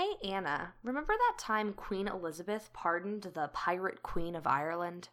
Hey, 0.00 0.16
Anna, 0.30 0.72
remember 0.82 1.12
that 1.12 1.34
time 1.36 1.74
Queen 1.74 2.08
Elizabeth 2.08 2.70
pardoned 2.72 3.24
the 3.34 3.50
pirate 3.52 4.02
queen 4.02 4.34
of 4.34 4.46
Ireland? 4.46 5.10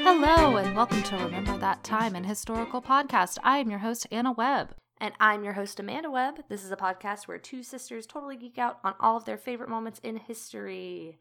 Hello, 0.00 0.56
and 0.56 0.74
welcome 0.74 1.04
to 1.04 1.16
Remember 1.18 1.56
That 1.58 1.84
Time, 1.84 2.16
an 2.16 2.24
historical 2.24 2.82
podcast. 2.82 3.38
I 3.44 3.58
am 3.58 3.70
your 3.70 3.78
host, 3.78 4.08
Anna 4.10 4.32
Webb. 4.32 4.74
And 5.04 5.12
I'm 5.20 5.44
your 5.44 5.52
host, 5.52 5.78
Amanda 5.78 6.10
Webb. 6.10 6.44
This 6.48 6.64
is 6.64 6.72
a 6.72 6.76
podcast 6.76 7.28
where 7.28 7.36
two 7.36 7.62
sisters 7.62 8.06
totally 8.06 8.38
geek 8.38 8.56
out 8.56 8.78
on 8.82 8.94
all 8.98 9.18
of 9.18 9.26
their 9.26 9.36
favorite 9.36 9.68
moments 9.68 10.00
in 10.02 10.16
history. 10.16 11.18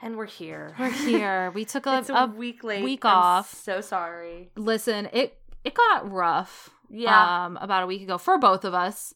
And 0.00 0.16
we're 0.16 0.24
here. 0.24 0.74
We're 0.78 0.88
here. 0.88 1.50
We 1.54 1.66
took 1.66 1.84
a, 1.84 2.02
a, 2.08 2.14
a 2.14 2.26
week 2.28 2.64
late. 2.64 2.82
week 2.82 3.04
I'm 3.04 3.14
off. 3.14 3.52
So 3.52 3.82
sorry. 3.82 4.52
listen. 4.56 5.10
It 5.12 5.36
it 5.64 5.74
got 5.74 6.10
rough. 6.10 6.70
Yeah. 6.88 7.44
um, 7.44 7.58
about 7.58 7.82
a 7.82 7.86
week 7.86 8.00
ago 8.00 8.16
for 8.16 8.38
both 8.38 8.64
of 8.64 8.72
us. 8.72 9.12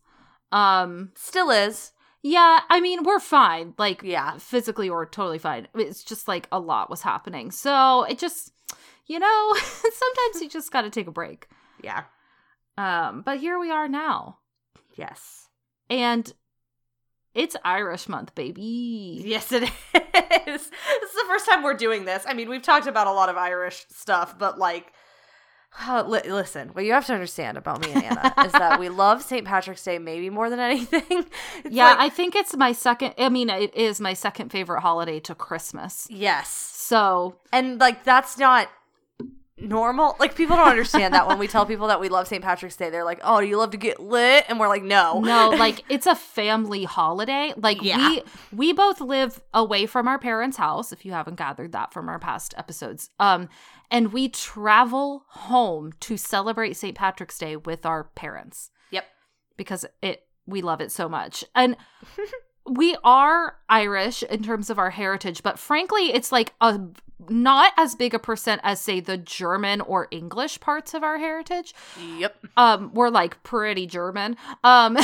Um, 0.52 1.12
Still 1.14 1.48
is. 1.50 1.92
yeah, 2.22 2.60
I 2.68 2.78
mean 2.82 3.04
we're 3.04 3.20
fine, 3.20 3.72
like 3.78 4.02
Yeah. 4.02 4.36
physically 4.36 4.90
or 4.90 5.06
totally 5.06 5.38
fine. 5.38 5.66
It's 5.74 6.04
just 6.04 6.28
like 6.28 6.46
a 6.52 6.60
lot 6.60 6.90
was 6.90 7.00
happening, 7.00 7.50
so 7.52 8.02
it 8.02 8.18
just, 8.18 8.52
you 9.06 9.18
know, 9.18 9.54
sometimes 9.54 10.42
you 10.42 10.50
just 10.50 10.70
got 10.70 10.82
to 10.82 10.90
take 10.90 11.06
a 11.06 11.10
break. 11.10 11.48
Yeah. 11.82 12.02
Um, 12.80 13.22
but 13.22 13.38
here 13.40 13.58
we 13.58 13.70
are 13.70 13.88
now, 13.88 14.38
Yes. 14.96 15.48
and 15.88 16.32
it's 17.34 17.56
Irish 17.64 18.08
month, 18.08 18.34
baby. 18.34 19.22
Yes, 19.24 19.52
it 19.52 19.62
is. 19.64 19.70
this 19.92 20.62
is 20.64 20.70
the 21.14 21.24
first 21.28 21.48
time 21.48 21.62
we're 21.62 21.74
doing 21.74 22.04
this. 22.04 22.24
I 22.26 22.34
mean, 22.34 22.48
we've 22.48 22.62
talked 22.62 22.86
about 22.86 23.06
a 23.06 23.12
lot 23.12 23.28
of 23.28 23.36
Irish 23.36 23.84
stuff, 23.90 24.38
but 24.38 24.58
like, 24.58 24.92
li- 25.88 26.28
listen, 26.28 26.70
what 26.70 26.84
you 26.84 26.92
have 26.92 27.06
to 27.06 27.12
understand 27.14 27.56
about 27.58 27.84
me 27.86 27.92
and 27.92 28.04
Anna 28.04 28.34
is 28.44 28.52
that 28.52 28.80
we 28.80 28.88
love 28.88 29.22
St. 29.22 29.46
Patrick's 29.46 29.84
Day 29.84 29.98
maybe 29.98 30.30
more 30.30 30.50
than 30.50 30.58
anything. 30.60 31.26
It's 31.64 31.74
yeah, 31.74 31.90
like- 31.90 31.98
I 31.98 32.08
think 32.08 32.34
it's 32.34 32.56
my 32.56 32.72
second. 32.72 33.14
I 33.18 33.28
mean, 33.28 33.50
it 33.50 33.74
is 33.76 34.00
my 34.00 34.14
second 34.14 34.50
favorite 34.50 34.80
holiday 34.80 35.20
to 35.20 35.34
Christmas. 35.34 36.06
yes, 36.10 36.48
So 36.48 37.36
and 37.52 37.78
like 37.78 38.04
that's 38.04 38.38
not 38.38 38.68
normal. 39.60 40.16
Like 40.18 40.34
people 40.34 40.56
don't 40.56 40.68
understand 40.68 41.14
that 41.14 41.26
when 41.26 41.38
we 41.38 41.46
tell 41.48 41.66
people 41.66 41.86
that 41.88 42.00
we 42.00 42.08
love 42.08 42.26
St. 42.28 42.42
Patrick's 42.42 42.76
Day, 42.76 42.90
they're 42.90 43.04
like, 43.04 43.20
"Oh, 43.22 43.40
do 43.40 43.46
you 43.46 43.56
love 43.56 43.70
to 43.72 43.76
get 43.76 44.00
lit?" 44.00 44.44
And 44.48 44.58
we're 44.60 44.68
like, 44.68 44.82
"No, 44.82 45.20
no, 45.20 45.50
like 45.50 45.84
it's 45.88 46.06
a 46.06 46.14
family 46.14 46.84
holiday. 46.84 47.52
Like 47.56 47.82
Yeah. 47.82 48.08
we 48.10 48.22
we 48.52 48.72
both 48.72 49.00
live 49.00 49.40
away 49.54 49.86
from 49.86 50.08
our 50.08 50.18
parents' 50.18 50.56
house. 50.56 50.92
If 50.92 51.04
you 51.04 51.12
haven't 51.12 51.36
gathered 51.36 51.72
that 51.72 51.92
from 51.92 52.08
our 52.08 52.18
past 52.18 52.54
episodes, 52.56 53.10
um, 53.20 53.48
and 53.90 54.12
we 54.12 54.28
travel 54.28 55.24
home 55.28 55.92
to 56.00 56.16
celebrate 56.16 56.74
St. 56.76 56.96
Patrick's 56.96 57.38
Day 57.38 57.56
with 57.56 57.84
our 57.86 58.04
parents. 58.04 58.70
Yep. 58.90 59.04
because 59.56 59.84
it 60.02 60.26
we 60.46 60.62
love 60.62 60.80
it 60.80 60.90
so 60.92 61.08
much 61.08 61.44
and. 61.54 61.76
we 62.68 62.94
are 63.02 63.56
Irish 63.68 64.22
in 64.24 64.42
terms 64.42 64.68
of 64.70 64.78
our 64.78 64.90
heritage, 64.90 65.42
but 65.42 65.58
frankly, 65.58 66.12
it's 66.12 66.30
like 66.30 66.52
a 66.60 66.78
not 67.28 67.72
as 67.76 67.94
big 67.94 68.14
a 68.14 68.18
percent 68.18 68.60
as 68.64 68.80
say 68.80 69.00
the 69.00 69.16
German 69.16 69.80
or 69.80 70.08
English 70.10 70.60
parts 70.60 70.94
of 70.94 71.02
our 71.02 71.18
heritage. 71.18 71.74
yep." 72.18 72.36
Um, 72.56 72.92
we're 72.94 73.10
like 73.10 73.42
pretty 73.42 73.86
German. 73.86 74.36
Um, 74.64 74.96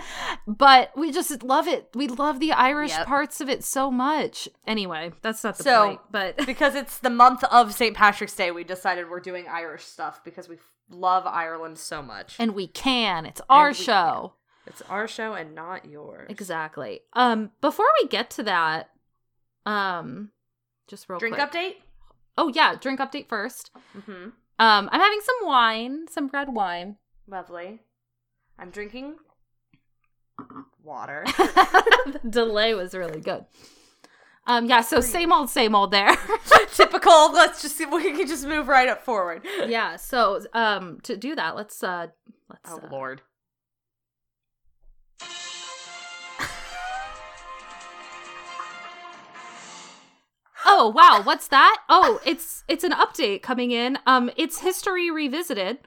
but 0.46 0.90
we 0.96 1.12
just 1.12 1.42
love 1.42 1.68
it. 1.68 1.88
We 1.94 2.08
love 2.08 2.40
the 2.40 2.52
Irish 2.52 2.90
Yep. 2.90 3.06
parts 3.06 3.40
of 3.40 3.48
it 3.48 3.62
so 3.64 3.90
much. 3.90 4.48
Anyway, 4.66 5.12
that's 5.22 5.44
not 5.44 5.56
the 5.58 5.64
So- 5.64 5.84
point. 5.86 6.00
But 6.10 6.36
because 6.46 6.74
it's 6.74 6.98
the 6.98 7.10
month 7.10 7.44
of 7.44 7.72
St. 7.72 7.96
Patrick's 7.96 8.34
Day, 8.34 8.50
we 8.50 8.64
decided 8.64 9.08
we're 9.10 9.20
doing 9.20 9.46
Irish 9.48 9.84
stuff 9.84 10.22
because 10.24 10.48
we 10.48 10.58
love 10.90 11.26
Ireland 11.26 11.78
so 11.78 12.02
much. 12.02 12.36
and 12.38 12.54
we 12.54 12.66
can. 12.66 13.26
It's 13.26 13.40
our 13.48 13.72
show. 13.72 14.32
It's 14.66 14.82
our 14.82 15.08
show 15.08 15.34
and 15.34 15.54
not 15.54 15.86
yours. 15.88 16.26
Exactly. 16.28 17.00
Um, 17.14 17.50
before 17.60 17.86
we 18.02 18.08
get 18.08 18.30
to 18.30 18.42
that, 18.44 18.90
um, 19.66 20.30
just 20.90 21.08
real 21.08 21.18
Drink 21.18 21.36
quick. 21.36 21.50
update? 21.50 21.74
Oh 22.36 22.48
yeah, 22.54 22.74
drink 22.74 23.00
update 23.00 23.28
first. 23.28 23.70
Mm-hmm. 23.96 24.30
Um, 24.58 24.88
I'm 24.92 25.00
having 25.00 25.20
some 25.22 25.48
wine, 25.48 26.06
some 26.10 26.28
red 26.32 26.52
wine. 26.52 26.96
Lovely. 27.26 27.80
I'm 28.58 28.70
drinking 28.70 29.14
water. 30.82 31.24
the 31.36 32.20
delay 32.28 32.74
was 32.74 32.94
really 32.94 33.20
good. 33.20 33.46
Um, 34.46 34.66
yeah, 34.66 34.80
so 34.80 35.00
same 35.00 35.32
old, 35.32 35.48
same 35.48 35.74
old 35.74 35.92
there. 35.92 36.16
Typical. 36.74 37.32
Let's 37.32 37.62
just 37.62 37.76
see 37.76 37.86
we 37.86 38.12
can 38.12 38.26
just 38.26 38.46
move 38.46 38.68
right 38.68 38.88
up 38.88 39.04
forward. 39.04 39.46
yeah, 39.66 39.96
so 39.96 40.40
um, 40.52 40.98
to 41.04 41.16
do 41.16 41.34
that, 41.36 41.56
let's 41.56 41.82
uh, 41.82 42.08
let's. 42.48 42.70
Oh 42.70 42.80
uh, 42.82 42.88
lord. 42.90 43.22
Oh 50.66 50.92
wow, 50.94 51.20
what's 51.24 51.48
that? 51.48 51.78
Oh, 51.88 52.20
it's 52.24 52.64
it's 52.68 52.84
an 52.84 52.92
update 52.92 53.42
coming 53.42 53.70
in. 53.70 53.98
Um, 54.06 54.30
it's 54.36 54.60
history 54.60 55.10
revisited. 55.10 55.78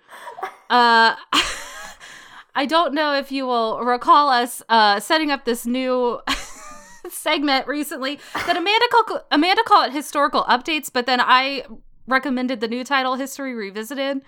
Uh, 0.69 1.15
I 2.55 2.65
don't 2.67 2.93
know 2.93 3.13
if 3.15 3.31
you 3.31 3.45
will 3.45 3.79
recall 3.83 4.29
us 4.29 4.61
uh 4.69 4.99
setting 4.99 5.31
up 5.31 5.45
this 5.45 5.65
new 5.65 6.21
segment 7.09 7.67
recently 7.67 8.19
that 8.33 8.57
Amanda 8.57 8.85
called 8.91 9.21
Amanda 9.31 9.63
called 9.63 9.87
it 9.87 9.93
historical 9.93 10.43
updates, 10.45 10.89
but 10.91 11.05
then 11.05 11.19
I 11.21 11.65
recommended 12.07 12.59
the 12.59 12.67
new 12.67 12.83
title 12.83 13.15
History 13.15 13.53
Revisited. 13.53 14.21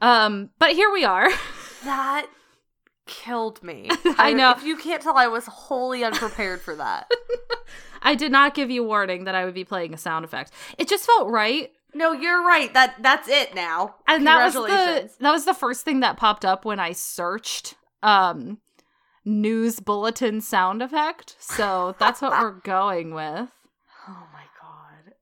Um, 0.00 0.50
but 0.58 0.72
here 0.72 0.90
we 0.92 1.04
are. 1.04 1.28
That 1.84 2.26
killed 3.08 3.62
me. 3.62 3.90
I 4.18 4.32
know. 4.32 4.52
If 4.52 4.62
you 4.62 4.76
can't 4.76 5.02
tell, 5.02 5.16
I 5.16 5.26
was 5.26 5.46
wholly 5.46 6.04
unprepared 6.04 6.60
for 6.60 6.76
that. 6.76 7.10
I 8.02 8.14
did 8.14 8.30
not 8.30 8.54
give 8.54 8.70
you 8.70 8.84
warning 8.84 9.24
that 9.24 9.34
I 9.34 9.44
would 9.44 9.54
be 9.54 9.64
playing 9.64 9.92
a 9.92 9.98
sound 9.98 10.24
effect. 10.24 10.52
It 10.78 10.86
just 10.88 11.04
felt 11.04 11.28
right. 11.28 11.72
no, 11.94 12.12
you're 12.12 12.44
right. 12.46 12.72
That 12.72 12.94
that's 13.02 13.28
it 13.28 13.54
now. 13.54 13.96
and 14.06 14.24
that 14.26 14.44
was 14.44 14.54
the 14.54 15.10
that 15.18 15.32
was 15.32 15.44
the 15.44 15.54
first 15.54 15.84
thing 15.84 16.00
that 16.00 16.16
popped 16.16 16.44
up 16.44 16.64
when 16.64 16.78
I 16.78 16.92
searched 16.92 17.74
um 18.02 18.58
news 19.24 19.80
bulletin 19.80 20.40
sound 20.40 20.80
effect. 20.82 21.36
So 21.40 21.96
that's 21.98 22.22
what 22.22 22.30
we're 22.32 22.52
going 22.62 23.12
with. 23.14 23.50
Oh 24.08 24.26
my. 24.32 24.37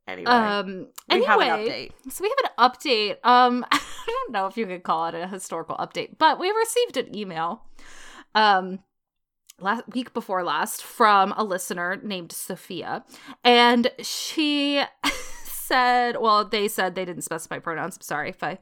Anyway, 0.06 0.30
Um 0.30 0.88
we 1.10 1.24
have 1.24 1.40
an 1.40 1.48
anyway, 1.48 1.90
update. 2.06 2.12
so 2.12 2.22
we 2.22 2.28
have 2.30 2.50
an 2.50 2.70
update. 2.70 3.16
Um 3.24 3.64
I 3.72 3.80
don't 4.06 4.32
know 4.32 4.46
if 4.46 4.56
you 4.56 4.66
could 4.66 4.82
call 4.82 5.06
it 5.06 5.14
a 5.14 5.26
historical 5.26 5.76
update, 5.76 6.18
but 6.18 6.38
we 6.38 6.50
received 6.50 6.96
an 6.96 7.16
email 7.16 7.62
um 8.34 8.80
last 9.58 9.84
week 9.92 10.12
before 10.12 10.44
last 10.44 10.82
from 10.82 11.32
a 11.36 11.42
listener 11.42 11.98
named 12.02 12.30
Sophia 12.30 13.04
and 13.42 13.90
she 14.02 14.82
said 15.44 16.16
well 16.20 16.44
they 16.44 16.68
said 16.68 16.94
they 16.94 17.06
didn't 17.06 17.22
specify 17.22 17.58
pronouns 17.58 17.96
I'm 17.96 18.02
sorry 18.02 18.28
if 18.28 18.42
I 18.42 18.58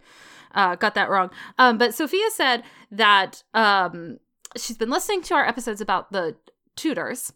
uh, 0.55 0.77
got 0.77 0.95
that 0.95 1.11
wrong 1.11 1.31
um 1.59 1.79
but 1.79 1.95
Sophia 1.95 2.31
said 2.33 2.63
that 2.93 3.43
um 3.55 4.19
she's 4.57 4.79
been 4.79 4.89
listening 4.91 5.21
to 5.23 5.35
our 5.35 5.45
episodes 5.45 5.81
about 5.81 6.13
the 6.13 6.37
Tudors 6.77 7.33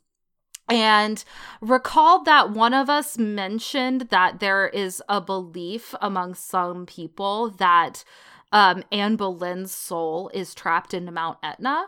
and 0.69 1.25
recalled 1.61 2.25
that 2.27 2.51
one 2.51 2.75
of 2.75 2.91
us 2.91 3.17
mentioned 3.17 4.09
that 4.11 4.41
there 4.41 4.69
is 4.69 5.03
a 5.09 5.21
belief 5.21 5.95
among 6.01 6.35
some 6.35 6.87
people 6.87 7.51
that 7.51 8.05
um, 8.53 8.85
Anne 8.93 9.17
Boleyn's 9.17 9.73
soul 9.73 10.31
is 10.35 10.55
trapped 10.55 10.95
in 10.95 11.13
Mount 11.13 11.39
Etna. 11.43 11.87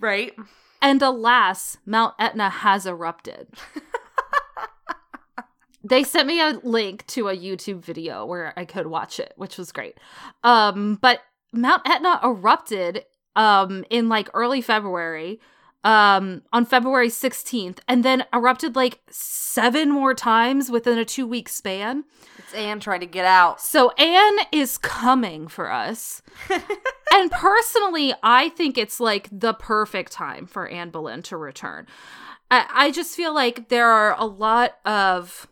Right. 0.00 0.34
And 0.80 1.00
alas, 1.00 1.78
Mount 1.86 2.14
Etna 2.18 2.50
has 2.50 2.86
erupted. 2.86 3.48
they 5.84 6.02
sent 6.02 6.26
me 6.26 6.40
a 6.40 6.60
link 6.62 7.06
to 7.08 7.28
a 7.28 7.36
YouTube 7.36 7.84
video 7.84 8.26
where 8.26 8.52
I 8.56 8.64
could 8.64 8.88
watch 8.88 9.20
it, 9.20 9.32
which 9.36 9.58
was 9.58 9.72
great. 9.72 9.98
Um, 10.42 10.98
but 11.00 11.20
Mount 11.52 11.82
Etna 11.88 12.20
erupted 12.24 13.04
um, 13.36 13.84
in 13.90 14.08
like 14.08 14.28
early 14.34 14.60
February, 14.60 15.40
um, 15.84 16.42
on 16.52 16.64
February 16.64 17.08
16th, 17.08 17.78
and 17.88 18.04
then 18.04 18.24
erupted 18.32 18.76
like 18.76 19.00
seven 19.10 19.90
more 19.90 20.14
times 20.14 20.70
within 20.70 20.96
a 20.98 21.04
two 21.04 21.26
week 21.26 21.48
span. 21.48 22.04
It's 22.38 22.54
Anne 22.54 22.80
trying 22.80 23.00
to 23.00 23.06
get 23.06 23.24
out. 23.24 23.60
So 23.60 23.90
Anne 23.92 24.38
is 24.52 24.78
coming 24.78 25.48
for 25.48 25.70
us. 25.72 26.22
and 27.14 27.30
personally, 27.30 28.14
I 28.22 28.48
think 28.50 28.78
it's 28.78 29.00
like 29.00 29.28
the 29.32 29.54
perfect 29.54 30.12
time 30.12 30.46
for 30.46 30.68
Anne 30.68 30.90
Boleyn 30.90 31.22
to 31.24 31.36
return. 31.36 31.86
I, 32.50 32.66
I 32.72 32.90
just 32.90 33.16
feel 33.16 33.34
like 33.34 33.68
there 33.68 33.88
are 33.88 34.14
a 34.18 34.26
lot 34.26 34.76
of 34.84 35.48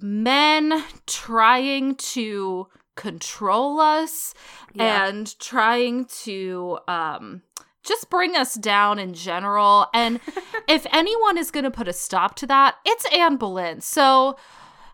men 0.00 0.82
trying 1.06 1.94
to 1.96 2.68
control 2.96 3.80
us 3.80 4.34
Yeah. 4.72 5.08
and 5.08 5.38
trying 5.40 6.04
to 6.22 6.78
um 6.86 7.42
just 7.84 8.10
bring 8.10 8.34
us 8.36 8.54
down 8.54 8.98
in 8.98 9.14
general. 9.14 9.86
And 9.94 10.20
if 10.68 10.86
anyone 10.92 11.38
is 11.38 11.50
going 11.50 11.64
to 11.64 11.70
put 11.70 11.88
a 11.88 11.92
stop 11.92 12.34
to 12.36 12.46
that, 12.46 12.76
it's 12.84 13.06
Anne 13.14 13.36
Boleyn. 13.36 13.80
So 13.80 14.36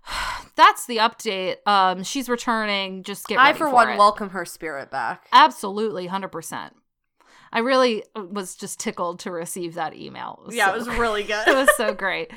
that's 0.57 0.87
the 0.87 0.99
update. 0.99 1.57
Um, 1.67 2.03
she's 2.03 2.29
returning. 2.29 3.03
Just 3.03 3.27
get. 3.27 3.39
I, 3.39 3.53
for 3.53 3.69
for 3.69 3.75
one, 3.75 3.91
it. 3.91 3.99
welcome 3.99 4.31
her 4.31 4.45
spirit 4.45 4.91
back. 4.91 5.27
Absolutely, 5.33 6.07
hundred 6.07 6.29
percent. 6.33 6.75
I 7.53 7.61
really 7.61 8.05
was 8.15 8.55
just 8.55 8.79
tickled 8.79 9.19
to 9.21 9.33
receive 9.33 9.75
that 9.75 9.97
email. 9.97 10.47
yeah, 10.51 10.67
so 10.69 10.75
it 10.75 10.79
was 10.79 10.89
really 10.89 11.23
good. 11.25 11.49
it 11.49 11.55
was 11.55 11.69
so 11.77 11.93
great. 11.93 12.31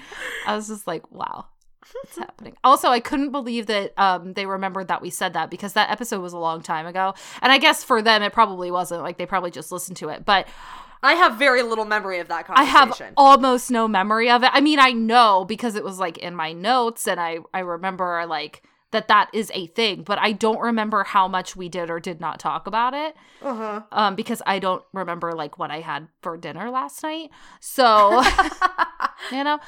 I 0.47 0.55
was 0.55 0.67
just 0.67 0.87
like, 0.87 1.11
wow, 1.11 1.45
what's 1.91 2.17
happening? 2.17 2.55
Also, 2.63 2.89
I 2.89 2.99
couldn't 2.99 3.31
believe 3.31 3.65
that 3.67 3.97
um, 3.97 4.33
they 4.33 4.45
remembered 4.45 4.87
that 4.87 5.01
we 5.01 5.09
said 5.09 5.33
that 5.33 5.49
because 5.49 5.73
that 5.73 5.89
episode 5.89 6.21
was 6.21 6.33
a 6.33 6.37
long 6.37 6.61
time 6.61 6.85
ago. 6.85 7.13
And 7.41 7.51
I 7.51 7.57
guess 7.57 7.83
for 7.83 8.01
them, 8.01 8.21
it 8.23 8.33
probably 8.33 8.71
wasn't. 8.71 9.01
Like, 9.01 9.17
they 9.17 9.25
probably 9.25 9.51
just 9.51 9.71
listened 9.71 9.97
to 9.97 10.09
it. 10.09 10.25
But 10.25 10.47
I 11.03 11.13
have 11.13 11.35
very 11.35 11.63
little 11.63 11.85
memory 11.85 12.19
of 12.19 12.29
that 12.29 12.47
conversation. 12.47 12.75
I 12.75 12.79
have 12.79 13.13
almost 13.17 13.69
no 13.69 13.87
memory 13.87 14.29
of 14.29 14.43
it. 14.43 14.51
I 14.53 14.61
mean, 14.61 14.79
I 14.79 14.91
know 14.91 15.43
because 15.45 15.75
it 15.75 15.83
was 15.83 15.99
like 15.99 16.17
in 16.17 16.33
my 16.33 16.53
notes 16.53 17.07
and 17.07 17.19
I, 17.19 17.39
I 17.53 17.59
remember 17.59 18.25
like 18.25 18.63
that 18.91 19.09
that 19.09 19.29
is 19.33 19.51
a 19.53 19.67
thing, 19.67 20.03
but 20.03 20.17
I 20.19 20.31
don't 20.31 20.59
remember 20.59 21.03
how 21.03 21.27
much 21.27 21.55
we 21.55 21.67
did 21.67 21.89
or 21.89 21.99
did 21.99 22.21
not 22.21 22.39
talk 22.39 22.67
about 22.67 22.93
it 22.93 23.15
uh-huh. 23.41 23.81
um, 23.91 24.15
because 24.15 24.41
I 24.45 24.59
don't 24.59 24.83
remember 24.93 25.33
like 25.33 25.57
what 25.57 25.71
I 25.71 25.81
had 25.81 26.07
for 26.21 26.37
dinner 26.37 26.69
last 26.69 27.03
night. 27.03 27.31
So, 27.59 28.23
you 29.31 29.43
know, 29.43 29.59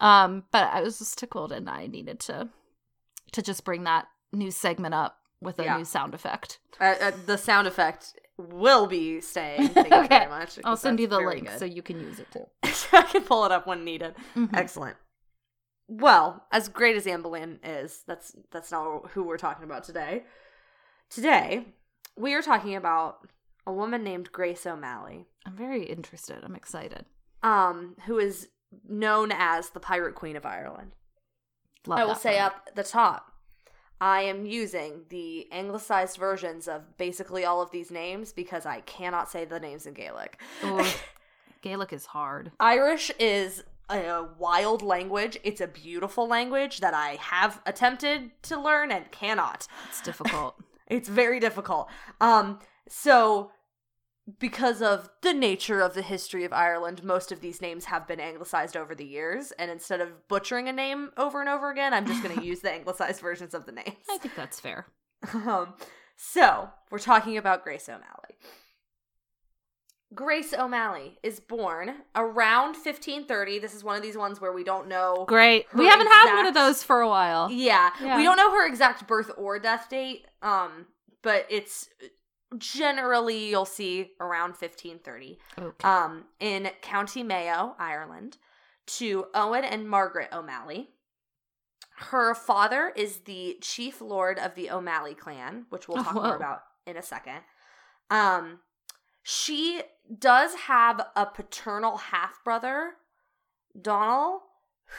um, 0.00 0.44
but 0.52 0.68
I 0.72 0.82
was 0.82 0.98
just 0.98 1.18
tickled 1.18 1.52
and 1.52 1.68
I 1.68 1.86
needed 1.86 2.20
to 2.20 2.48
to 3.32 3.42
just 3.42 3.64
bring 3.64 3.84
that 3.84 4.06
new 4.32 4.50
segment 4.50 4.94
up 4.94 5.18
with 5.40 5.58
a 5.58 5.64
Yeah. 5.64 5.76
new 5.78 5.84
sound 5.84 6.14
effect. 6.14 6.58
uh, 6.80 6.94
uh, 7.00 7.12
the 7.26 7.36
sound 7.36 7.66
effect 7.68 8.14
will 8.38 8.86
be 8.86 9.20
staying. 9.20 9.68
Thank 9.68 9.90
you 9.90 9.96
Okay. 10.04 10.18
very 10.18 10.30
much. 10.30 10.58
I'll 10.64 10.76
send 10.76 11.00
you 11.00 11.06
the 11.06 11.20
link 11.20 11.48
good. 11.48 11.58
so 11.58 11.64
you 11.64 11.82
can 11.82 12.00
use 12.00 12.18
it 12.20 12.30
too. 12.30 12.46
I 12.96 13.02
can 13.02 13.22
pull 13.22 13.44
it 13.44 13.52
up 13.52 13.66
when 13.66 13.84
needed. 13.84 14.14
Mhm. 14.34 14.50
Excellent. 14.56 14.96
Well, 15.88 16.44
as 16.52 16.68
great 16.68 16.96
as 16.96 17.06
Anne 17.06 17.22
Boleyn 17.22 17.60
is, 17.62 18.02
that's 18.06 18.34
that's 18.50 18.70
not 18.72 19.10
who 19.12 19.22
we're 19.22 19.38
talking 19.38 19.64
about 19.64 19.84
today. 19.84 20.24
Today, 21.10 21.66
we 22.16 22.34
are 22.34 22.42
talking 22.42 22.74
about 22.74 23.18
a 23.66 23.72
woman 23.72 24.02
named 24.02 24.32
Grace 24.32 24.66
O'Malley, 24.66 25.26
I'm 25.44 25.56
very 25.56 25.84
interested. 25.84 26.38
I'm 26.42 26.56
excited. 26.56 27.04
um, 27.42 27.96
who 28.06 28.18
is 28.18 28.48
known 28.88 29.32
as 29.32 29.70
the 29.70 29.80
Pirate 29.80 30.14
Queen 30.14 30.36
of 30.36 30.46
Ireland. 30.46 30.92
Love 31.86 31.98
I 31.98 32.04
will 32.04 32.14
say 32.14 32.36
one. 32.36 32.46
up 32.46 32.64
at 32.66 32.76
the 32.76 32.82
top, 32.82 33.32
I 34.00 34.22
am 34.22 34.44
using 34.44 35.04
the 35.08 35.46
anglicized 35.52 36.16
versions 36.18 36.68
of 36.68 36.96
basically 36.98 37.44
all 37.44 37.62
of 37.62 37.70
these 37.70 37.90
names 37.90 38.32
because 38.32 38.66
I 38.66 38.80
cannot 38.80 39.30
say 39.30 39.44
the 39.44 39.60
names 39.60 39.86
in 39.86 39.94
Gaelic. 39.94 40.40
Ooh, 40.64 40.84
Gaelic 41.62 41.92
is 41.92 42.06
hard. 42.06 42.52
Irish 42.60 43.10
is 43.18 43.62
a 43.88 44.24
wild 44.38 44.82
language. 44.82 45.38
It's 45.44 45.60
a 45.60 45.68
beautiful 45.68 46.26
language 46.26 46.80
that 46.80 46.92
I 46.92 47.18
have 47.20 47.62
attempted 47.66 48.30
to 48.42 48.60
learn 48.60 48.90
and 48.90 49.10
cannot. 49.10 49.66
It's 49.88 50.00
difficult. 50.02 50.56
It's 50.88 51.08
very 51.08 51.40
difficult. 51.40 51.88
Um 52.20 52.60
so 52.88 53.50
because 54.38 54.82
of 54.82 55.08
the 55.22 55.32
nature 55.32 55.80
of 55.80 55.94
the 55.94 56.02
history 56.02 56.44
of 56.44 56.52
Ireland, 56.52 57.04
most 57.04 57.30
of 57.30 57.40
these 57.40 57.60
names 57.62 57.84
have 57.86 58.08
been 58.08 58.18
anglicized 58.20 58.76
over 58.76 58.94
the 58.94 59.04
years 59.06 59.52
and 59.52 59.70
instead 59.70 60.00
of 60.00 60.26
butchering 60.28 60.68
a 60.68 60.72
name 60.72 61.10
over 61.16 61.40
and 61.40 61.48
over 61.48 61.70
again, 61.70 61.94
I'm 61.94 62.06
just 62.06 62.22
going 62.22 62.36
to 62.38 62.44
use 62.44 62.60
the 62.60 62.72
anglicized 62.72 63.20
versions 63.20 63.54
of 63.54 63.66
the 63.66 63.72
names. 63.72 64.04
I 64.10 64.18
think 64.18 64.34
that's 64.34 64.60
fair. 64.60 64.86
Um, 65.32 65.74
so, 66.16 66.70
we're 66.90 66.98
talking 66.98 67.36
about 67.36 67.62
Grace 67.64 67.88
O'Malley. 67.88 68.36
Grace 70.14 70.54
O'Malley 70.54 71.18
is 71.22 71.40
born 71.40 71.94
around 72.14 72.72
1530. 72.74 73.58
This 73.58 73.74
is 73.74 73.82
one 73.82 73.96
of 73.96 74.02
these 74.02 74.16
ones 74.16 74.40
where 74.40 74.52
we 74.52 74.62
don't 74.64 74.88
know. 74.88 75.24
Great. 75.26 75.66
We 75.74 75.86
haven't 75.86 76.06
had 76.06 76.34
one 76.36 76.46
of 76.46 76.54
those 76.54 76.82
for 76.82 77.00
a 77.00 77.08
while. 77.08 77.50
Yeah, 77.50 77.90
Yeah. 78.00 78.16
we 78.16 78.22
don't 78.22 78.36
know 78.36 78.50
her 78.52 78.66
exact 78.66 79.06
birth 79.06 79.30
or 79.36 79.58
death 79.58 79.88
date. 79.90 80.26
Um, 80.42 80.86
but 81.22 81.46
it's 81.50 81.88
generally 82.58 83.48
you'll 83.50 83.64
see 83.64 84.12
around 84.20 84.50
1530. 84.50 85.38
Okay. 85.58 85.88
Um, 85.88 86.24
in 86.40 86.70
County 86.82 87.22
Mayo, 87.22 87.74
Ireland, 87.78 88.38
to 88.86 89.26
Owen 89.34 89.64
and 89.64 89.88
Margaret 89.88 90.28
O'Malley. 90.32 90.90
Her 91.98 92.34
father 92.34 92.92
is 92.94 93.18
the 93.20 93.56
chief 93.62 94.00
lord 94.00 94.38
of 94.38 94.54
the 94.54 94.70
O'Malley 94.70 95.14
clan, 95.14 95.66
which 95.70 95.88
we'll 95.88 95.98
Oh, 96.00 96.02
talk 96.02 96.14
whoa. 96.14 96.22
more 96.22 96.36
about 96.36 96.60
in 96.86 96.96
a 96.96 97.02
second. 97.02 97.40
Um, 98.10 98.60
she 99.22 99.82
does 100.18 100.54
have 100.54 101.00
a 101.16 101.26
paternal 101.26 101.96
half 101.96 102.44
brother, 102.44 102.92
Donald, 103.80 104.42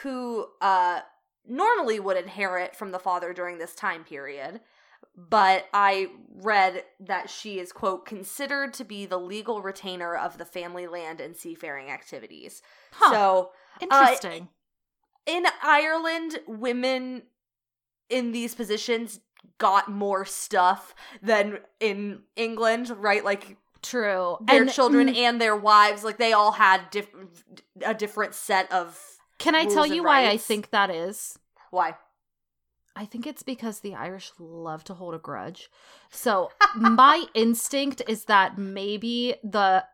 who 0.02 0.46
uh 0.60 1.00
normally 1.46 1.98
would 1.98 2.16
inherit 2.18 2.76
from 2.76 2.90
the 2.92 2.98
father 2.98 3.32
during 3.32 3.56
this 3.58 3.74
time 3.74 4.04
period. 4.04 4.60
But 5.20 5.66
I 5.74 6.10
read 6.32 6.84
that 7.00 7.28
she 7.28 7.58
is, 7.58 7.72
quote, 7.72 8.06
considered 8.06 8.72
to 8.74 8.84
be 8.84 9.04
the 9.04 9.18
legal 9.18 9.60
retainer 9.62 10.14
of 10.14 10.38
the 10.38 10.44
family 10.44 10.86
land 10.86 11.20
and 11.20 11.36
seafaring 11.36 11.90
activities. 11.90 12.62
Huh. 12.92 13.10
So 13.10 13.50
Interesting. 13.80 14.48
in 15.26 15.44
Ireland, 15.60 16.38
women 16.46 17.22
in 18.08 18.30
these 18.30 18.54
positions 18.54 19.18
got 19.58 19.90
more 19.90 20.24
stuff 20.24 20.94
than 21.20 21.58
in 21.80 22.22
England, 22.36 22.90
right? 22.96 23.24
Like 23.24 23.56
True. 23.82 24.36
their 24.46 24.62
And, 24.62 24.70
children 24.72 25.08
mm, 25.08 25.16
and 25.16 25.40
their 25.40 25.56
wives, 25.56 26.04
like 26.04 26.18
they 26.18 26.32
all 26.32 26.52
had 26.52 26.90
diff- 26.90 27.10
a 27.84 27.94
different 27.94 28.34
set 28.34 28.70
of 28.70 29.00
Can 29.38 29.56
I 29.56 29.64
tell 29.64 29.86
you 29.86 30.04
why 30.04 30.28
I 30.28 30.36
think 30.36 30.70
that 30.70 30.90
is? 30.90 31.38
why. 31.70 31.96
I 32.98 33.04
think 33.04 33.28
it's 33.28 33.44
because 33.44 33.78
the 33.78 33.94
Irish 33.94 34.32
love 34.40 34.82
to 34.84 34.94
hold 34.94 35.14
a 35.14 35.18
grudge. 35.18 35.70
So 36.10 36.50
my 36.74 37.26
instinct 37.34 38.02
is 38.08 38.24
that 38.24 38.58
maybe 38.58 39.36
the 39.44 39.84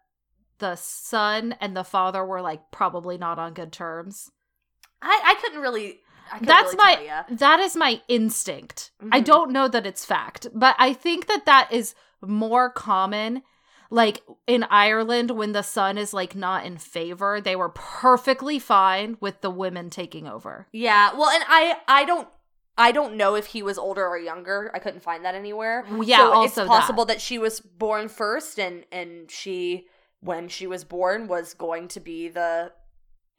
the 0.59 0.77
son 0.77 1.55
and 1.61 1.77
the 1.77 1.85
father 1.85 2.25
were 2.25 2.41
like 2.41 2.71
probably 2.71 3.19
not 3.19 3.39
on 3.39 3.53
good 3.53 3.73
terms. 3.73 4.31
I, 5.03 5.21
I 5.23 5.35
couldn't 5.43 5.61
really. 5.61 6.01
I 6.33 6.39
couldn't 6.39 6.47
That's 6.47 6.75
really 6.75 7.09
my 7.09 7.25
that 7.29 7.61
is 7.61 7.77
my 7.77 8.01
instinct. 8.09 8.91
I 9.13 9.21
Mhm. 9.21 9.25
don't 9.25 9.53
know 9.53 9.69
that 9.69 9.85
it's 9.87 10.07
fact, 10.07 10.47
but 10.55 10.75
I 10.79 10.95
think 10.95 11.27
that 11.27 11.45
that 11.45 11.71
is 11.71 11.95
more 12.23 12.71
common 12.71 13.43
like 13.91 14.23
in 14.47 14.65
Ireland 14.65 15.31
when 15.33 15.53
the 15.53 15.63
son 15.63 15.99
is 15.99 16.15
like 16.15 16.35
not 16.35 16.65
in 16.65 16.79
favor, 16.79 17.39
they 17.41 17.55
were 17.55 17.69
perfectly 17.69 18.59
fine 18.59 19.19
with 19.21 19.43
the 19.43 19.51
women 19.51 19.91
taking 19.91 20.27
over. 20.27 20.69
Yeah, 20.73 21.13
well, 21.13 21.29
and 21.29 21.45
I 21.47 21.77
I 21.87 22.05
don't 22.07 22.29
I 22.77 22.93
don't 22.93 23.17
know 23.17 23.37
if 23.37 23.47
he 23.47 23.63
was 23.63 23.79
older 23.79 24.07
or 24.07 24.19
younger. 24.19 24.71
I 24.75 24.79
couldn't 24.79 25.03
find 25.03 25.25
that 25.25 25.35
anywhere. 25.35 25.85
Yeah, 26.03 26.19
so 26.19 26.33
also 26.33 26.63
it's 26.63 26.69
possible 26.69 27.05
that. 27.07 27.21
she 27.21 27.39
was 27.39 27.61
born 27.61 28.09
first, 28.09 28.59
and 28.59 28.85
and 28.91 29.31
she 29.31 29.87
when 30.21 30.49
she 30.49 30.67
was 30.67 30.85
born 30.85 31.29
was 31.29 31.55
going 31.55 31.89
to 31.89 32.01
be 32.01 32.29
the 32.29 32.73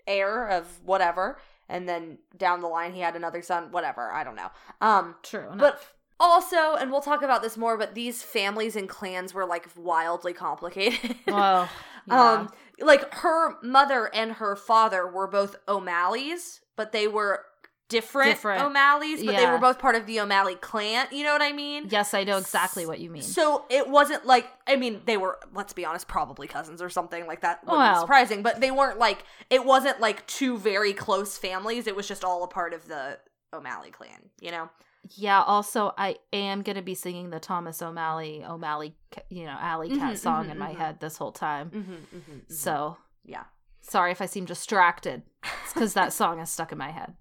heir 0.08 0.48
of 0.48 0.82
whatever, 0.86 1.38
and 1.68 1.90
then 1.90 2.20
down 2.38 2.62
the 2.62 2.68
line 2.68 2.94
he 2.94 3.02
had 3.02 3.16
another 3.16 3.42
son. 3.42 3.72
Whatever, 3.72 4.12
I 4.12 4.24
don't 4.24 4.36
know. 4.36 4.52
Um, 4.80 5.16
True. 5.22 5.52
but 5.58 5.82
also, 6.20 6.76
and 6.76 6.92
we'll 6.92 7.02
talk 7.02 7.22
about 7.22 7.42
this 7.42 7.58
more, 7.58 7.78
but 7.78 7.94
these 7.94 8.24
families 8.24 8.76
and 8.76 8.88
clans 8.88 9.34
were 9.34 9.46
like 9.46 9.68
wildly 9.76 10.34
complicated. 10.34 11.16
well, 11.28 11.70
yeah. 12.08 12.34
Um, 12.34 12.50
like 12.80 13.14
her 13.16 13.62
mother 13.62 14.10
and 14.14 14.34
her 14.34 14.56
father 14.56 15.08
were 15.08 15.28
both 15.28 15.56
O'Malley's, 15.68 16.62
but 16.76 16.92
they 16.92 17.08
were 17.08 17.46
different, 17.90 18.32
Different. 18.32 18.64
O'Malley's, 18.64 19.24
but 19.24 19.36
they 19.36 19.46
were 19.46 19.58
both 19.58 19.80
part 19.80 19.96
of 19.96 20.06
the 20.06 20.20
O'Malley 20.20 20.56
clan. 20.56 21.08
You 21.12 21.24
know 21.24 21.34
what 21.34 21.42
I 21.42 21.52
mean? 21.52 21.88
yes, 21.90 22.14
I 22.14 22.24
know 22.24 22.38
exactly 22.38 22.86
what 22.86 23.00
you 23.00 23.10
mean. 23.10 23.22
So 23.22 23.66
it 23.70 23.88
wasn't 23.90 24.26
like 24.26 24.48
I 24.68 24.76
mean 24.76 25.02
they 25.06 25.18
were 25.18 25.40
let's 25.54 25.74
be 25.74 25.86
honest 25.86 26.08
probably 26.08 26.48
cousins 26.48 26.82
or 26.82 26.90
something 26.90 27.28
like 27.28 27.42
that. 27.42 27.64
Wouldn't 27.64 27.80
Well. 27.80 28.02
surprising, 28.02 28.42
but 28.42 28.60
they 28.62 28.72
weren't 28.72 28.98
like 29.00 29.24
it 29.50 29.64
wasn't 29.66 30.00
like 30.00 30.26
two 30.28 30.58
very 30.58 30.94
close 30.94 31.38
families. 31.38 31.88
It 31.88 31.96
was 31.96 32.08
just 32.08 32.24
all 32.24 32.44
a 32.44 32.48
part 32.48 32.74
of 32.74 32.88
the 32.88 33.20
O'Malley 33.54 33.92
clan. 33.92 34.30
You 34.42 34.52
know? 34.52 34.70
Yeah, 35.16 35.44
also 35.44 35.94
I 35.98 36.16
am 36.34 36.64
going 36.64 36.78
to 36.78 36.82
be 36.82 36.96
singing 36.96 37.30
the 37.30 37.40
Thomas 37.40 37.80
O'Malley 37.84 38.44
O'Malley, 38.44 38.96
you 39.30 39.46
know, 39.46 39.56
Alley 39.60 39.90
Cat 39.90 40.16
Mhm, 40.16 40.18
song 40.18 40.46
mhm, 40.48 40.52
in 40.52 40.58
my 40.58 40.72
mhm. 40.72 40.78
head 40.78 41.00
this 41.00 41.18
whole 41.18 41.32
time. 41.32 41.70
Mm-hmm, 41.70 42.18
mm-hmm, 42.18 42.38
So, 42.48 42.98
yeah. 43.24 43.44
sorry 43.82 44.12
if 44.12 44.20
I 44.22 44.26
seem 44.26 44.46
distracted. 44.46 45.22
It's 45.64 45.74
cuz 45.74 45.94
that 45.94 46.12
song 46.22 46.40
is 46.40 46.50
stuck 46.50 46.72
in 46.72 46.80
my 46.80 46.90
head. 46.90 47.14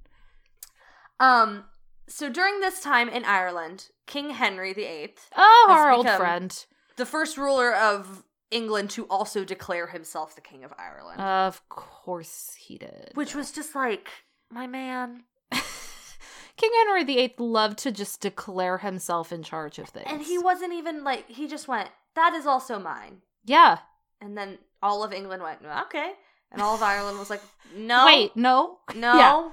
Um. 1.24 1.64
So 2.06 2.28
during 2.28 2.60
this 2.60 2.80
time 2.80 3.08
in 3.08 3.24
Ireland, 3.24 3.88
King 4.06 4.30
Henry 4.30 4.72
VIII 4.74 5.14
Oh, 5.36 5.66
our 5.70 5.90
old 5.90 6.08
friend. 6.10 6.66
the 6.96 7.06
first 7.06 7.38
ruler 7.38 7.74
of 7.74 8.24
England 8.50 8.90
to 8.90 9.04
also 9.06 9.42
declare 9.44 9.86
himself 9.86 10.34
the 10.34 10.42
king 10.42 10.64
of 10.64 10.72
Ireland. 10.78 11.20
Of 11.20 11.66
course 11.70 12.56
he 12.58 12.76
did. 12.78 13.12
which 13.14 13.34
was 13.34 13.50
just 13.52 13.74
like, 13.74 14.08
my 14.50 14.66
man. 14.66 15.24
King 16.56 16.70
Henry 16.86 17.02
VIII 17.04 17.34
loved 17.38 17.78
to 17.78 17.90
just 17.90 18.20
declare 18.20 18.78
himself 18.78 19.32
in 19.32 19.42
charge 19.42 19.78
of 19.80 19.88
things. 19.88 20.06
And 20.08 20.22
he 20.22 20.38
wasn't 20.38 20.72
even 20.72 21.02
like, 21.02 21.28
he 21.28 21.48
just 21.48 21.66
went, 21.66 21.88
that 22.14 22.32
is 22.34 22.46
also 22.46 22.78
mine. 22.78 23.22
Yeah. 23.44 23.78
And 24.20 24.38
then 24.38 24.58
all 24.80 25.02
of 25.02 25.12
England 25.12 25.42
went, 25.42 25.58
okay. 25.86 26.12
And 26.52 26.62
all 26.62 26.76
of 26.76 26.82
Ireland 26.82 27.18
was 27.18 27.28
like, 27.30 27.42
no. 27.76 28.06
Wait, 28.06 28.36
no. 28.36 28.78
No. 28.94 29.50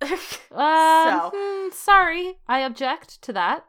Uh, 0.52 1.20
So- 1.20 1.32
hmm, 1.34 1.70
sorry, 1.72 2.38
I 2.48 2.60
object 2.60 3.22
to 3.22 3.32
that. 3.34 3.64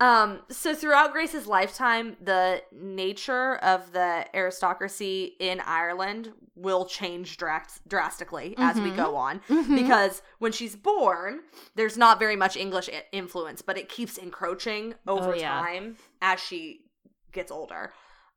Um, 0.00 0.40
so 0.50 0.74
throughout 0.74 1.12
Grace's 1.12 1.46
lifetime, 1.46 2.16
the 2.20 2.62
nature 2.72 3.56
of 3.56 3.92
the 3.92 4.26
aristocracy 4.34 5.36
in 5.38 5.60
Ireland 5.60 6.32
will 6.56 6.84
change 6.84 7.36
dras- 7.36 7.80
drastically 7.86 8.54
as 8.58 8.76
we 8.80 8.90
Mhm. 8.90 8.96
go 8.96 9.16
on. 9.16 9.40
Mhm. 9.48 9.74
Because 9.76 10.22
when 10.38 10.52
she's 10.52 10.76
born, 10.76 11.42
there's 11.74 11.96
not 11.96 12.18
very 12.18 12.36
much 12.36 12.56
English 12.56 12.88
i- 12.88 13.06
influence, 13.12 13.62
but 13.62 13.78
it 13.78 13.88
keeps 13.88 14.18
encroaching 14.18 14.94
over 15.06 15.32
Oh, 15.32 15.34
yeah. 15.36 15.48
time 15.60 15.96
as 16.20 16.38
she 16.40 16.86
gets 17.32 17.50
older. 17.52 17.92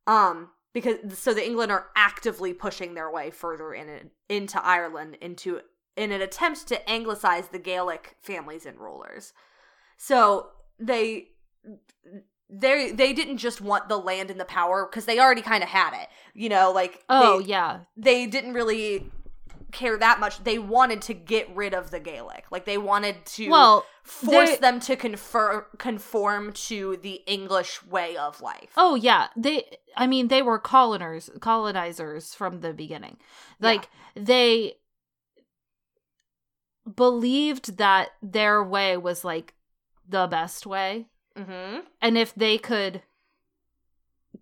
Um, 0.06 0.52
because 0.74 1.18
so 1.18 1.34
the 1.34 1.46
England 1.46 1.72
are 1.72 1.90
actively 1.96 2.54
pushing 2.54 2.94
their 2.94 3.10
way 3.12 3.30
further 3.32 3.74
in 3.74 4.12
into 4.30 4.64
Ireland 4.64 5.16
into 5.22 5.62
in 5.98 6.12
an 6.12 6.22
attempt 6.22 6.68
to 6.68 6.90
anglicize 6.90 7.50
the 7.50 7.60
Gaelic 7.60 8.16
families 8.22 8.66
and 8.66 8.80
rulers. 8.80 9.34
So 9.98 10.52
they 10.80 11.30
they 12.50 12.92
they 12.92 13.12
didn't 13.14 13.38
just 13.40 13.60
want 13.60 13.90
the 13.90 13.98
land 13.98 14.32
and 14.32 14.40
the 14.40 14.46
power 14.46 14.88
because 14.90 15.06
they 15.06 15.20
already 15.20 15.42
kind 15.42 15.64
of 15.64 15.70
had 15.70 16.00
it. 16.02 16.08
You 16.34 16.50
know, 16.50 16.72
like 16.72 17.04
oh 17.10 17.42
they, 17.42 17.48
yeah, 17.48 17.80
they 17.98 18.28
didn't 18.28 18.54
really 18.54 19.12
care 19.72 19.98
that 19.98 20.20
much. 20.20 20.44
They 20.44 20.60
wanted 20.60 21.02
to 21.04 21.14
get 21.14 21.54
rid 21.56 21.74
of 21.74 21.92
the 21.92 22.00
Gaelic. 22.00 22.46
Like 22.52 22.66
they 22.66 22.78
wanted 22.78 23.26
to 23.26 23.50
well, 23.50 23.86
force 24.04 24.52
they- 24.52 24.58
them 24.58 24.80
to 24.82 24.96
confer 24.96 25.66
conform 25.78 26.54
to 26.54 26.98
the 27.02 27.22
English 27.26 27.84
way 27.86 28.16
of 28.16 28.40
life. 28.42 28.70
oh 28.78 28.96
yeah. 28.96 29.28
They, 29.36 29.66
I 29.98 30.08
mean, 30.08 30.28
they 30.30 30.42
were 30.42 30.60
coloners, 30.60 31.30
colonizers 31.42 32.34
from 32.34 32.62
the 32.62 32.74
beginning. 32.74 33.18
Yeah. 33.60 33.68
Like 33.68 33.90
they 34.16 34.76
believed 36.96 37.78
that 37.78 38.10
their 38.22 38.64
way 38.64 38.98
was 38.98 39.24
like 39.26 39.54
the 40.08 40.28
best 40.28 40.66
way, 40.66 41.08
Mm-hmm. 41.38 41.82
and 42.02 42.18
if 42.18 42.34
they 42.34 42.58
could 42.58 43.04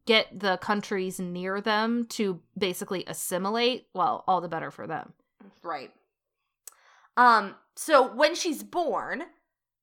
get 0.06 0.40
the 0.40 0.58
countries 0.58 1.20
near 1.20 1.60
them 1.62 2.06
to 2.10 2.40
basically 2.58 3.04
assimilate, 3.08 3.88
well, 3.94 4.24
all 4.28 4.40
the 4.42 4.48
better 4.48 4.72
for 4.72 4.88
them. 4.88 5.14
Right. 5.64 5.92
Um. 7.18 7.56
So 7.76 8.14
when 8.14 8.36
she's 8.36 8.64
born, 8.64 9.24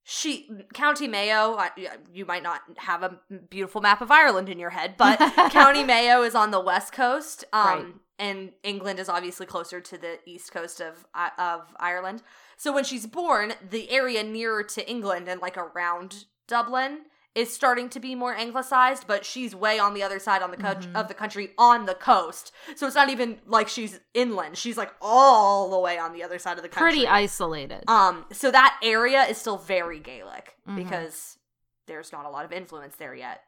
she 0.05 0.49
County 0.75 1.09
Mayo. 1.09 1.57
I- 1.57 1.71
You 2.13 2.25
might 2.25 2.43
not 2.43 2.61
have 2.79 3.03
a 3.03 3.19
beautiful 3.51 3.81
map 3.81 4.01
of 4.01 4.11
Ireland 4.11 4.49
in 4.49 4.59
your 4.59 4.71
head, 4.71 4.95
but 4.97 5.19
County 5.51 5.85
Mayo 5.85 6.23
is 6.23 6.35
on 6.35 6.51
the 6.51 6.61
west 6.61 6.93
coast. 6.93 7.45
Um. 7.53 7.67
Right. 7.67 7.85
And 8.23 8.53
England 8.63 8.99
is 9.01 9.09
obviously 9.09 9.47
closer 9.47 9.81
to 9.81 9.99
the 9.99 10.19
east 10.27 10.53
coast 10.53 10.81
of 10.81 11.05
of 11.39 11.61
Ireland. 11.81 12.23
So 12.57 12.73
when 12.73 12.85
she's 12.85 13.07
born, 13.07 13.55
the 13.77 13.91
area 13.91 14.23
nearer 14.23 14.63
to 14.63 14.89
England 14.89 15.29
and 15.29 15.41
like 15.41 15.57
around 15.59 16.27
Dublin 16.47 17.07
is 17.35 17.53
starting 17.53 17.89
to 17.89 17.99
be 17.99 18.15
more 18.15 18.35
anglicized, 18.37 19.07
but 19.07 19.25
she's 19.25 19.55
way 19.57 19.79
on 19.79 19.95
the 19.95 20.03
other 20.03 20.19
side 20.19 20.43
on 20.43 20.51
the 20.51 20.57
co- 20.57 20.75
Mhm. 20.75 20.95
of 20.95 21.09
the 21.09 21.15
country 21.15 21.47
on 21.57 21.87
the 21.87 21.95
coast. 21.95 22.53
So 22.77 22.87
it's 22.87 22.95
not 22.95 23.09
even 23.09 23.41
like 23.47 23.69
she's 23.69 23.99
inland. 24.15 24.57
She's 24.59 24.77
like 24.77 24.93
all 25.01 25.71
the 25.71 25.79
way 25.79 25.97
on 25.99 26.13
the 26.13 26.23
other 26.23 26.39
side 26.39 26.59
of 26.59 26.63
the 26.63 26.69
country. 26.69 26.91
Pretty 26.93 27.07
isolated. 27.09 27.85
Um, 27.89 28.27
so 28.33 28.51
that 28.51 28.79
area 28.83 29.23
is 29.25 29.39
still 29.39 29.57
very 29.57 29.99
Gaelic 29.99 30.55
Mhm. 30.69 30.77
because 30.77 31.39
there's 31.87 32.13
not 32.13 32.27
a 32.27 32.31
lot 32.31 32.45
of 32.45 32.53
influence 32.53 32.97
there 32.97 33.15
yet. 33.15 33.43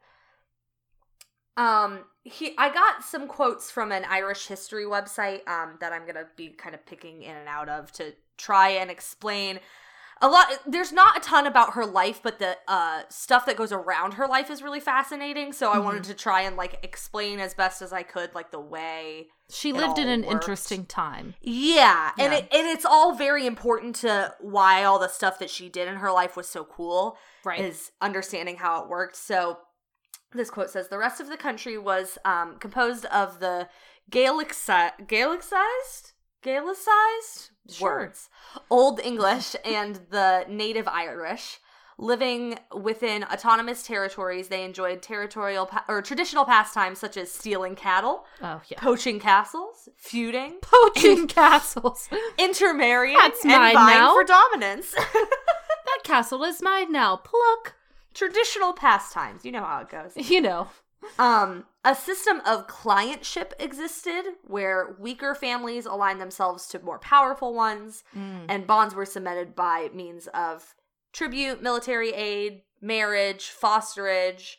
Um, 1.57 2.05
he, 2.23 2.53
I 2.57 2.73
got 2.73 3.03
some 3.03 3.27
quotes 3.27 3.71
from 3.71 3.91
an 3.91 4.03
Irish 4.09 4.47
history 4.47 4.83
website 4.85 5.47
um, 5.47 5.77
that 5.79 5.93
I'm 5.93 6.05
gonna 6.05 6.27
be 6.35 6.49
kind 6.49 6.75
of 6.75 6.85
picking 6.85 7.21
in 7.23 7.35
and 7.35 7.47
out 7.47 7.69
of 7.69 7.91
to 7.93 8.13
try 8.37 8.69
and 8.69 8.91
explain 8.91 9.59
a 10.21 10.27
lot. 10.27 10.47
There's 10.65 10.91
not 10.91 11.17
a 11.17 11.19
ton 11.19 11.45
about 11.47 11.73
her 11.73 11.85
life, 11.85 12.19
but 12.23 12.39
the 12.39 12.57
uh, 12.67 13.03
stuff 13.09 13.45
that 13.45 13.57
goes 13.57 13.71
around 13.71 14.13
her 14.15 14.27
life 14.27 14.49
is 14.49 14.61
really 14.61 14.79
fascinating. 14.79 15.53
So 15.53 15.71
I 15.71 15.77
Mhm. 15.77 15.83
wanted 15.83 16.03
to 16.05 16.13
try 16.13 16.41
and 16.41 16.55
like 16.57 16.79
explain 16.83 17.39
as 17.39 17.53
best 17.53 17.81
as 17.81 17.93
I 17.93 18.03
could, 18.03 18.33
like 18.33 18.51
the 18.51 18.59
way 18.59 19.27
she 19.49 19.71
lived 19.71 19.97
in 19.99 20.07
an 20.09 20.21
worked. 20.21 20.31
interesting 20.31 20.85
time. 20.85 21.35
yeah, 21.41 22.11
and 22.17 22.33
Yeah. 22.33 22.39
it 22.39 22.47
and 22.51 22.67
it's 22.67 22.85
all 22.85 23.13
very 23.13 23.45
important 23.45 23.95
to 23.97 24.33
why 24.39 24.83
all 24.83 24.99
the 24.99 25.07
stuff 25.09 25.37
that 25.39 25.49
she 25.49 25.69
did 25.69 25.87
in 25.87 25.97
her 25.97 26.11
life 26.11 26.35
was 26.35 26.49
so 26.49 26.63
cool 26.65 27.17
Right. 27.43 27.59
is 27.59 27.91
understanding 28.01 28.57
how 28.57 28.81
it 28.83 28.89
worked. 28.89 29.15
So 29.17 29.59
this 30.35 30.49
quote 30.49 30.69
says 30.69 30.87
the 30.89 30.97
rest 30.97 31.19
of 31.21 31.27
the 31.29 31.37
country 31.37 31.77
was 31.77 32.17
um, 32.25 32.57
composed 32.59 33.05
of 33.05 33.39
the 33.39 33.67
Gaelic 34.09 34.49
Gaelicized 34.51 36.13
Gaelicized 36.43 37.49
Sure. 37.69 37.97
words, 37.97 38.29
Old 38.69 38.99
English 38.99 39.55
and 39.65 40.01
the 40.11 40.45
Native 40.47 40.87
Irish. 40.87 41.59
Living 41.97 42.59
within 42.75 43.23
autonomous 43.23 43.81
territories, 43.81 44.49
they 44.49 44.65
enjoyed 44.65 45.01
territorial 45.01 45.65
pa- 45.65 45.85
or 45.87 46.01
traditional 46.01 46.43
pastimes 46.43 46.99
such 46.99 47.15
as 47.15 47.31
stealing 47.31 47.73
cattle, 47.73 48.25
oh 48.43 48.61
yeah. 48.67 48.77
poaching 48.81 49.17
castles, 49.17 49.87
feuding, 49.95 50.55
Poaching 50.61 51.25
castles. 51.25 52.09
intermarrying, 52.37 53.17
That's 53.17 53.41
and 53.45 53.53
mine 53.53 53.73
vying 53.75 53.97
now. 53.97 54.13
for 54.13 54.25
dominance. 54.25 54.91
that 54.91 55.99
castle 56.03 56.43
is 56.43 56.61
mine 56.61 56.91
now. 56.91 57.15
Pluck. 57.15 57.75
Traditional 58.15 58.73
pastimes, 58.73 59.45
you 59.45 59.51
know 59.51 59.63
how 59.63 59.81
it 59.81 59.89
goes. 59.89 60.13
You 60.29 60.41
know. 60.41 60.67
Um, 61.19 61.65
a 61.83 61.93
system 61.93 62.41
of 62.47 62.65
clientship 62.65 63.51
existed 63.59 64.23
where 64.43 64.95
weaker 64.99 65.35
families 65.35 65.85
aligned 65.85 66.19
themselves 66.19 66.65
to 66.69 66.79
more 66.79 66.97
powerful 66.97 67.53
ones, 67.53 68.03
Mm. 68.17 68.45
and 68.49 68.65
bonds 68.65 68.95
were 68.95 69.05
cemented 69.05 69.53
by 69.55 69.89
means 69.93 70.25
of 70.33 70.73
tribute, 71.13 71.61
military 71.61 72.11
aid, 72.11 72.63
marriage, 72.81 73.51
fosterage. 73.51 74.55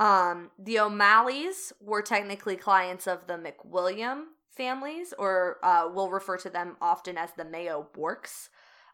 Um, 0.00 0.50
the 0.58 0.78
O'Malleys 0.78 1.72
were 1.80 2.00
technically 2.02 2.56
clients 2.56 3.06
of 3.06 3.26
the 3.26 3.34
McWilliam 3.34 4.24
families, 4.48 5.12
or 5.18 5.58
uh, 5.62 5.88
we'll 5.92 6.10
refer 6.10 6.36
to 6.38 6.48
them 6.50 6.76
often 6.80 7.18
as 7.18 7.32
the 7.36 7.44
Mayo 7.44 7.86
Bourkes. 7.94 8.48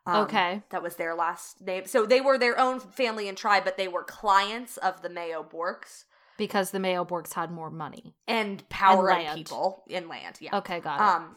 Um, 0.09 0.23
okay. 0.25 0.63
That 0.71 0.83
was 0.83 0.97
their 0.97 1.15
last 1.15 1.61
name. 1.61 1.85
So 1.87 2.07
they 2.07 2.21
were 2.23 2.39
their 2.39 2.59
own 2.59 2.81
family 2.81 3.29
and 3.29 3.37
tribe, 3.37 3.65
but 3.65 3.77
they 3.77 3.89
were 3.89 4.03
clients 4.03 4.79
of 4.79 5.03
the 5.03 5.11
Mayo 5.11 5.43
Bourkes 5.43 6.05
Because 6.39 6.71
the 6.71 6.79
Mayo 6.79 7.05
Bourkes 7.05 7.35
had 7.35 7.51
more 7.51 7.71
money. 7.71 8.15
and 8.27 8.67
power 8.71 9.11
And 9.11 9.27
and, 9.29 9.37
people 9.37 9.85
in 9.89 10.09
land. 10.09 10.39
Yeah. 10.41 10.57
Okay, 10.59 10.81
got 10.81 11.01
it. 11.01 11.03
Um, 11.03 11.37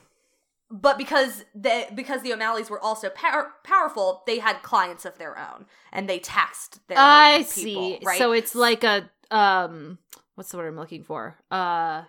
but 0.69 0.97
because 0.97 1.43
they 1.53 1.89
because 1.93 2.21
the 2.21 2.31
O'Malleys 2.31 2.69
were 2.69 2.79
also 2.79 3.09
power, 3.09 3.51
powerful, 3.65 4.23
they 4.25 4.39
had 4.39 4.61
clients 4.63 5.03
of 5.03 5.17
their 5.17 5.37
own, 5.37 5.65
and 5.91 6.07
they 6.07 6.17
taxed 6.19 6.79
their. 6.87 6.97
I 6.97 7.41
see. 7.41 7.99
right? 8.05 8.17
So 8.17 8.31
it's 8.31 8.55
like 8.55 8.85
a 8.85 9.09
um 9.31 9.97
what's 10.35 10.49
the 10.51 10.57
word 10.57 10.69
I'm 10.69 10.77
looking 10.77 11.03
for? 11.03 11.35
Uh 11.51 12.03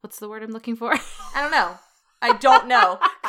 what's 0.00 0.18
the 0.18 0.30
word 0.30 0.42
I'm 0.42 0.52
looking 0.52 0.76
for? 0.76 0.94
I 1.34 1.42
don't 1.42 1.50
know. 1.50 1.76
I 2.22 2.32
don't 2.38 2.66
know. 2.66 2.98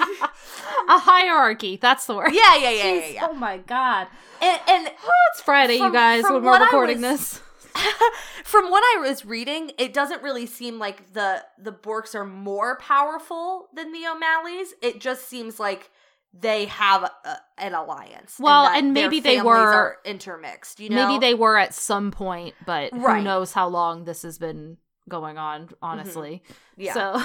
a 0.89 0.97
hierarchy. 0.97 1.77
That's 1.81 2.05
the 2.05 2.15
word. 2.15 2.31
yeah, 2.33 2.55
yeah, 2.55 2.69
yeah, 2.69 2.83
yeah, 2.83 3.01
Jeez, 3.01 3.13
yeah. 3.15 3.27
Oh 3.29 3.33
my 3.33 3.57
god. 3.57 4.07
And, 4.41 4.59
and 4.67 4.87
oh, 5.03 5.11
It's 5.31 5.41
Friday, 5.41 5.77
From- 5.77 5.87
you 5.87 5.93
guys, 5.93 6.23
when 6.23 6.43
we're 6.43 6.59
recording 6.59 7.01
was- 7.01 7.31
this. 7.31 7.41
from 8.43 8.71
what 8.71 8.83
I 8.97 9.01
was 9.07 9.23
reading, 9.23 9.71
it 9.77 9.93
doesn't 9.93 10.23
really 10.23 10.47
seem 10.47 10.79
like 10.79 11.13
the 11.13 11.43
the 11.59 11.71
Bourkes 11.71 12.15
are 12.15 12.25
more 12.25 12.77
powerful 12.79 13.67
than 13.73 13.91
the 13.91 14.07
O'Malleys. 14.07 14.69
It 14.81 14.99
just 14.99 15.27
seems 15.27 15.59
like 15.59 15.91
they 16.33 16.65
have 16.65 17.03
a, 17.03 17.37
an 17.59 17.75
alliance. 17.75 18.37
Well, 18.39 18.65
and 18.67 18.95
their 18.97 19.05
maybe 19.05 19.19
they 19.19 19.41
were- 19.41 19.97
intermixed. 20.05 20.79
You 20.79 20.89
know, 20.89 21.07
Maybe 21.07 21.19
they 21.19 21.33
were 21.35 21.57
at 21.57 21.73
some 21.75 22.09
point, 22.11 22.55
but 22.65 22.91
Right. 22.93 23.17
who 23.19 23.23
knows 23.23 23.53
how 23.53 23.67
long 23.67 24.05
this 24.05 24.23
has 24.23 24.39
been 24.39 24.77
going 25.07 25.37
on, 25.37 25.65
mm-hmm. 25.65 25.73
honestly. 25.81 26.41
yeah. 26.77 26.93
So 26.93 27.21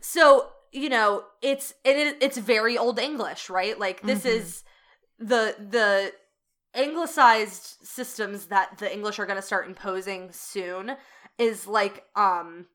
So 0.00 0.48
you 0.72 0.88
know, 0.88 1.24
it's 1.42 1.74
it 1.84 1.96
is 1.96 2.14
it's 2.20 2.38
very 2.38 2.76
old 2.78 2.98
English, 2.98 3.48
right? 3.50 3.78
Like 3.78 4.02
this 4.02 4.24
Mhm. 4.24 4.26
is 4.30 4.64
the 5.18 5.54
the 5.58 6.12
anglicized 6.74 7.76
systems 7.82 8.46
that 8.46 8.78
the 8.78 8.92
English 8.92 9.18
are 9.18 9.26
going 9.26 9.36
to 9.36 9.42
start 9.42 9.66
imposing 9.66 10.30
soon 10.32 10.96
is 11.38 11.66
like 11.66 12.04
um 12.16 12.66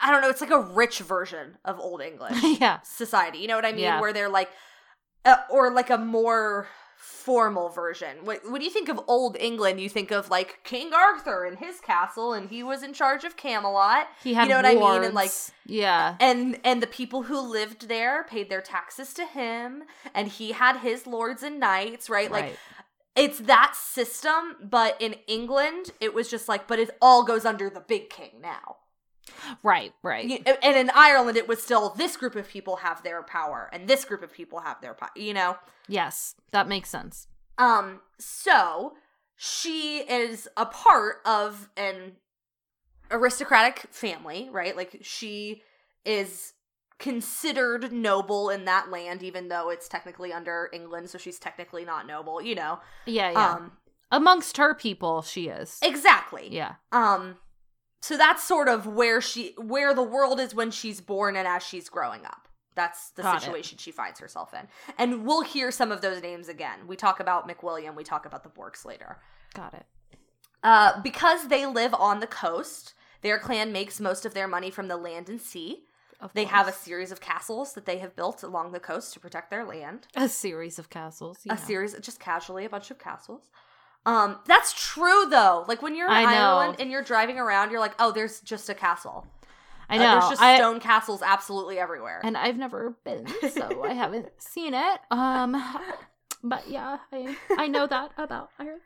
I 0.00 0.10
don't 0.10 0.22
know, 0.22 0.28
it's 0.28 0.40
like 0.40 0.50
a 0.50 0.60
rich 0.60 0.98
version 0.98 1.56
of 1.64 1.78
old 1.78 2.02
English 2.02 2.42
yeah. 2.60 2.80
society. 2.82 3.38
You 3.38 3.48
know 3.48 3.54
what 3.56 3.64
I 3.64 3.70
mean? 3.72 3.82
Yeah. 3.82 4.00
Where 4.00 4.12
they're 4.12 4.28
like 4.28 4.50
uh, 5.24 5.36
or 5.50 5.70
like 5.70 5.90
a 5.90 5.98
more 5.98 6.66
formal 7.04 7.68
version. 7.68 8.16
When, 8.24 8.38
when 8.50 8.62
you 8.62 8.70
think 8.70 8.88
of 8.88 8.98
old 9.06 9.36
England, 9.38 9.78
you 9.78 9.90
think 9.90 10.10
of 10.10 10.30
like 10.30 10.60
King 10.64 10.92
Arthur 10.94 11.44
and 11.44 11.58
his 11.58 11.78
castle 11.80 12.32
and 12.32 12.48
he 12.48 12.62
was 12.62 12.82
in 12.82 12.94
charge 12.94 13.24
of 13.24 13.36
Camelot 13.36 14.08
He 14.22 14.32
had 14.32 14.44
you 14.44 14.48
know 14.50 14.56
what 14.56 14.66
I 14.66 14.74
mean? 14.74 15.04
And, 15.04 15.14
like, 15.14 15.30
yeah. 15.66 16.16
and 16.18 16.58
and 16.64 16.82
the 16.82 16.86
people 16.86 17.24
who 17.24 17.38
lived 17.38 17.88
there 17.88 18.24
paid 18.24 18.48
their 18.48 18.62
taxes 18.62 19.12
to 19.14 19.26
him 19.26 19.84
and 20.14 20.28
he 20.28 20.52
had 20.52 20.78
his 20.78 21.06
lords 21.06 21.42
and 21.42 21.60
knights 21.60 22.08
right 22.08 22.30
like 22.30 22.44
right. 22.44 22.58
it's 23.16 23.38
that 23.40 23.74
system 23.76 24.56
but 24.62 25.00
in 25.00 25.14
england 25.26 25.90
it 26.00 26.14
was 26.14 26.30
just 26.30 26.48
like 26.48 26.66
but 26.66 26.78
it 26.78 26.90
all 27.00 27.24
goes 27.24 27.44
under 27.44 27.68
the 27.68 27.80
big 27.80 28.10
king 28.10 28.30
now 28.40 28.76
Right, 29.62 29.92
right. 30.02 30.24
You- 30.24 30.42
and 30.62 30.76
in 30.76 30.90
Ireland, 30.94 31.36
it 31.36 31.48
was 31.48 31.62
still 31.62 31.90
this 31.90 32.16
group 32.16 32.34
of 32.36 32.48
people 32.48 32.76
have 32.76 33.02
their 33.02 33.22
power, 33.22 33.68
and 33.72 33.88
this 33.88 34.04
group 34.04 34.22
of 34.22 34.32
people 34.32 34.60
have 34.60 34.80
their 34.80 34.94
power. 34.94 35.10
You 35.16 35.34
know. 35.34 35.56
Yes, 35.88 36.34
that 36.52 36.68
makes 36.68 36.88
sense. 36.90 37.26
Um. 37.58 38.00
So 38.18 38.94
she 39.36 39.98
is 39.98 40.48
a 40.56 40.66
part 40.66 41.16
of 41.24 41.68
an 41.76 42.12
aristocratic 43.10 43.86
family, 43.90 44.48
right? 44.50 44.76
Like 44.76 44.98
she 45.02 45.62
is 46.04 46.52
considered 46.98 47.92
noble 47.92 48.50
in 48.50 48.64
that 48.66 48.90
land, 48.90 49.22
even 49.22 49.48
though 49.48 49.68
it's 49.70 49.88
technically 49.88 50.32
under 50.32 50.70
England, 50.72 51.10
so 51.10 51.18
she's 51.18 51.38
technically 51.38 51.84
not 51.84 52.06
noble. 52.06 52.40
You 52.40 52.54
know. 52.54 52.80
Yeah, 53.06 53.30
yeah. 53.32 53.52
Um. 53.54 53.72
Amongst 54.10 54.58
her 54.58 54.74
people, 54.74 55.22
she 55.22 55.48
is. 55.48 55.78
Exactly. 55.82 56.48
yeah. 56.50 56.74
Um 56.92 57.36
so 58.04 58.18
that's 58.18 58.44
sort 58.44 58.68
of 58.68 58.86
where 58.86 59.22
she 59.22 59.54
where 59.56 59.94
the 59.94 60.02
world 60.02 60.38
is 60.38 60.54
when 60.54 60.70
she's 60.70 61.00
born 61.00 61.36
and 61.36 61.48
as 61.48 61.62
she's 61.62 61.88
growing 61.88 62.26
up. 62.26 62.48
That's 62.74 63.10
the 63.12 63.22
Got 63.22 63.36
it. 63.36 63.40
situation 63.40 63.78
she 63.78 63.92
finds 63.92 64.20
herself 64.20 64.52
in. 64.52 64.66
And 64.98 65.24
we'll 65.24 65.40
hear 65.42 65.70
some 65.70 65.90
of 65.90 66.02
those 66.02 66.20
names 66.20 66.48
again. 66.50 66.86
We 66.86 66.96
talk 66.96 67.18
about 67.18 67.48
McWilliam, 67.48 67.94
we 67.96 68.04
talk 68.04 68.26
about 68.26 68.42
the 68.42 68.50
Bourkes 68.50 68.84
later. 68.84 69.16
Got 69.54 69.72
it. 69.72 69.86
Uh 70.62 71.00
because 71.00 71.48
they 71.48 71.64
live 71.64 71.94
on 71.94 72.20
the 72.20 72.26
coast, 72.26 72.92
their 73.22 73.38
clan 73.38 73.72
makes 73.72 74.00
most 74.00 74.26
of 74.26 74.34
their 74.34 74.48
money 74.48 74.70
from 74.70 74.88
the 74.88 74.98
land 74.98 75.30
and 75.30 75.40
sea. 75.40 75.84
Of 76.20 76.32
They 76.34 76.44
have 76.44 76.68
a 76.68 76.72
series 76.72 77.10
of 77.10 77.20
castles 77.22 77.72
that 77.72 77.86
they 77.86 77.98
have 77.98 78.14
built 78.14 78.42
along 78.42 78.72
the 78.72 78.80
coast 78.80 79.14
to 79.14 79.20
protect 79.20 79.50
their 79.50 79.64
land. 79.64 80.08
a 80.14 80.28
series 80.28 80.78
of 80.78 80.88
castles. 80.90 81.38
A 81.48 81.56
series, 81.56 81.94
just 82.00 82.20
casually, 82.20 82.64
a 82.64 82.68
bunch 82.70 82.90
of 82.90 82.98
castles. 82.98 83.48
Um, 84.06 84.38
that's 84.46 84.72
true 84.74 85.26
though. 85.30 85.64
Like 85.66 85.80
when 85.82 85.94
you're 85.96 86.08
in. 86.08 86.12
Ireland 86.12 86.76
and 86.78 86.90
you're 86.90 87.02
driving 87.02 87.38
around, 87.38 87.70
you're 87.70 87.80
like, 87.80 87.94
oh, 87.98 88.12
there's 88.12 88.40
just 88.40 88.68
a 88.68 88.74
castle. 88.74 89.26
I 89.88 89.96
Uh, 89.96 89.98
know. 89.98 90.10
there's 90.12 90.30
just 90.30 90.42
I- 90.42 90.56
stone 90.56 90.80
castles 90.80 91.22
absolutely 91.22 91.78
everywhere. 91.78 92.20
and 92.24 92.36
I've 92.36 92.56
never 92.56 92.96
been, 93.04 93.26
so 93.50 93.84
I 93.84 93.92
haven't 93.94 94.28
seen 94.38 94.74
it. 94.74 95.00
Um, 95.10 95.52
but 96.42 96.68
yeah, 96.68 96.98
I 97.12 97.36
I 97.58 97.66
know 97.68 97.86
that 97.86 98.12
about 98.18 98.50
Ireland. 98.58 98.80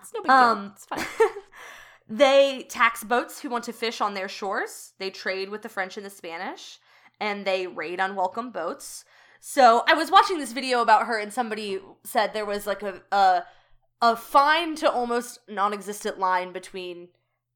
It's 0.00 0.12
no 0.14 0.20
big 0.20 0.28
deal. 0.28 0.34
Um, 0.36 0.72
It's 0.74 0.86
fine. 0.86 1.04
they 2.08 2.66
tax 2.68 3.04
boats 3.04 3.40
who 3.40 3.50
want 3.50 3.64
to 3.64 3.72
fish 3.72 4.00
on 4.00 4.14
their 4.14 4.28
shores. 4.28 4.92
They 4.98 5.10
trade 5.10 5.50
with 5.50 5.62
the 5.62 5.68
French 5.68 5.96
and 5.96 6.06
the 6.06 6.10
Spanish, 6.10 6.78
and 7.20 7.44
they 7.46 7.66
raid 7.66 8.00
unwelcome 8.00 8.50
boats. 8.50 9.04
So 9.40 9.84
I 9.86 9.94
was 9.94 10.10
watching 10.10 10.38
this 10.38 10.52
video 10.52 10.80
about 10.80 11.06
her, 11.06 11.18
and 11.18 11.32
somebody 11.32 11.80
said 12.04 12.32
there 12.32 12.46
was 12.46 12.66
like 12.66 12.82
a 12.82 13.02
a, 13.12 13.42
a 14.00 14.16
fine 14.16 14.74
to 14.76 14.90
almost 14.90 15.40
non-existent 15.48 16.18
line 16.18 16.52
between 16.52 17.08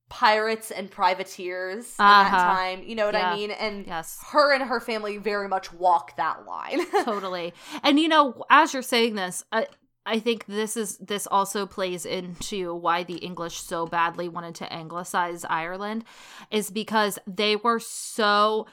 pirates 0.08 0.70
and 0.70 0.90
privateers 0.90 1.86
in 1.98 2.04
that 2.04 2.26
Uh-huh. 2.26 2.36
time. 2.36 2.82
You 2.82 2.94
know 2.94 3.06
what 3.06 3.14
Yeah. 3.14 3.30
I 3.32 3.34
mean? 3.34 3.50
And 3.50 3.86
Yes. 3.86 4.18
her 4.32 4.52
and 4.52 4.62
her 4.64 4.78
family 4.80 5.16
very 5.16 5.48
much 5.48 5.72
walk 5.72 6.16
that 6.16 6.44
line. 6.44 6.84
totally. 7.04 7.54
And 7.82 7.98
you 7.98 8.08
know, 8.08 8.44
as 8.50 8.74
you're 8.74 8.82
saying 8.82 9.14
this, 9.14 9.44
I 9.52 9.66
I 10.04 10.18
think 10.18 10.46
this 10.46 10.76
is 10.76 10.98
this 10.98 11.28
also 11.28 11.64
plays 11.64 12.04
into 12.04 12.74
why 12.74 13.04
the 13.04 13.18
English 13.18 13.60
so 13.60 13.86
badly 13.86 14.28
wanted 14.28 14.56
to 14.56 14.70
anglicize 14.72 15.44
Ireland 15.48 16.04
is 16.50 16.70
because 16.70 17.20
they 17.26 17.54
were 17.56 17.78
so 17.78 18.66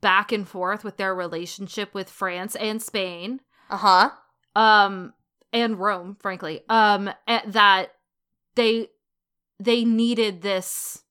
back 0.00 0.32
and 0.32 0.48
forth 0.48 0.82
with 0.82 0.96
their 0.96 1.14
relationship 1.14 1.92
with 1.94 2.08
France 2.10 2.56
and 2.56 2.82
Spain 2.82 3.40
uh 3.70 3.76
huh. 3.76 4.10
um 4.56 5.12
and 5.52 5.78
Rome 5.78 6.16
frankly 6.20 6.62
um 6.68 7.10
that 7.46 7.92
they 8.54 8.88
they 9.60 9.84
needed 9.84 10.42
this 10.42 11.02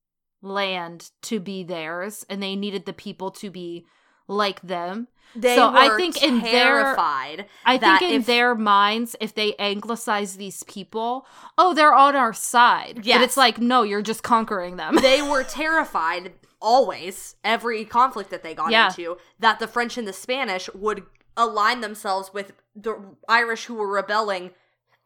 land 0.41 1.11
to 1.21 1.39
be 1.39 1.63
theirs 1.63 2.25
and 2.29 2.41
they 2.41 2.55
needed 2.55 2.85
the 2.85 2.93
people 2.93 3.31
to 3.31 3.49
be 3.49 3.85
like 4.27 4.61
them 4.61 5.07
They 5.35 5.55
So 5.55 5.71
were 5.71 5.77
I 5.77 5.97
think 5.97 6.21
in 6.23 6.39
their- 6.41 6.51
terrified. 6.81 7.45
I 7.65 7.77
that 7.77 7.99
think 7.99 8.11
in 8.11 8.21
if- 8.21 8.27
their 8.27 8.55
minds, 8.55 9.15
if 9.21 9.33
they 9.33 9.55
anglicize 9.55 10.35
these 10.37 10.63
people, 10.63 11.25
oh, 11.57 11.73
they're 11.73 11.93
on 11.93 12.15
our 12.15 12.33
side. 12.33 12.95
But 13.05 13.21
it's 13.21 13.37
like, 13.37 13.59
no, 13.59 13.83
you're 13.83 14.01
just 14.01 14.23
conquering 14.23 14.75
them. 14.77 14.95
they 14.95 15.21
were 15.31 15.43
terrified 15.43 16.33
always 16.61 17.35
every 17.43 17.83
conflict 17.85 18.29
that 18.31 18.43
they 18.43 18.53
got 18.53 18.71
Yeah. 18.71 18.87
into 18.87 19.17
that 19.39 19.59
the 19.59 19.67
french 19.67 19.97
and 19.97 20.07
the 20.07 20.13
spanish 20.13 20.69
would 20.75 21.03
align 21.37 21.81
themselves 21.81 22.33
with 22.33 22.53
the 22.75 22.97
irish 23.27 23.65
who 23.65 23.75
were 23.75 23.87
rebelling 23.87 24.51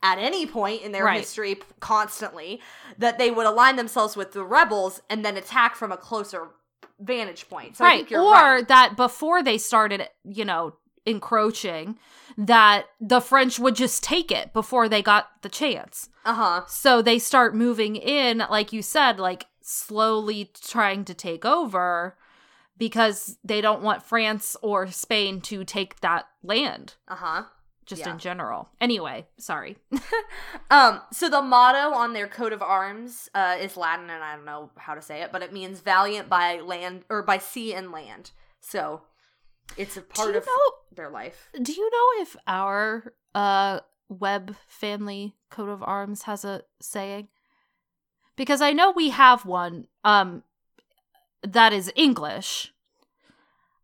at 0.04 0.18
any 0.20 0.46
point 0.46 0.82
in 0.84 0.92
their 0.92 1.06
Right. 1.06 1.20
history 1.20 1.58
constantly 1.80 2.62
that 2.98 3.18
they 3.18 3.32
would 3.32 3.46
align 3.48 3.76
themselves 3.76 4.16
with 4.16 4.34
the 4.34 4.44
rebels 4.44 5.02
and 5.10 5.26
then 5.26 5.38
attack 5.38 5.76
from 5.76 5.92
a 5.92 5.98
closer 5.98 6.50
vantage 7.00 7.50
point 7.50 7.76
so 7.78 7.84
right. 7.86 8.10
Or 8.12 8.32
right. 8.32 8.68
that 8.68 8.96
before 8.96 9.42
they 9.44 9.58
started, 9.58 10.08
you 10.24 10.46
know, 10.46 10.76
encroaching, 11.06 11.98
that 12.38 12.86
the 13.00 13.20
French 13.22 13.60
would 13.60 13.76
just 13.76 14.04
take 14.04 14.32
it 14.32 14.54
before 14.54 14.88
they 14.90 15.02
got 15.02 15.28
the 15.42 15.50
chance. 15.50 16.10
uh-huh 16.26 16.64
So 16.68 17.02
they 17.02 17.20
start 17.20 17.56
moving 17.56 17.96
in, 17.96 18.40
like 18.50 18.74
you 18.74 18.82
said, 18.82 19.20
like 19.20 19.46
slowly 19.62 20.52
trying 20.62 21.06
to 21.06 21.14
take 21.14 21.46
over 21.46 22.16
because 22.78 23.38
they 23.44 23.62
don't 23.62 23.82
want 23.82 24.04
France 24.04 24.56
or 24.62 24.88
Spain 24.88 25.42
to 25.42 25.64
take 25.64 26.00
that 26.02 26.28
land. 26.44 26.96
uh-huh 27.08 27.44
just 27.86 28.02
Yeah. 28.02 28.14
in 28.14 28.18
general. 28.18 28.70
Anyway, 28.82 29.28
sorry. 29.38 29.78
Um, 30.72 31.02
so 31.14 31.30
the 31.30 31.44
motto 31.44 31.94
on 31.96 32.14
their 32.14 32.28
coat 32.28 32.52
of 32.52 32.64
arms 32.64 33.30
uh, 33.36 33.56
is 33.62 33.78
Latin, 33.78 34.10
and 34.10 34.24
I 34.24 34.36
don't 34.36 34.46
know 34.46 34.72
how 34.78 34.96
to 34.96 35.02
say 35.02 35.22
it, 35.22 35.32
but 35.32 35.44
it 35.44 35.54
means 35.54 35.80
valiant 35.82 36.28
by 36.28 36.60
land 36.60 37.04
or 37.08 37.22
by 37.22 37.38
sea 37.38 37.76
and 37.76 37.92
land. 37.92 38.32
So 38.62 39.04
it's 39.78 39.96
a 39.96 40.02
part 40.02 40.36
of 40.36 40.44
know- 40.48 40.74
their 40.96 41.10
life. 41.12 41.50
Do 41.62 41.72
you 41.72 41.88
know 41.92 42.24
if 42.24 42.36
our 42.48 43.14
uh 43.36 43.82
Webb 44.10 44.56
family 44.68 45.36
coat 45.52 45.70
of 45.70 45.84
arms 45.84 46.24
has 46.24 46.44
a 46.44 46.64
saying? 46.82 47.28
Because 48.36 48.62
I 48.62 48.72
know 48.72 48.90
we 48.92 49.10
have 49.10 49.46
one 49.46 49.86
um 50.04 50.42
that 51.44 51.74
is 51.74 51.92
English. 51.96 52.74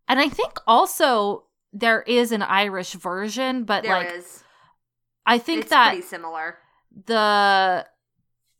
And 0.08 0.18
I 0.20 0.28
think 0.28 0.52
also 0.66 1.44
there 1.72 2.02
is 2.02 2.32
an 2.32 2.42
Irish 2.42 2.92
version, 2.92 3.64
but 3.64 3.84
There 3.84 4.02
is. 4.16 4.24
like 4.24 4.42
I 5.24 5.38
think 5.38 5.60
it's 5.62 5.70
that 5.70 5.90
pretty 5.90 6.02
similar. 6.06 6.58
the 7.06 7.86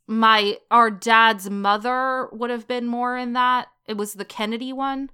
my 0.07 0.59
our 0.71 0.91
dad's 0.91 1.49
mother 1.51 2.29
would 2.33 2.51
have 2.51 2.67
been 2.69 2.87
more 2.87 3.17
in 3.17 3.33
that. 3.35 3.69
It 3.87 3.97
was 3.97 4.15
the 4.15 4.25
Kennedy 4.25 4.73
one. 4.73 5.11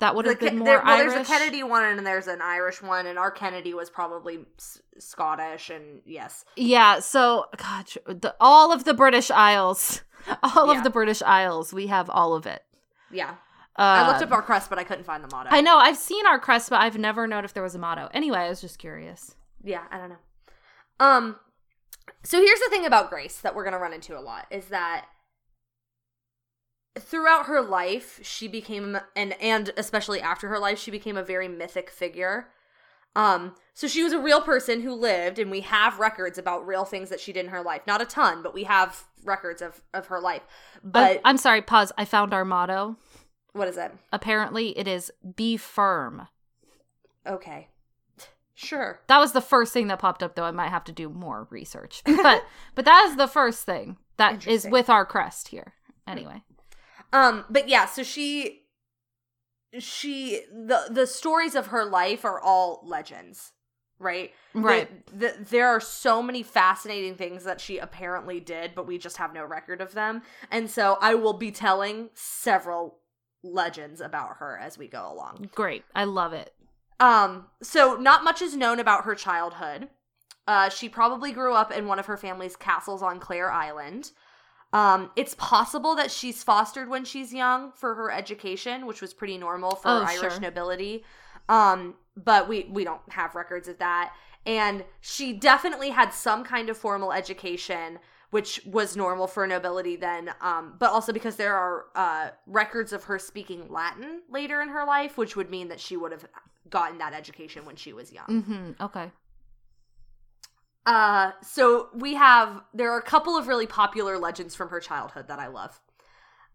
That 0.00 0.14
would 0.14 0.26
The 0.26 0.30
have 0.30 0.40
been 0.40 0.58
more 0.58 0.66
there- 0.66 0.82
well, 0.84 0.94
Irish. 0.96 1.12
there's 1.12 1.28
a 1.28 1.32
Kennedy 1.32 1.62
one 1.64 1.84
and 1.84 2.06
there's 2.06 2.28
an 2.28 2.40
Irish 2.40 2.80
one, 2.80 3.06
and 3.06 3.18
our 3.18 3.32
Kennedy 3.32 3.74
was 3.74 3.90
probably 3.90 4.44
S- 4.56 4.80
Scottish, 5.00 5.70
and 5.70 6.02
yes, 6.04 6.44
Yeah, 6.54 7.00
so 7.00 7.46
God, 7.56 7.86
the, 8.06 8.36
all 8.40 8.70
of 8.70 8.84
the 8.84 8.94
British 8.94 9.28
Isles, 9.32 10.02
all 10.44 10.68
Yeah. 10.72 10.78
of 10.78 10.84
the 10.84 10.90
British 10.90 11.20
Isles, 11.22 11.72
we 11.72 11.88
have 11.88 12.08
all 12.10 12.34
of 12.34 12.46
it. 12.46 12.62
Yeah. 13.12 13.30
Uh, 13.78 14.04
I 14.04 14.08
looked 14.08 14.22
up 14.22 14.32
our 14.32 14.42
crest, 14.42 14.68
but 14.68 14.78
I 14.78 14.84
couldn't 14.84 15.04
find 15.04 15.22
the 15.22 15.28
motto. 15.30 15.50
I 15.52 15.60
know 15.60 15.76
I've 15.78 15.96
seen 15.96 16.26
our 16.26 16.40
crest, 16.40 16.68
but 16.68 16.80
I've 16.80 16.98
never 16.98 17.28
known 17.28 17.44
if 17.44 17.54
there 17.54 17.62
was 17.62 17.76
a 17.76 17.78
motto. 17.78 18.08
Anyway, 18.12 18.38
I 18.38 18.48
was 18.48 18.60
just 18.60 18.78
curious. 18.78 19.36
yeah, 19.62 19.84
I 19.90 19.98
don't 19.98 20.08
know. 20.08 20.16
Um, 21.00 21.36
so 22.24 22.40
here's 22.40 22.58
the 22.58 22.70
thing 22.70 22.84
about 22.84 23.08
Grace 23.08 23.38
that 23.38 23.54
we're 23.54 23.64
gonna 23.64 23.78
run 23.78 23.92
into 23.92 24.18
a 24.18 24.20
lot 24.20 24.46
is 24.50 24.66
that 24.66 25.06
throughout 26.98 27.46
her 27.46 27.62
life 27.62 28.18
she 28.22 28.48
became 28.48 28.98
and 29.14 29.40
and 29.40 29.70
especially 29.76 30.20
after 30.20 30.48
her 30.48 30.58
life 30.58 30.80
she 30.80 30.90
became 30.90 31.16
a 31.16 31.22
very 31.22 31.46
mythic 31.46 31.90
figure. 31.90 32.48
Um, 33.18 33.54
so 33.74 33.86
she 33.88 34.02
was 34.04 34.12
a 34.12 34.18
real 34.18 34.40
person 34.40 34.80
who 34.80 34.94
lived, 34.94 35.38
and 35.38 35.50
we 35.50 35.60
have 35.62 35.98
records 35.98 36.38
about 36.38 36.66
real 36.66 36.84
things 36.84 37.10
that 37.10 37.18
she 37.20 37.32
did 37.32 37.44
in 37.44 37.50
her 37.50 37.62
life. 37.62 37.82
Not 37.86 38.00
a 38.00 38.04
ton, 38.04 38.42
but 38.42 38.54
we 38.54 38.64
have 38.64 39.04
records 39.24 39.60
of 39.60 39.82
of 39.92 40.06
her 40.06 40.20
life. 40.20 40.42
But 40.84 41.18
I, 41.18 41.20
I'm 41.24 41.36
sorry. 41.36 41.60
Pause. 41.62 41.92
I 41.98 42.04
found 42.04 42.32
our 42.32 42.44
motto. 42.44 42.96
what 43.52 43.66
is 43.68 43.76
it? 43.76 43.92
Apparently, 44.12 44.76
it 44.78 44.86
is 44.86 45.10
"Be 45.36 45.56
firm." 45.56 46.28
Okay, 47.26 47.68
sure. 48.54 49.00
That 49.08 49.18
was 49.18 49.32
the 49.32 49.40
first 49.40 49.72
thing 49.72 49.88
that 49.88 49.98
popped 49.98 50.22
up, 50.22 50.34
though. 50.36 50.44
I 50.44 50.50
might 50.52 50.70
have 50.70 50.84
to 50.84 50.92
do 50.92 51.08
more 51.08 51.48
research, 51.50 52.02
but 52.06 52.44
but 52.74 52.84
that 52.84 53.06
is 53.10 53.16
the 53.16 53.26
first 53.28 53.64
thing 53.66 53.96
that 54.16 54.46
is 54.46 54.66
with 54.70 54.88
our 54.88 55.04
crest 55.04 55.48
here. 55.48 55.74
Anyway, 56.06 56.42
Um, 57.12 57.44
but 57.50 57.68
yeah, 57.68 57.84
so 57.86 58.02
she 58.02 58.62
she 59.78 60.42
the 60.50 60.86
the 60.90 61.06
stories 61.06 61.54
of 61.54 61.68
her 61.68 61.84
life 61.84 62.24
are 62.24 62.40
all 62.40 62.80
legends, 62.84 63.52
right? 63.98 64.32
right. 64.54 65.06
The, 65.06 65.16
the, 65.16 65.44
there 65.50 65.68
are 65.68 65.80
so 65.80 66.22
many 66.22 66.42
fascinating 66.42 67.14
things 67.16 67.44
that 67.44 67.60
she 67.60 67.78
apparently 67.78 68.40
did, 68.40 68.74
but 68.74 68.86
we 68.86 68.98
just 68.98 69.18
have 69.18 69.34
no 69.34 69.44
record 69.44 69.80
of 69.80 69.92
them. 69.92 70.22
And 70.50 70.70
so 70.70 70.98
I 71.00 71.14
will 71.14 71.34
be 71.34 71.50
telling 71.50 72.10
several 72.14 72.98
legends 73.42 74.00
about 74.00 74.38
her 74.38 74.58
as 74.58 74.78
we 74.78 74.88
go 74.88 75.12
along. 75.12 75.50
Great. 75.54 75.84
I 75.94 76.04
love 76.04 76.32
it. 76.32 76.52
Um, 77.00 77.46
so 77.62 77.96
not 77.96 78.24
much 78.24 78.42
is 78.42 78.56
known 78.56 78.80
about 78.80 79.04
her 79.04 79.14
childhood. 79.14 79.88
Uh, 80.46 80.68
she 80.68 80.88
probably 80.88 81.30
grew 81.30 81.52
up 81.52 81.70
in 81.70 81.86
one 81.86 81.98
of 81.98 82.06
her 82.06 82.16
family's 82.16 82.56
castles 82.56 83.02
on 83.02 83.20
Clare 83.20 83.52
Island. 83.52 84.12
Um, 84.72 85.10
it's 85.16 85.34
possible 85.34 85.94
that 85.96 86.10
she's 86.10 86.42
fostered 86.42 86.88
when 86.88 87.04
she's 87.04 87.32
young 87.32 87.72
for 87.72 87.94
her 87.94 88.10
education, 88.10 88.86
which 88.86 89.00
was 89.00 89.14
pretty 89.14 89.38
normal 89.38 89.74
for 89.74 89.88
Oh, 89.88 90.02
Irish 90.02 90.32
sure. 90.34 90.40
nobility. 90.40 91.04
Um, 91.48 91.94
but 92.16 92.48
we 92.48 92.68
we 92.70 92.84
don't 92.84 93.00
have 93.10 93.34
records 93.34 93.68
of 93.68 93.78
that. 93.78 94.12
And 94.44 94.84
she 95.00 95.32
definitely 95.32 95.90
had 95.90 96.12
some 96.12 96.44
kind 96.44 96.68
of 96.70 96.76
formal 96.76 97.12
education, 97.12 97.98
which 98.30 98.60
was 98.66 98.96
normal 98.96 99.26
for 99.26 99.46
nobility 99.46 99.96
then. 99.96 100.30
Um, 100.40 100.74
but 100.78 100.90
also 100.90 101.12
because 101.12 101.36
there 101.36 101.54
are 101.54 101.86
uh, 101.94 102.30
records 102.46 102.92
of 102.92 103.04
her 103.04 103.18
speaking 103.18 103.66
Latin 103.70 104.22
later 104.30 104.60
in 104.60 104.68
her 104.68 104.84
life, 104.86 105.16
which 105.16 105.36
would 105.36 105.50
mean 105.50 105.68
that 105.68 105.80
she 105.80 105.96
would 105.96 106.12
have 106.12 106.26
gotten 106.70 106.98
that 106.98 107.14
education 107.14 107.64
when 107.64 107.76
she 107.76 107.92
was 107.94 108.12
young. 108.12 108.26
Mm-hmm. 108.26 108.82
Okay. 108.84 109.10
Uh, 110.88 111.32
so 111.42 111.90
we 111.92 112.14
have 112.14 112.62
there 112.72 112.90
are 112.90 112.98
a 112.98 113.02
couple 113.02 113.36
of 113.36 113.46
really 113.46 113.66
popular 113.66 114.16
legends 114.16 114.54
from 114.54 114.70
her 114.70 114.80
childhood 114.80 115.28
that 115.28 115.38
I 115.38 115.46
love. 115.46 115.82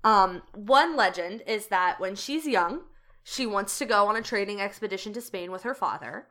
Um, 0.03 0.41
one 0.55 0.95
legend 0.95 1.43
is 1.45 1.67
that 1.67 1.99
when 1.99 2.15
she's 2.15 2.47
young, 2.47 2.81
she 3.23 3.45
wants 3.45 3.77
to 3.77 3.85
go 3.85 4.07
on 4.07 4.15
a 4.15 4.23
trading 4.23 4.59
expedition 4.59 5.13
to 5.13 5.21
Spain 5.21 5.51
with 5.51 5.61
her 5.61 5.75
father, 5.75 6.29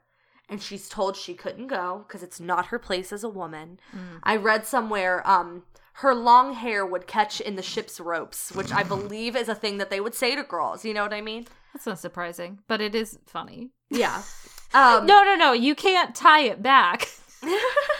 and 0.48 0.60
she's 0.60 0.88
told 0.88 1.16
she 1.16 1.34
couldn't 1.34 1.68
go 1.68 2.04
because 2.04 2.24
it's 2.24 2.40
not 2.40 2.66
her 2.66 2.78
place 2.80 3.12
as 3.12 3.22
a 3.22 3.28
woman. 3.28 3.78
Mm. 3.94 4.18
I 4.24 4.34
read 4.34 4.66
somewhere 4.66 5.24
um 5.24 5.62
her 5.96 6.12
long 6.12 6.54
hair 6.54 6.84
would 6.84 7.06
catch 7.06 7.40
in 7.40 7.54
the 7.54 7.62
ship's 7.62 8.00
ropes, 8.00 8.50
which 8.50 8.72
I 8.72 8.82
believe 8.94 9.36
is 9.36 9.48
a 9.48 9.54
thing 9.54 9.78
that 9.78 9.90
they 9.90 10.00
would 10.00 10.16
say 10.16 10.34
to 10.34 10.42
girls. 10.42 10.84
You 10.84 10.92
know 10.92 11.04
what 11.04 11.14
I 11.14 11.20
mean? 11.20 11.46
That's 11.72 11.86
not 11.86 12.00
surprising, 12.00 12.58
but 12.66 12.80
it 12.80 12.96
is 12.96 13.20
funny. 13.26 13.70
Yeah. 13.90 14.22
Um, 14.74 15.04
no, 15.04 15.22
no, 15.22 15.34
no. 15.34 15.52
You 15.52 15.74
can't 15.74 16.14
tie 16.14 16.44
it 16.44 16.62
back. 16.62 17.06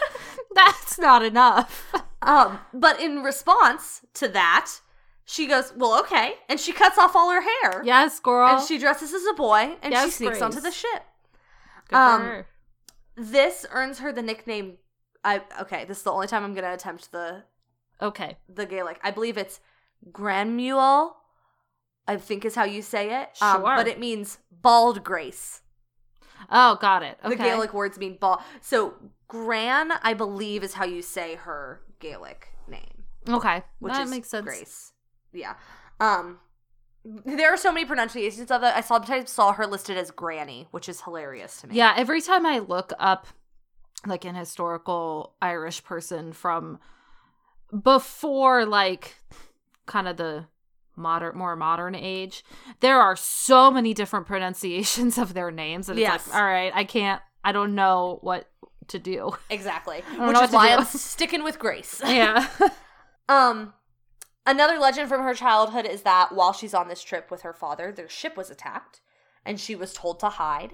That's 0.55 0.97
not 0.99 1.23
enough. 1.23 1.93
Um, 2.21 2.59
but 2.73 2.99
in 2.99 3.21
response 3.23 4.01
to 4.15 4.27
that, 4.29 4.71
she 5.25 5.47
goes, 5.47 5.73
"Well, 5.75 5.99
okay," 6.01 6.35
and 6.49 6.59
she 6.59 6.71
cuts 6.71 6.97
off 6.97 7.15
all 7.15 7.29
her 7.31 7.41
hair. 7.41 7.81
Yes, 7.83 8.19
girl. 8.19 8.47
and 8.47 8.65
she 8.67 8.77
dresses 8.77 9.13
as 9.13 9.25
a 9.25 9.33
boy, 9.33 9.75
and 9.81 9.93
she 9.93 9.99
Yes, 9.99 10.15
sneaks 10.15 10.41
onto 10.41 10.59
the 10.61 10.71
ship. 10.71 11.03
Good 11.89 11.95
um. 11.97 12.43
This 13.15 13.65
earns 13.71 13.99
her 13.99 14.11
the 14.11 14.21
nickname. 14.21 14.77
I 15.23 15.41
okay. 15.61 15.85
This 15.85 15.97
is 15.97 16.03
the 16.03 16.11
only 16.11 16.27
time 16.27 16.43
I'm 16.43 16.53
gonna 16.53 16.73
attempt 16.73 17.11
the 17.11 17.43
Okay. 18.01 18.37
the 18.49 18.65
Gaelic. 18.65 18.99
I 19.03 19.11
believe 19.11 19.37
it's 19.37 19.59
Granmuel. 20.11 21.13
I 22.07 22.17
think 22.17 22.43
is 22.43 22.55
how 22.55 22.65
you 22.65 22.81
say 22.81 23.21
it. 23.21 23.29
Um, 23.41 23.61
Sure. 23.61 23.75
but 23.77 23.87
it 23.87 23.99
means 23.99 24.39
bald 24.51 25.03
grace. 25.03 25.61
Oh, 26.51 26.75
got 26.81 27.03
it. 27.03 27.17
Okay. 27.23 27.35
The 27.35 27.43
Gaelic 27.43 27.73
words 27.73 27.97
mean 27.97 28.17
bald. 28.19 28.39
So 28.61 28.95
Gran, 29.33 29.91
I 30.03 30.13
believe, 30.13 30.63
is 30.63 30.73
how 30.75 30.85
you 30.85 31.01
say 31.01 31.33
her 31.33 31.81
Gaelic 31.99 32.49
name. 32.67 33.03
Okay. 33.27 33.63
which 33.79 33.93
that 33.93 34.07
makes 34.07 34.29
sense. 34.29 34.45
Grace. 34.45 34.93
Yeah. 35.33 35.55
Um 35.99 36.37
there 37.03 37.51
are 37.51 37.57
so 37.57 37.71
many 37.71 37.83
pronunciations 37.85 38.51
of 38.51 38.61
it. 38.61 38.67
I 38.75 38.81
sometimes 38.81 39.31
saw 39.31 39.53
her 39.53 39.65
listed 39.65 39.97
as 39.97 40.11
Granny, 40.11 40.67
which 40.69 40.87
is 40.87 41.01
hilarious 41.01 41.59
to 41.61 41.67
me. 41.67 41.75
Yeah, 41.75 41.95
every 41.97 42.21
time 42.21 42.45
I 42.45 42.59
look 42.59 42.93
up 42.99 43.25
like 44.05 44.23
an 44.23 44.35
historical 44.35 45.33
Irish 45.41 45.83
person 45.83 46.31
from 46.31 46.77
before 47.83 48.65
like 48.67 49.15
kind 49.87 50.07
of 50.07 50.17
the 50.17 50.45
modern 50.95 51.35
more 51.37 51.55
modern 51.55 51.95
age, 51.95 52.43
there 52.81 52.99
are 53.01 53.15
so 53.15 53.71
many 53.71 53.95
different 53.95 54.27
pronunciations 54.27 55.17
of 55.23 55.33
their 55.33 55.49
names 55.49 55.89
and 55.89 55.97
it's 55.97 56.03
Yes. 56.07 56.27
like, 56.27 56.35
all 56.37 56.45
right, 56.45 56.71
I 56.75 56.83
can't 56.83 57.21
I 57.43 57.51
don't 57.51 57.73
know 57.75 58.19
what 58.21 58.47
to 58.89 58.99
do. 58.99 59.35
Exactly. 59.49 60.01
Which 60.17 60.37
is 60.41 60.51
why. 60.51 60.69
I'm 60.75 60.85
sticking 60.85 61.43
with 61.43 61.59
Grace. 61.59 62.01
yeah. 62.05 62.47
Um 63.29 63.73
another 64.45 64.77
legend 64.77 65.07
from 65.07 65.21
her 65.23 65.33
childhood 65.33 65.85
is 65.85 66.01
that 66.01 66.33
while 66.33 66.51
she's 66.51 66.73
on 66.73 66.89
this 66.89 67.01
trip 67.01 67.31
with 67.31 67.41
her 67.43 67.53
father, 67.53 67.91
their 67.91 68.09
ship 68.09 68.35
was 68.35 68.49
attacked 68.49 68.99
and 69.45 69.59
she 69.59 69.75
was 69.75 69.93
told 69.93 70.19
to 70.19 70.27
hide, 70.29 70.73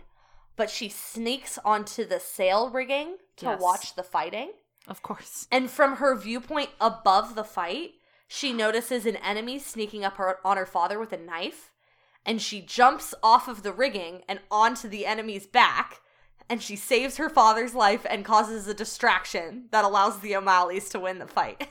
but 0.56 0.70
she 0.70 0.90
sneaks 0.90 1.60
onto 1.64 2.06
the 2.06 2.20
sail 2.20 2.70
rigging 2.70 3.18
to 3.38 3.46
Yes. 3.46 3.62
watch 3.62 3.96
the 3.96 4.04
fighting. 4.04 4.52
of 4.88 5.04
course. 5.04 5.48
And 5.52 5.70
from 5.70 5.98
her 5.98 6.16
viewpoint 6.16 6.72
above 6.82 7.36
the 7.36 7.44
fight, 7.44 7.92
she 8.28 8.52
notices 8.52 9.06
an 9.06 9.18
enemy 9.18 9.60
sneaking 9.60 10.04
up 10.04 10.18
her, 10.18 10.40
on 10.44 10.58
her 10.58 10.66
father 10.66 11.00
with 11.00 11.14
a 11.14 11.18
knife, 11.18 11.70
and 12.26 12.42
she 12.42 12.62
jumps 12.62 13.14
off 13.22 13.48
of 13.48 13.62
the 13.62 13.72
rigging 13.72 14.24
and 14.28 14.40
onto 14.50 14.88
the 14.88 15.06
enemy's 15.06 15.46
back, 15.46 16.02
and 16.50 16.62
she 16.62 16.76
saves 16.76 17.18
her 17.18 17.30
father's 17.30 17.74
life 17.76 18.06
and 18.10 18.26
causes 18.26 18.68
a 18.68 18.74
distraction 18.74 19.66
that 19.72 19.86
allows 19.86 20.20
the 20.20 20.36
O'Malley's 20.36 20.90
to 20.90 21.00
win 21.00 21.20
the 21.20 21.28
fight. 21.28 21.70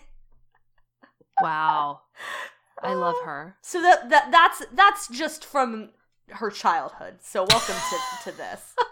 Wow. 1.40 2.00
I 2.82 2.94
love 2.94 3.16
her. 3.24 3.56
So 3.60 3.82
that, 3.82 4.08
that 4.10 4.30
that's 4.30 4.62
that's 4.72 5.08
just 5.08 5.44
from 5.44 5.90
her 6.30 6.50
childhood. 6.50 7.16
So 7.20 7.44
welcome 7.50 7.74
to, 7.74 8.30
to 8.30 8.36
this. 8.36 8.74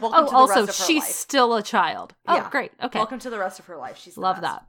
Welcome 0.00 0.20
Oh, 0.20 0.24
to 0.26 0.30
the 0.30 0.36
also 0.36 0.54
rest 0.66 0.70
of 0.70 0.76
her 0.78 0.84
she's 0.92 1.02
life. 1.02 1.10
still 1.12 1.54
a 1.54 1.62
child. 1.62 2.14
Oh, 2.26 2.36
Yeah. 2.36 2.48
great. 2.50 2.72
Okay. 2.82 2.98
Welcome 2.98 3.18
to 3.20 3.28
the 3.30 3.38
rest 3.38 3.58
of 3.58 3.66
her 3.66 3.76
life. 3.76 3.98
She's 3.98 4.16
Love 4.16 4.40
best. 4.40 4.60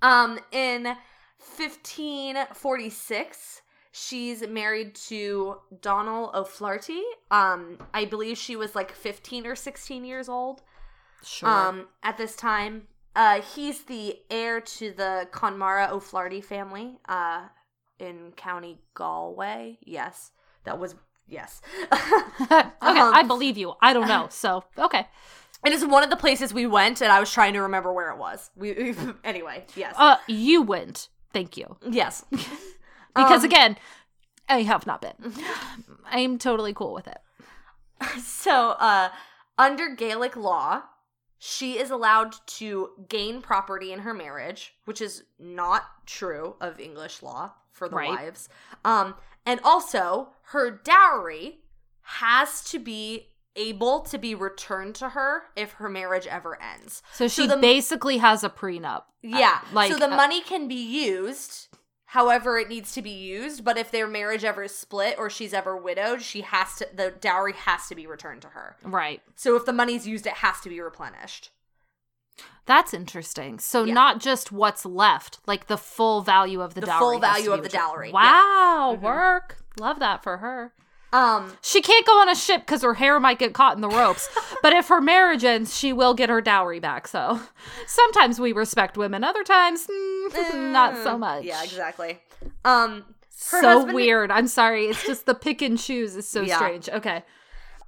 that. 0.00 0.06
Um, 0.06 0.38
in 0.52 0.84
1546, 1.56 3.62
she's 3.98 4.46
married 4.46 4.94
to 4.94 5.58
Donald 5.80 6.34
O'Flaherty. 6.34 7.02
Um, 7.30 7.78
I 7.92 8.04
believe 8.04 8.38
she 8.38 8.56
was 8.56 8.74
like 8.74 8.92
15 8.92 9.46
or 9.46 9.56
16 9.56 10.04
years 10.04 10.28
old. 10.28 10.62
Sure. 11.22 11.48
Um, 11.48 11.88
at 12.02 12.16
this 12.16 12.36
time, 12.36 12.88
uh, 13.16 13.40
he's 13.42 13.84
the 13.84 14.18
heir 14.30 14.60
to 14.60 14.92
the 14.92 15.26
Connemara 15.32 15.88
O'Flaherty 15.90 16.40
family. 16.40 16.98
Uh, 17.08 17.48
in 17.98 18.32
County 18.36 18.78
Galway. 18.94 19.78
Yes, 19.84 20.30
that 20.64 20.78
was 20.78 20.94
yes. 21.28 21.60
okay, 21.92 22.00
um, 22.50 22.70
I 22.80 23.24
believe 23.26 23.58
you. 23.58 23.74
I 23.80 23.92
don't 23.92 24.08
know. 24.08 24.28
So, 24.30 24.64
okay. 24.78 25.06
It 25.66 25.72
is 25.72 25.84
one 25.84 26.04
of 26.04 26.10
the 26.10 26.16
places 26.16 26.54
we 26.54 26.66
went, 26.66 27.00
and 27.00 27.10
I 27.10 27.18
was 27.18 27.32
trying 27.32 27.54
to 27.54 27.62
remember 27.62 27.92
where 27.92 28.10
it 28.10 28.18
was. 28.18 28.50
We 28.54 28.94
anyway, 29.24 29.64
yes, 29.74 29.94
Uh, 29.98 30.16
you 30.28 30.62
went. 30.62 31.08
Thank 31.32 31.56
you. 31.56 31.76
yes. 31.88 32.24
Because 33.14 33.40
Um, 33.40 33.46
again, 33.46 33.78
I 34.48 34.62
have 34.62 34.86
not 34.86 35.00
been. 35.02 35.14
I'm 36.06 36.38
totally 36.38 36.72
cool 36.72 36.92
with 36.94 37.08
it. 37.08 37.18
So, 38.22 38.70
uh, 38.78 39.10
under 39.58 39.88
Gaelic 39.94 40.36
law, 40.36 40.82
she 41.38 41.78
is 41.78 41.90
allowed 41.90 42.34
to 42.46 42.90
gain 43.08 43.42
property 43.42 43.92
in 43.92 44.00
her 44.00 44.14
marriage, 44.14 44.74
which 44.84 45.00
is 45.00 45.24
not 45.38 45.84
true 46.06 46.56
of 46.60 46.78
English 46.80 47.22
law 47.22 47.52
for 47.72 47.88
the 47.88 47.96
Right. 47.96 48.08
wives. 48.10 48.48
Um, 48.84 49.16
and 49.44 49.60
also 49.64 50.30
her 50.52 50.70
dowry 50.70 51.60
has 52.02 52.62
to 52.70 52.78
be 52.78 53.34
able 53.56 54.00
to 54.00 54.18
be 54.18 54.34
returned 54.34 54.94
to 54.96 55.10
her 55.10 55.44
if 55.56 55.72
her 55.74 55.88
marriage 55.88 56.26
ever 56.28 56.60
ends. 56.62 57.02
So 57.12 57.26
she 57.28 57.46
the- 57.46 57.56
basically 57.56 58.18
has 58.18 58.44
a 58.44 58.48
prenup. 58.48 59.04
Yeah. 59.22 59.60
like, 59.72 59.92
so 59.92 59.98
the 59.98 60.06
uh, 60.12 60.16
money 60.16 60.40
can 60.40 60.68
be 60.68 60.76
used 60.76 61.68
however 62.12 62.58
it 62.58 62.68
needs 62.68 62.92
to 62.92 63.02
be 63.02 63.10
used, 63.10 63.64
but 63.64 63.76
if 63.76 63.90
their 63.90 64.06
marriage 64.06 64.44
ever 64.44 64.62
is 64.64 64.74
split 64.74 65.16
or 65.18 65.28
she's 65.28 65.52
ever 65.52 65.76
widowed, 65.76 66.22
she 66.22 66.40
has 66.42 66.74
to 66.76 66.88
the 66.94 67.10
dowry 67.10 67.52
has 67.52 67.86
to 67.88 67.94
be 67.94 68.06
returned 68.06 68.42
to 68.42 68.48
her. 68.48 68.76
Right. 68.82 69.20
So 69.36 69.56
if 69.56 69.64
the 69.66 69.72
money's 69.72 70.06
used, 70.06 70.26
it 70.26 70.34
has 70.34 70.60
to 70.62 70.68
be 70.68 70.80
replenished. 70.80 71.50
That's 72.66 72.92
interesting. 72.94 73.58
So 73.58 73.84
Yeah. 73.84 73.94
not 73.94 74.20
just 74.20 74.52
what's 74.52 74.84
left, 74.86 75.38
like 75.46 75.66
the 75.66 75.78
full 75.78 76.20
value 76.22 76.60
of 76.60 76.74
the, 76.74 76.80
The 76.82 76.86
dowry. 76.86 76.98
full 76.98 77.18
value 77.18 77.50
of 77.52 77.58
the 77.58 77.62
returned. 77.64 77.72
dowry. 77.90 78.12
Wow, 78.12 78.96
Mhm. 78.96 79.00
work. 79.02 79.56
Love 79.78 79.98
that 80.00 80.22
for 80.22 80.38
her. 80.38 80.72
Um, 81.12 81.52
She 81.62 81.80
can't 81.80 82.06
go 82.06 82.20
on 82.20 82.28
a 82.28 82.34
ship 82.34 82.62
because 82.62 82.82
her 82.82 82.94
hair 82.94 83.18
might 83.18 83.38
get 83.38 83.54
caught 83.54 83.74
in 83.76 83.80
the 83.80 83.88
ropes. 83.88 84.28
but 84.62 84.72
if 84.72 84.88
her 84.88 85.00
marriage 85.00 85.42
ends, 85.44 85.76
she 85.76 85.92
will 85.92 86.12
get 86.14 86.28
her 86.28 86.40
dowry 86.40 86.80
back. 86.80 87.08
So 87.08 87.40
sometimes 87.86 88.38
we 88.40 88.52
respect 88.52 88.96
women, 88.98 89.24
other 89.24 89.42
times, 89.44 89.86
mm, 89.86 90.54
not 90.72 90.96
so 91.02 91.16
much. 91.16 91.44
Yeah, 91.44 91.62
exactly. 91.62 92.20
Um, 92.64 93.04
her 93.50 93.60
so 93.60 93.68
husband- 93.68 93.94
weird. 93.94 94.30
I'm 94.30 94.48
sorry. 94.48 94.86
It's 94.86 95.06
just 95.06 95.24
the 95.26 95.34
pick 95.34 95.62
and 95.62 95.78
choose 95.78 96.14
is 96.16 96.28
so 96.28 96.42
Yeah. 96.42 96.56
strange. 96.56 96.88
Okay. 96.90 97.24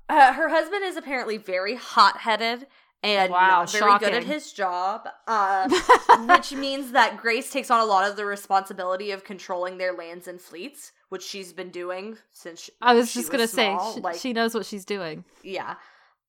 uh, 0.09 0.33
her 0.33 0.48
husband 0.48 0.83
is 0.85 0.96
apparently 0.96 1.37
very 1.37 1.74
hot-headed 1.76 2.66
and 3.02 3.30
Wow, 3.30 3.61
not 3.61 3.70
very 3.70 3.98
good 3.98 4.12
at 4.14 4.24
his 4.24 4.52
job, 4.52 5.09
uh, 5.26 5.68
which 6.26 6.52
means 6.52 6.92
that 6.92 7.16
Grace 7.16 7.50
takes 7.50 7.70
on 7.70 7.80
a 7.80 7.85
lot 7.85 8.09
of 8.09 8.16
the 8.16 8.24
responsibility 8.26 9.11
of 9.11 9.24
controlling 9.24 9.78
their 9.78 9.92
lands 9.92 10.26
and 10.28 10.40
fleets, 10.40 10.92
which 11.11 11.23
she's 11.23 11.53
been 11.53 11.70
doing 11.70 12.16
since 12.33 12.62
she, 12.62 12.73
I 12.81 12.94
was 12.94 13.12
just 13.12 13.31
gonna 13.31 13.46
small. 13.46 13.92
say 13.92 13.94
she, 13.94 14.01
like, 14.01 14.16
she 14.16 14.33
knows 14.33 14.55
what 14.55 14.64
she's 14.66 14.85
doing. 14.85 15.25
Yeah. 15.42 15.75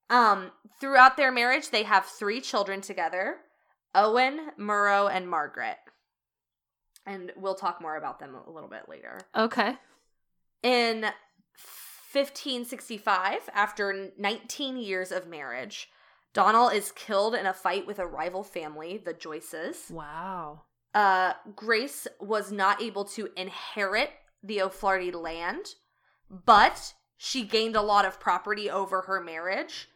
Um, 0.09 0.51
throughout 0.81 1.15
their 1.15 1.31
marriage, 1.31 1.69
they 1.69 1.83
have 1.83 2.05
three 2.05 2.41
children 2.41 2.81
together 2.81 3.37
Owen, 3.95 4.51
Murrough, 4.59 5.09
and 5.13 5.29
Margaret. 5.29 5.77
And 7.05 7.31
we'll 7.35 7.55
talk 7.55 7.81
more 7.81 7.95
about 7.95 8.19
them 8.19 8.35
a 8.35 8.51
little 8.51 8.69
bit 8.69 8.83
later. 8.87 9.19
Okay. 9.35 9.75
In 10.63 11.05
1565, 12.13 13.49
after 13.53 14.11
19 14.17 14.77
years 14.77 15.11
of 15.11 15.27
marriage, 15.27 15.89
Donald 16.33 16.73
is 16.73 16.91
killed 16.91 17.33
in 17.35 17.45
a 17.45 17.53
fight 17.53 17.87
with 17.87 17.99
a 17.99 18.05
rival 18.05 18.43
family, 18.43 18.97
the 19.03 19.13
Joyces. 19.13 19.89
Wow. 19.89 20.61
uh, 20.93 21.33
Grace 21.55 22.07
was 22.19 22.51
not 22.51 22.81
able 22.81 23.05
to 23.05 23.29
inherit 23.35 24.11
the 24.43 24.61
O'Flaherty 24.61 25.11
land, 25.11 25.65
but 26.29 26.93
she 27.17 27.43
gained 27.43 27.75
a 27.75 27.81
lot 27.81 28.05
of 28.05 28.19
property 28.19 28.69
over 28.69 29.01
her 29.01 29.21
marriage 29.21 29.87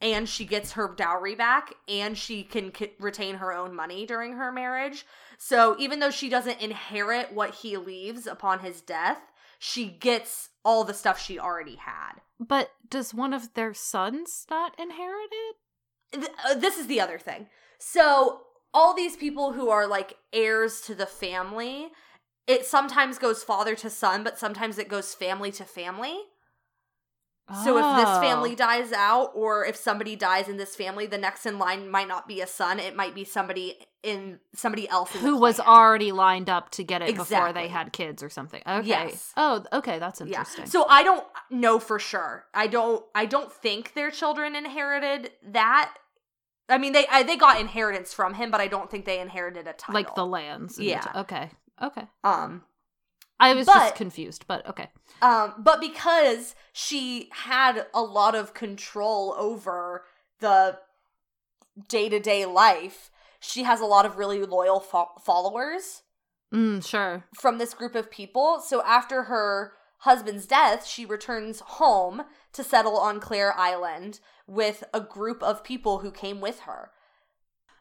and 0.00 0.28
she 0.28 0.44
gets 0.44 0.72
her 0.72 0.92
dowry 0.94 1.34
back 1.34 1.72
and 1.88 2.18
she 2.18 2.42
can 2.42 2.74
c- 2.74 2.92
retain 2.98 3.36
her 3.36 3.52
own 3.52 3.74
money 3.74 4.04
during 4.04 4.34
her 4.34 4.52
marriage. 4.52 5.06
So 5.38 5.76
even 5.78 6.00
though 6.00 6.10
she 6.10 6.28
doesn't 6.28 6.60
inherit 6.60 7.32
what 7.32 7.54
he 7.54 7.76
leaves 7.76 8.26
upon 8.26 8.58
his 8.58 8.82
death, 8.82 9.20
she 9.58 9.86
gets 9.88 10.50
all 10.62 10.84
the 10.84 10.92
stuff 10.92 11.18
she 11.18 11.38
already 11.38 11.76
had. 11.76 12.20
But 12.38 12.70
does 12.88 13.14
one 13.14 13.32
of 13.32 13.54
their 13.54 13.72
sons 13.72 14.46
not 14.50 14.78
inherit 14.78 15.30
it? 15.32 16.20
Th- 16.20 16.32
uh, 16.46 16.54
this 16.54 16.76
is 16.76 16.86
the 16.86 17.00
other 17.00 17.18
thing. 17.18 17.46
So 17.78 18.42
all 18.74 18.92
these 18.92 19.16
people 19.16 19.52
who 19.52 19.70
are 19.70 19.86
like 19.86 20.18
heirs 20.32 20.82
to 20.82 20.94
the 20.94 21.06
family, 21.06 21.92
it 22.46 22.66
sometimes 22.66 23.18
goes 23.18 23.42
father 23.42 23.74
to 23.76 23.88
son, 23.90 24.22
but 24.24 24.38
sometimes 24.38 24.78
it 24.78 24.88
goes 24.88 25.14
family 25.14 25.50
to 25.52 25.64
family. 25.64 26.18
So 27.62 27.76
if 27.76 27.96
this 27.96 28.08
Oh. 28.08 28.20
family 28.22 28.54
dies 28.54 28.90
out, 28.90 29.32
or 29.34 29.66
if 29.66 29.76
somebody 29.76 30.16
dies 30.16 30.48
in 30.48 30.56
this 30.56 30.74
family, 30.74 31.04
the 31.06 31.18
next 31.18 31.44
in 31.44 31.58
line 31.58 31.90
might 31.90 32.08
not 32.08 32.26
be 32.26 32.40
a 32.40 32.46
son. 32.46 32.80
It 32.80 32.96
might 32.96 33.14
be 33.14 33.22
somebody 33.24 33.86
in 34.02 34.40
somebody 34.54 34.88
else 34.88 35.10
who 35.12 35.36
was 35.36 35.60
already 35.60 36.10
lined 36.10 36.48
up 36.48 36.70
to 36.70 36.84
get 36.84 37.02
it 37.02 37.14
before 37.16 37.52
they 37.52 37.68
had 37.68 37.92
kids 37.92 38.22
or 38.22 38.30
something. 38.30 38.62
Okay. 38.66 38.86
Yes. 38.88 39.32
Oh, 39.36 39.62
okay, 39.74 39.98
that's 39.98 40.20
yeah. 40.20 40.26
interesting. 40.26 40.66
So 40.66 40.86
I 40.88 41.02
don't 41.02 41.26
know 41.50 41.78
for 41.78 41.98
sure. 41.98 42.46
I 42.54 42.66
don't. 42.66 43.04
I 43.14 43.26
don't 43.26 43.52
think 43.52 43.92
their 43.92 44.10
children 44.10 44.56
inherited 44.56 45.32
that. 45.42 45.94
I 46.70 46.78
mean, 46.78 46.94
they 46.94 47.06
I, 47.08 47.24
they 47.24 47.36
got 47.36 47.60
inheritance 47.60 48.14
from 48.14 48.32
him, 48.34 48.50
but 48.50 48.62
I 48.62 48.68
don't 48.68 48.90
think 48.90 49.04
they 49.04 49.20
inherited 49.20 49.66
a 49.66 49.74
title. 49.74 49.94
like 49.94 50.14
the 50.14 50.24
lands. 50.26 50.78
and 50.78 50.86
the 50.86 50.90
Yeah. 50.92 51.00
t- 51.00 51.18
okay. 51.20 51.50
Okay. 51.82 52.06
um 52.22 52.64
I 53.40 53.52
was 53.54 53.66
But- 53.66 53.74
just 53.74 53.94
confused, 53.96 54.46
but 54.46 54.66
okay. 54.68 54.90
Um, 55.20 55.54
but 55.58 55.80
because 55.80 56.54
she 56.72 57.28
had 57.32 57.86
a 57.92 58.00
lot 58.02 58.34
of 58.36 58.54
control 58.54 59.34
over 59.36 60.04
the 60.40 60.78
day 61.88 62.08
to 62.08 62.20
day 62.20 62.46
life, 62.46 63.10
she 63.40 63.64
has 63.64 63.80
a 63.80 63.86
lot 63.86 64.06
of 64.06 64.16
really 64.18 64.44
loyal 64.44 64.78
fo- 64.80 65.10
followers 65.22 66.02
Mm, 66.52 66.86
sure. 66.86 67.24
from 67.40 67.58
this 67.58 67.74
group 67.74 67.96
of 67.96 68.10
people. 68.10 68.60
So 68.60 68.82
after 68.84 69.24
her 69.24 69.72
husband's 69.98 70.46
death, 70.46 70.86
she 70.86 71.04
returns 71.04 71.60
home 71.60 72.22
to 72.52 72.62
settle 72.62 72.96
on 72.96 73.18
Clare 73.18 73.52
Island 73.58 74.20
with 74.46 74.84
a 74.94 75.00
group 75.00 75.42
of 75.42 75.64
people 75.64 75.98
who 75.98 76.12
came 76.12 76.40
with 76.40 76.60
her. 76.60 76.92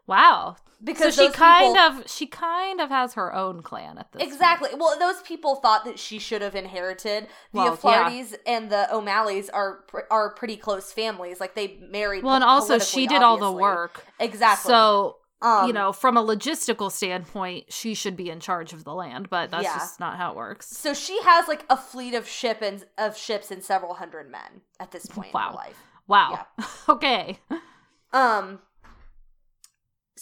Wow. 0.07 0.57
Because 0.83 1.15
so 1.15 1.27
she 1.27 1.31
kind 1.31 1.75
people- 1.75 2.01
of 2.01 2.09
she 2.11 2.27
kind 2.27 2.81
of 2.81 2.89
has 2.89 3.13
her 3.13 3.33
own 3.33 3.61
clan 3.61 3.97
at 3.97 4.11
this. 4.11 4.19
point. 4.21 4.33
Exactly. 4.33 4.69
Well, 4.77 4.97
those 4.99 5.21
people 5.21 5.55
thought 5.55 5.85
that 5.85 5.97
she 5.97 6.19
should 6.19 6.41
have 6.41 6.55
inherited. 6.55 7.27
The 7.53 7.57
Well, 7.59 7.73
O'Flahertys 7.73 8.35
and 8.45 8.69
the 8.69 8.93
O'Malleys 8.93 9.49
are 9.53 9.85
are 10.11 10.33
pretty 10.33 10.57
close 10.57 10.91
families. 10.91 11.39
Like 11.39 11.55
they 11.55 11.77
married. 11.89 12.23
Well, 12.25 12.35
and 12.35 12.43
also 12.43 12.79
she 12.79 13.07
did 13.07 13.21
all 13.21 13.37
the 13.37 13.51
work. 13.51 14.05
Exactly. 14.19 14.69
So, 14.69 15.17
um, 15.41 15.67
you 15.67 15.73
know, 15.73 15.93
from 15.93 16.17
a 16.17 16.21
logistical 16.23 16.91
standpoint, 16.91 17.71
she 17.71 17.93
should 17.93 18.17
be 18.17 18.29
in 18.29 18.41
charge 18.41 18.73
of 18.73 18.83
the 18.83 18.93
land, 18.93 19.29
but 19.29 19.51
that's 19.51 19.63
Yeah. 19.63 19.77
just 19.77 20.01
not 20.01 20.17
how 20.17 20.31
it 20.31 20.35
works. 20.35 20.67
so 20.67 20.93
she 20.93 21.17
has 21.23 21.47
like 21.47 21.63
a 21.69 21.77
fleet 21.77 22.13
of 22.13 22.27
ship 22.27 22.61
and 22.61 22.85
of 22.97 23.15
ships 23.17 23.51
and 23.51 23.63
several 23.63 23.93
hundred 23.93 24.29
men 24.29 24.61
at 24.81 24.91
this 24.91 25.05
point 25.05 25.27
in 25.29 25.33
Wow. 25.33 25.47
her 25.51 25.55
life. 25.55 25.83
Wow. 26.07 26.47
okay. 26.89 27.39
Um. 28.11 28.59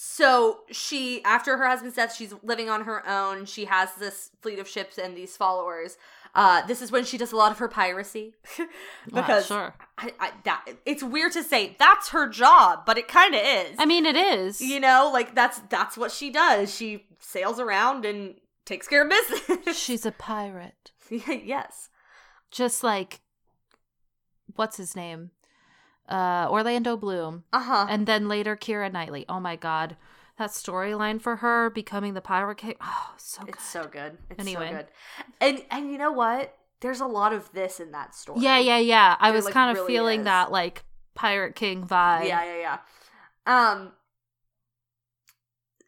So 0.04 0.62
she, 0.72 1.22
after 1.22 1.56
her 1.56 1.68
husband's 1.68 1.94
death, 1.94 2.12
she's 2.12 2.34
living 2.42 2.68
on 2.68 2.82
her 2.82 3.08
own. 3.08 3.44
She 3.44 3.66
has 3.66 3.94
this 3.94 4.30
fleet 4.40 4.58
of 4.58 4.66
ships 4.66 4.98
and 4.98 5.16
these 5.16 5.36
followers. 5.36 5.96
Uh, 6.34 6.66
this 6.66 6.82
is 6.82 6.90
when 6.90 7.04
she 7.04 7.16
does 7.16 7.30
a 7.30 7.36
lot 7.36 7.52
of 7.52 7.58
her 7.58 7.68
piracy 7.68 8.34
because 9.06 9.46
sure. 9.46 9.74
I, 9.96 10.12
I, 10.18 10.32
that 10.42 10.64
it's 10.84 11.04
weird 11.04 11.30
to 11.32 11.44
say 11.44 11.76
that's 11.78 12.08
her 12.08 12.28
job, 12.28 12.84
but 12.84 12.98
it 12.98 13.06
kind 13.06 13.32
of 13.32 13.42
is. 13.44 13.76
I 13.78 13.86
mean, 13.86 14.04
it 14.04 14.16
is. 14.16 14.60
you 14.60 14.80
know, 14.80 15.08
like 15.12 15.36
that's 15.36 15.60
that's 15.70 15.96
what 15.96 16.10
she 16.10 16.30
does. 16.30 16.74
She 16.74 17.06
sails 17.20 17.60
around 17.60 18.04
and 18.04 18.34
takes 18.64 18.88
care 18.88 19.04
of 19.04 19.08
business. 19.08 19.78
She's 19.78 20.04
a 20.04 20.10
pirate. 20.10 20.90
yes. 21.10 21.90
Just 22.50 22.82
like 22.82 23.20
what's 24.56 24.78
his 24.78 24.96
name? 24.96 25.30
Uh 26.08 26.48
Orlando 26.50 26.96
Bloom. 26.96 27.44
Uh 27.52 27.60
huh. 27.62 27.86
And 27.88 28.06
then 28.06 28.28
later 28.28 28.56
Keira 28.56 28.90
Knightley. 28.92 29.24
Oh 29.28 29.40
my 29.40 29.56
god. 29.56 29.96
That 30.38 30.50
storyline 30.50 31.20
for 31.20 31.36
her 31.36 31.70
becoming 31.70 32.14
the 32.14 32.20
pirate 32.20 32.56
king. 32.58 32.74
Oh, 32.80 33.14
so 33.18 33.42
good. 33.42 33.54
It's 33.54 33.64
so 33.68 33.84
good. 33.86 34.18
It's 34.30 34.40
Anyway. 34.40 34.70
so 34.70 34.76
good. 34.76 34.86
And 35.40 35.64
and 35.70 35.90
you 35.92 35.98
know 35.98 36.12
what? 36.12 36.56
There's 36.80 37.00
a 37.00 37.06
lot 37.06 37.32
of 37.32 37.52
this 37.52 37.78
in 37.78 37.92
that 37.92 38.14
story. 38.14 38.40
Yeah, 38.40 38.58
yeah, 38.58 38.78
yeah. 38.78 39.16
I 39.20 39.30
There, 39.30 39.36
was 39.36 39.44
like, 39.44 39.54
kind 39.54 39.70
of 39.70 39.76
really 39.76 39.92
feeling 39.94 40.20
is. 40.20 40.24
that 40.24 40.50
like 40.50 40.84
pirate 41.14 41.54
king 41.54 41.86
vibe. 41.86 42.26
Yeah, 42.26 42.44
yeah, 42.44 42.78
yeah. 43.46 43.70
Um 43.70 43.92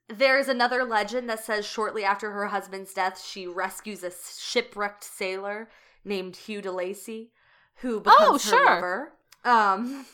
there's 0.09 0.49
another 0.49 0.85
legend 0.85 1.29
that 1.31 1.43
says 1.45 1.65
shortly 1.67 2.05
after 2.05 2.31
her 2.33 2.47
husband's 2.47 2.93
death, 2.93 3.21
she 3.25 3.47
rescues 3.47 4.03
a 4.05 4.13
shipwrecked 4.13 5.03
sailor 5.03 5.69
named 6.05 6.37
Hugh 6.37 6.61
DeLacy, 6.61 7.29
who 7.77 8.01
becomes 8.01 8.21
Oh, 8.21 8.33
her 8.35 8.39
sure. 8.39 8.65
lover. 8.67 9.13
Um, 9.45 10.07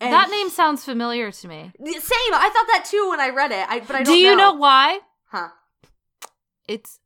that 0.00 0.28
name 0.30 0.50
sounds 0.50 0.84
familiar 0.84 1.30
to 1.30 1.48
me. 1.48 1.72
Same. 1.84 2.34
I 2.34 2.50
thought 2.52 2.66
that 2.72 2.84
too 2.88 3.08
when 3.10 3.20
I 3.20 3.28
read 3.30 3.52
it. 3.52 3.66
I 3.68 3.80
but 3.80 3.96
I 3.96 3.98
don't. 4.02 4.06
don't 4.06 4.18
you 4.18 4.36
know 4.36 4.52
why? 4.52 5.00
Huh? 5.30 5.48
It's 6.66 6.98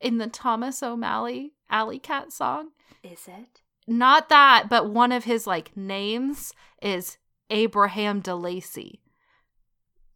in 0.00 0.18
the 0.18 0.26
Thomas 0.26 0.82
O'Malley 0.82 1.52
Alley 1.70 1.98
Cat 1.98 2.32
song. 2.32 2.68
Is 3.02 3.26
it? 3.28 3.60
Not 3.88 4.28
that, 4.28 4.66
but 4.68 4.90
one 4.90 5.12
of 5.12 5.24
his 5.24 5.46
like 5.46 5.76
names 5.76 6.52
is 6.82 7.18
Abraham 7.50 8.20
DeLacy. 8.22 8.98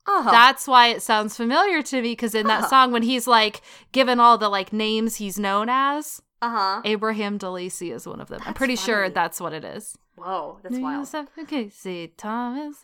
Oh, 0.07 0.27
That's 0.31 0.67
why 0.67 0.89
it 0.89 1.03
sounds 1.03 1.37
familiar 1.37 1.83
to 1.83 1.97
me 2.03 2.13
because 2.13 2.35
in 2.35 2.47
that 2.49 2.63
Huh. 2.63 2.69
song 2.69 2.93
when 2.93 3.03
he's 3.03 3.27
like 3.29 3.61
given 3.93 4.19
all 4.19 4.39
the 4.39 4.49
like 4.49 4.73
names 4.73 5.17
he's 5.17 5.39
known 5.39 5.69
as, 5.69 6.21
uh 6.43 6.51
huh. 6.51 6.83
Abraham 6.85 7.39
DeLacy 7.39 7.93
is 7.93 8.07
one 8.07 8.21
of 8.21 8.29
them. 8.29 8.41
I'm 8.41 8.47
That's 8.47 8.59
pretty 8.59 8.77
sure 8.77 9.11
that's 9.11 9.41
what 9.41 9.53
it 9.53 9.65
is. 9.65 9.97
Whoa, 10.17 10.59
that's 10.63 10.79
wild. 10.79 11.09
Okay, 11.39 11.69
see 11.71 12.13
Thomas 12.17 12.77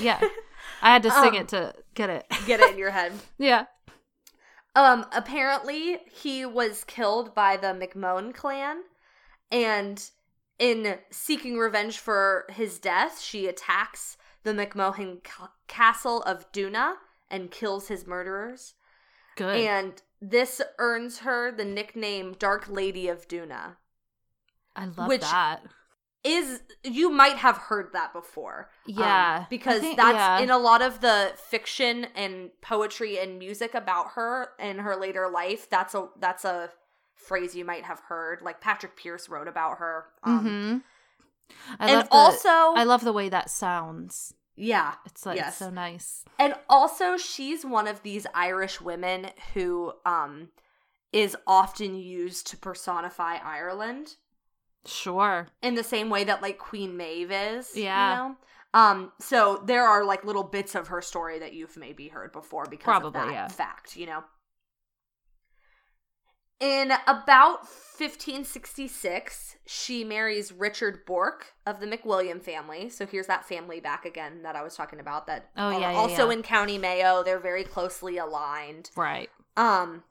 Yeah. 0.00 0.20
I 0.80 0.92
had 0.92 1.02
to 1.04 1.10
sing 1.22 1.30
Um, 1.30 1.34
it 1.36 1.48
to 1.48 1.74
get 1.94 2.10
it. 2.10 2.26
Get 2.46 2.60
it 2.60 2.72
in 2.72 2.78
your 2.78 2.90
head. 2.90 3.12
yeah. 3.38 3.66
Um, 4.74 5.04
apparently 5.12 5.98
he 6.10 6.46
was 6.46 6.84
killed 6.84 7.34
by 7.34 7.56
the 7.56 7.68
McMahon 7.68 8.32
clan, 8.34 8.78
and 9.50 10.02
in 10.58 10.98
seeking 11.10 11.58
revenge 11.58 11.98
for 11.98 12.46
his 12.50 12.78
death, 12.78 13.20
she 13.20 13.46
attacks 13.46 14.16
the 14.44 14.52
McMahon 14.52 15.22
ca- 15.22 15.50
castle 15.68 16.22
of 16.22 16.50
Doona 16.52 16.94
and 17.30 17.50
kills 17.50 17.88
his 17.88 18.06
murderers. 18.06 18.74
Good. 19.36 19.56
And 19.60 20.02
this 20.22 20.62
earns 20.78 21.18
her 21.18 21.50
the 21.50 21.64
nickname 21.64 22.34
Dark 22.38 22.68
Lady 22.68 23.08
of 23.08 23.26
Doona. 23.28 23.76
I 24.76 24.86
love 24.86 25.08
which- 25.08 25.20
that. 25.22 25.62
Is 26.24 26.62
you 26.84 27.10
might 27.10 27.34
have 27.38 27.56
heard 27.56 27.92
that 27.94 28.12
before. 28.12 28.70
um, 28.88 28.94
Yeah, 28.94 29.40
I 29.42 29.46
because 29.50 29.80
think- 29.80 29.96
that's 29.96 30.14
yeah. 30.14 30.38
in 30.38 30.50
a 30.50 30.56
lot 30.58 30.80
of 30.80 31.00
the 31.00 31.32
fiction 31.36 32.04
and 32.14 32.52
poetry 32.60 33.18
and 33.18 33.40
music 33.40 33.74
about 33.74 34.12
her 34.12 34.50
in 34.60 34.78
her 34.78 34.94
later 34.94 35.28
life. 35.28 35.68
That's 35.68 35.96
a 35.96 36.10
that's 36.20 36.44
a 36.44 36.70
phrase 37.16 37.56
you 37.56 37.64
might 37.64 37.82
have 37.86 37.98
heard. 38.08 38.40
Like 38.40 38.60
Patrick 38.60 38.96
Pearse 38.96 39.28
wrote 39.28 39.48
about 39.48 39.78
her. 39.78 40.04
Um, 40.22 40.38
hmm 40.38 40.78
I 41.80 41.88
and 41.88 41.96
love 41.96 42.08
the, 42.08 42.14
also, 42.14 42.48
I 42.48 42.84
love 42.84 43.02
the 43.02 43.12
way 43.12 43.28
that 43.28 43.50
sounds. 43.50 44.32
Yeah, 44.56 44.94
It's 45.06 45.24
like 45.26 45.36
Yes. 45.36 45.56
so 45.58 45.70
nice. 45.70 46.24
and 46.38 46.54
also 46.68 47.16
she's 47.16 47.64
one 47.64 47.86
of 47.88 48.02
these 48.02 48.26
Irish 48.34 48.80
women 48.80 49.30
who 49.54 49.92
um 50.06 50.48
is 51.12 51.36
often 51.46 51.94
used 51.94 52.46
to 52.48 52.56
personify 52.56 53.36
Ireland. 53.36 54.16
Sure. 54.84 55.46
in 55.62 55.74
the 55.76 55.84
same 55.84 56.10
way 56.10 56.24
that 56.24 56.42
like 56.42 56.58
Queen 56.58 56.96
Maeve 56.96 57.30
is. 57.30 57.76
Yeah. 57.76 58.10
You 58.12 58.28
know? 58.30 58.36
Um, 58.74 59.12
so 59.20 59.62
there 59.66 59.84
are 59.86 60.02
like 60.04 60.24
little 60.24 60.42
bits 60.42 60.74
of 60.74 60.88
her 60.88 61.02
story 61.02 61.38
that 61.38 61.52
you've 61.52 61.76
maybe 61.76 62.08
heard 62.08 62.32
before 62.32 62.66
because 62.68 62.84
Probably, 62.84 63.08
of 63.08 63.26
that 63.26 63.32
yeah. 63.32 63.48
fact, 63.48 63.96
you 63.96 64.06
know. 64.06 64.24
In 66.62 66.92
about 67.08 67.66
1566, 67.98 69.56
she 69.66 70.04
marries 70.04 70.52
Richard 70.52 71.04
Bourke 71.04 71.54
of 71.66 71.80
the 71.80 71.86
McWilliam 71.86 72.40
family. 72.40 72.88
So 72.88 73.04
here's 73.04 73.26
that 73.26 73.44
family 73.44 73.80
back 73.80 74.04
again 74.04 74.44
that 74.44 74.54
I 74.54 74.62
was 74.62 74.76
talking 74.76 75.00
about. 75.00 75.26
That 75.26 75.50
Oh, 75.56 75.70
yeah, 75.70 75.90
yeah, 75.90 75.96
also 75.98 76.28
yeah. 76.28 76.36
in 76.36 76.44
County 76.44 76.78
Mayo. 76.78 77.24
They're 77.24 77.40
very 77.40 77.64
closely 77.64 78.16
aligned. 78.16 78.90
Right. 78.94 79.28
Um 79.56 80.04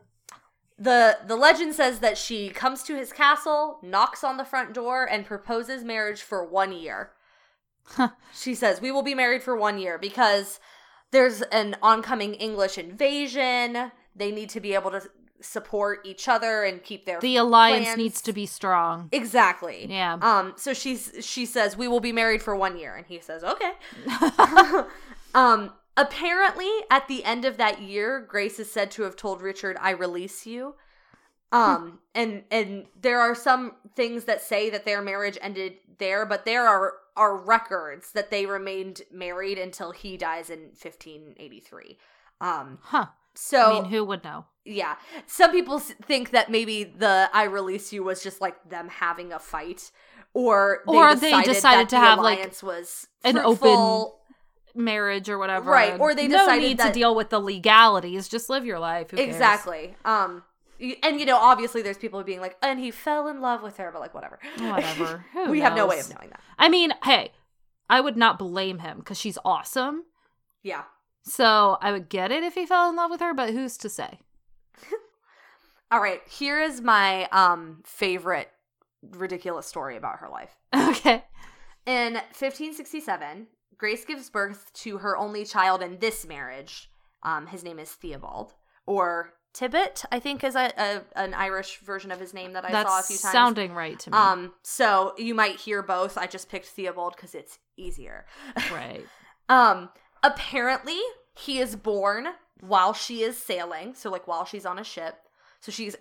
the 0.78 1.20
the 1.26 1.38
legend 1.38 1.74
says 1.74 2.00
that 2.00 2.18
she 2.18 2.50
comes 2.50 2.84
to 2.84 2.98
his 2.98 3.14
castle, 3.14 3.80
knocks 3.82 4.22
on 4.22 4.36
the 4.36 4.44
front 4.44 4.74
door 4.74 5.06
and 5.10 5.26
proposes 5.26 5.86
marriage 5.86 6.22
for 6.22 6.44
1 6.44 6.74
year. 6.74 7.12
Huh. 7.86 8.10
She 8.34 8.56
says, 8.56 8.82
"We 8.82 8.92
will 8.92 9.04
be 9.04 9.16
married 9.16 9.42
for 9.42 9.56
1 9.56 9.80
year 9.80 9.98
because 9.98 10.60
there's 11.12 11.44
an 11.44 11.78
oncoming 11.82 12.34
English 12.34 12.78
invasion. 12.78 13.94
They 14.14 14.32
need 14.32 14.50
to 14.50 14.60
be 14.60 14.74
able 14.74 14.92
to 14.92 15.10
support 15.42 16.00
each 16.06 16.28
other 16.28 16.64
and 16.64 16.84
keep 16.84 17.06
their 17.06 17.20
The 17.20 17.36
alliance 17.38 17.86
plans. 17.86 17.98
needs 17.98 18.22
to 18.24 18.34
be 18.34 18.46
strong. 18.46 19.10
exactly. 19.12 19.88
Yeah. 19.90 20.18
Um. 20.22 20.54
So 20.56 20.74
she's 20.74 21.12
she 21.22 21.46
says 21.46 21.76
we 21.76 21.88
will 21.88 22.00
be 22.00 22.12
married 22.12 22.42
for 22.42 22.56
one 22.56 22.78
year, 22.78 22.96
and 22.96 23.06
he 23.06 23.20
says 23.20 23.44
okay. 23.44 23.72
um. 25.34 25.74
Apparently, 25.98 26.70
at 26.90 27.08
the 27.10 27.24
end 27.26 27.44
of 27.44 27.58
that 27.58 27.82
year, 27.82 28.22
Grace 28.22 28.60
is 28.60 28.72
said 28.72 28.92
to 28.92 29.04
have 29.04 29.16
told 29.18 29.42
Richard, 29.42 29.78
"I 29.82 29.92
release 29.92 30.46
you." 30.46 30.76
Um. 31.52 32.00
and 32.16 32.44
and 32.50 32.86
there 33.00 33.20
are 33.20 33.36
some 33.36 33.74
things 33.96 34.24
that 34.26 34.42
say 34.42 34.70
that 34.70 34.86
their 34.86 35.02
marriage 35.02 35.38
ended 35.42 35.74
there, 35.98 36.26
but 36.26 36.46
there 36.46 36.66
are 36.68 36.94
are 37.18 37.36
records 37.36 38.14
that 38.14 38.32
they 38.32 38.46
remained 38.46 39.02
married 39.12 39.58
until 39.60 39.92
he 39.92 40.16
dies 40.16 40.50
in 40.50 40.60
1583. 40.82 41.98
Um. 42.40 42.80
Huh. 42.84 43.08
So 43.36 43.60
I 43.62 43.74
mean, 43.82 43.86
who 43.86 44.04
would 44.06 44.24
know? 44.24 44.46
yeah. 44.66 44.96
Some 45.26 45.52
people 45.52 45.80
think 45.80 46.32
that 46.32 46.50
maybe 46.52 46.84
the 46.84 47.30
I 47.34 47.44
release 47.44 47.92
you 47.94 48.04
was 48.04 48.22
just 48.24 48.42
like 48.42 48.70
them 48.70 48.90
having 48.90 49.32
a 49.34 49.40
fight 49.40 49.92
or 50.34 50.82
they 50.88 50.94
Or 50.94 51.14
decided 51.14 51.22
they 51.46 51.54
decided 51.54 51.86
that 51.86 51.90
to 51.90 51.96
the 51.96 52.02
have, 52.02 52.20
like, 52.20 52.62
was 52.64 53.08
an 53.24 53.38
open 53.38 54.12
Marriage 54.74 55.30
or 55.30 55.38
whatever. 55.38 55.70
Right, 55.72 56.00
or 56.00 56.16
they 56.16 56.28
no 56.28 56.46
need 56.56 56.78
that- 56.78 56.88
to 56.88 56.94
deal 56.94 57.14
with 57.16 57.30
the 57.30 57.40
legalities. 57.40 58.28
Just 58.30 58.50
live 58.50 58.66
your 58.66 58.80
life. 58.80 59.14
Exactly. 59.14 59.96
Um 60.06 60.44
and 61.04 61.20
you 61.20 61.26
know, 61.26 61.38
obviously 61.38 61.82
there's 61.82 61.98
people 61.98 62.24
being 62.24 62.40
like, 62.42 62.58
and 62.62 62.80
he 62.80 62.90
fell 62.92 63.28
in 63.28 63.40
love 63.42 63.62
with 63.62 63.78
her, 63.78 63.92
but 63.92 64.00
like 64.02 64.14
whatever. 64.14 64.40
Whatever. 64.58 65.26
We 65.50 65.60
have 65.62 65.76
no 65.76 65.86
way 65.88 66.00
of 66.00 66.10
knowing 66.14 66.30
that. 66.30 66.40
I 66.58 66.70
mean, 66.70 66.94
hey, 67.04 67.34
I 67.90 68.00
would 68.02 68.18
not 68.18 68.40
blame 68.40 68.80
him 68.80 69.00
because 69.00 69.20
she's 69.20 69.38
awesome. 69.44 70.06
Yeah. 70.64 70.84
So 71.24 71.78
I 71.82 71.92
would 71.92 72.10
get 72.10 72.32
it 72.32 72.44
if 72.44 72.56
he 72.56 72.66
fell 72.66 72.90
in 72.90 72.96
love 72.96 73.12
with 73.12 73.22
her, 73.22 73.34
but 73.34 73.52
who's 73.52 73.78
to 73.78 73.90
say? 73.90 74.20
All 75.92 76.00
right, 76.00 76.22
here 76.28 76.62
is 76.62 76.82
my 76.82 77.26
um 77.32 77.82
favorite 77.86 78.50
ridiculous 79.02 79.68
story 79.68 79.98
about 79.98 80.20
her 80.20 80.30
life. 80.30 80.58
Okay. 80.92 81.24
In 81.88 82.14
1567, 82.14 83.48
Grace 83.78 84.06
gives 84.06 84.30
birth 84.30 84.72
to 84.74 85.00
her 85.00 85.18
only 85.18 85.46
child 85.46 85.82
in 85.82 85.98
this 85.98 86.28
marriage. 86.28 86.92
Um, 87.24 87.48
his 87.48 87.64
name 87.64 87.80
is 87.80 87.90
Theobald, 87.90 88.54
or 88.86 89.34
Tibbet, 89.54 90.06
I 90.12 90.20
think 90.20 90.44
is 90.44 90.56
a, 90.56 90.72
a 90.78 91.02
an 91.16 91.34
Irish 91.34 91.80
version 91.80 92.12
of 92.12 92.20
his 92.20 92.34
name 92.34 92.54
that 92.54 92.64
I 92.64 92.72
That's 92.72 92.90
saw 92.90 93.00
a 93.00 93.04
few 93.04 93.18
times. 93.18 93.32
sounding 93.34 93.74
right 93.74 94.00
to 94.00 94.12
me. 94.12 94.18
Um, 94.18 94.54
so 94.64 95.14
you 95.18 95.34
might 95.34 95.60
hear 95.60 95.82
both. 95.82 96.18
I 96.18 96.28
just 96.28 96.50
picked 96.50 96.68
Theobald 96.68 97.14
because 97.16 97.34
it's 97.36 97.60
easier. 97.78 98.26
right. 98.72 99.06
Um, 99.50 99.90
apparently 100.24 101.00
he 101.34 101.60
is 101.60 101.76
born 101.76 102.28
while 102.60 102.94
she 102.94 103.24
is 103.24 103.38
sailing, 103.38 103.94
so 103.96 104.10
like 104.10 104.28
while 104.28 104.46
she's 104.46 104.66
on 104.66 104.78
a 104.80 104.84
ship. 104.84 105.16
So 105.60 105.72
she's 105.72 105.96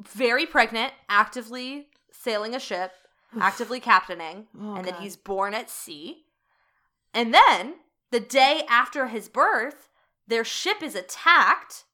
very 0.00 0.46
pregnant, 0.46 0.92
actively 1.08 1.88
sailing 2.12 2.54
a 2.54 2.60
ship, 2.60 2.92
actively 3.40 3.80
captaining, 3.80 4.46
Oh, 4.60 4.74
and 4.74 4.84
then 4.84 4.94
he's 4.94 5.16
born 5.16 5.54
at 5.54 5.70
sea. 5.70 6.24
And 7.14 7.32
then 7.34 7.74
the 8.10 8.20
day 8.20 8.62
after 8.68 9.06
his 9.08 9.28
birth, 9.28 9.88
their 10.26 10.44
ship 10.44 10.82
is 10.82 10.94
attacked, 10.94 11.84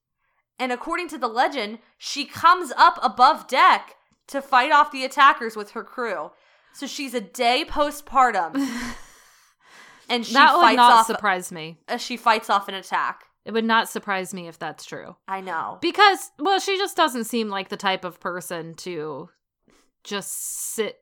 and 0.58 0.72
according 0.72 1.08
to 1.08 1.18
the 1.18 1.28
legend, 1.28 1.78
she 1.98 2.24
comes 2.24 2.72
up 2.76 2.98
above 3.02 3.46
deck 3.46 3.96
to 4.28 4.42
fight 4.42 4.72
off 4.72 4.90
the 4.90 5.04
attackers 5.04 5.56
with 5.56 5.70
her 5.72 5.84
crew. 5.84 6.32
So 6.72 6.86
she's 6.86 7.14
a 7.14 7.20
day 7.20 7.64
postpartum, 7.66 8.54
and 10.08 10.24
she 10.26 10.32
that 10.34 10.56
would 10.56 10.76
not 10.76 10.92
off. 10.92 11.06
surprise 11.06 11.50
me. 11.52 11.78
uh, 11.88 11.96
she 11.96 12.16
fights 12.16 12.48
off 12.50 12.68
an 12.68 12.74
attack. 12.74 13.24
It 13.44 13.52
would 13.52 13.64
not 13.64 13.88
surprise 13.88 14.34
me 14.34 14.48
if 14.48 14.58
that's 14.58 14.84
true. 14.84 15.14
I 15.28 15.40
know. 15.40 15.78
Because, 15.80 16.32
well, 16.38 16.58
she 16.58 16.76
just 16.78 16.96
doesn't 16.96 17.24
seem 17.24 17.48
like 17.48 17.68
the 17.68 17.76
type 17.76 18.04
of 18.04 18.18
person 18.18 18.74
to 18.76 19.28
just 20.02 20.32
sit 20.74 20.98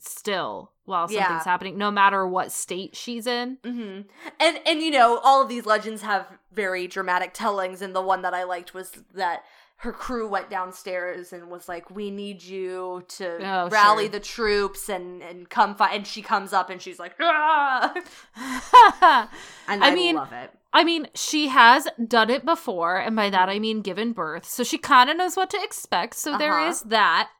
still 0.00 0.72
while 0.84 1.08
something's 1.08 1.16
Yeah. 1.28 1.44
happening, 1.44 1.76
no 1.76 1.90
matter 1.90 2.26
what 2.26 2.52
state 2.52 2.94
she's 2.96 3.26
in. 3.26 3.58
hmm 3.64 4.02
And 4.38 4.60
and 4.64 4.80
you 4.80 4.90
know, 4.92 5.18
all 5.24 5.42
of 5.42 5.48
these 5.48 5.66
legends 5.66 6.02
have 6.02 6.26
very 6.52 6.86
dramatic 6.86 7.34
tellings, 7.34 7.82
and 7.82 7.94
the 7.94 8.00
one 8.02 8.22
that 8.22 8.32
I 8.32 8.44
liked 8.44 8.74
was 8.74 8.92
that 9.14 9.42
her 9.78 9.92
crew 9.92 10.28
went 10.28 10.50
downstairs 10.50 11.32
and 11.32 11.50
was 11.50 11.68
like, 11.68 11.90
"We 11.90 12.10
need 12.10 12.42
you 12.42 13.04
to 13.08 13.44
Oh, 13.44 13.68
rally 13.70 14.04
sure. 14.04 14.10
the 14.12 14.20
troops 14.20 14.88
and 14.88 15.22
and 15.22 15.48
come 15.48 15.74
fight." 15.76 15.94
And 15.94 16.06
she 16.06 16.22
comes 16.22 16.52
up 16.52 16.70
and 16.70 16.80
she's 16.82 16.98
like, 16.98 17.14
"Ah!" 17.20 17.92
and 19.68 19.84
I, 19.84 19.90
I 19.90 19.94
mean, 19.94 20.14
love 20.16 20.32
it. 20.32 20.50
I 20.72 20.84
mean, 20.84 21.08
she 21.14 21.48
has 21.48 21.88
done 22.06 22.30
it 22.30 22.44
before, 22.44 22.96
and 22.98 23.16
by 23.16 23.30
that 23.30 23.48
I 23.48 23.58
mean 23.58 23.80
given 23.82 24.12
birth. 24.12 24.44
So 24.46 24.64
she 24.64 24.78
kind 24.78 25.10
of 25.10 25.16
knows 25.16 25.36
what 25.36 25.50
to 25.50 25.62
expect. 25.62 26.14
So 26.14 26.36
there 26.36 26.58
Uh-huh. 26.58 26.70
is 26.70 26.82
that. 26.82 27.30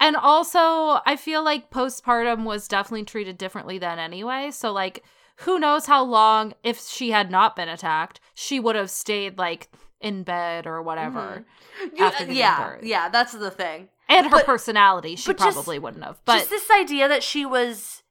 And 0.00 0.16
also, 0.16 1.00
I 1.06 1.16
feel 1.16 1.44
like 1.44 1.70
postpartum 1.70 2.44
was 2.44 2.66
definitely 2.66 3.04
treated 3.04 3.38
differently 3.38 3.78
then 3.78 3.98
anyway. 3.98 4.50
So, 4.50 4.72
like, 4.72 5.04
who 5.38 5.58
knows 5.60 5.86
how 5.86 6.02
long, 6.02 6.54
if 6.64 6.80
she 6.80 7.10
had 7.12 7.30
not 7.30 7.54
been 7.54 7.68
attacked, 7.68 8.20
she 8.34 8.58
would 8.58 8.74
have 8.74 8.90
stayed, 8.90 9.38
like, 9.38 9.68
in 10.02 10.22
bed 10.24 10.66
or 10.66 10.82
whatever. 10.82 11.44
Mm-hmm. 11.82 11.96
You- 11.96 12.04
after 12.04 12.24
giving 12.24 12.36
yeah, 12.36 12.68
birth. 12.70 12.84
yeah, 12.84 13.08
that's 13.08 13.32
the 13.32 13.50
thing. 13.50 13.88
And 14.08 14.26
her 14.26 14.30
But- 14.30 14.46
personality, 14.46 15.16
she 15.16 15.28
but 15.30 15.38
just- 15.38 15.54
probably 15.54 15.78
wouldn't 15.78 16.04
have. 16.04 16.20
But 16.24 16.38
just 16.38 16.50
this 16.50 16.68
idea 16.70 17.08
that 17.08 17.22
she 17.22 17.46
was, 17.46 18.02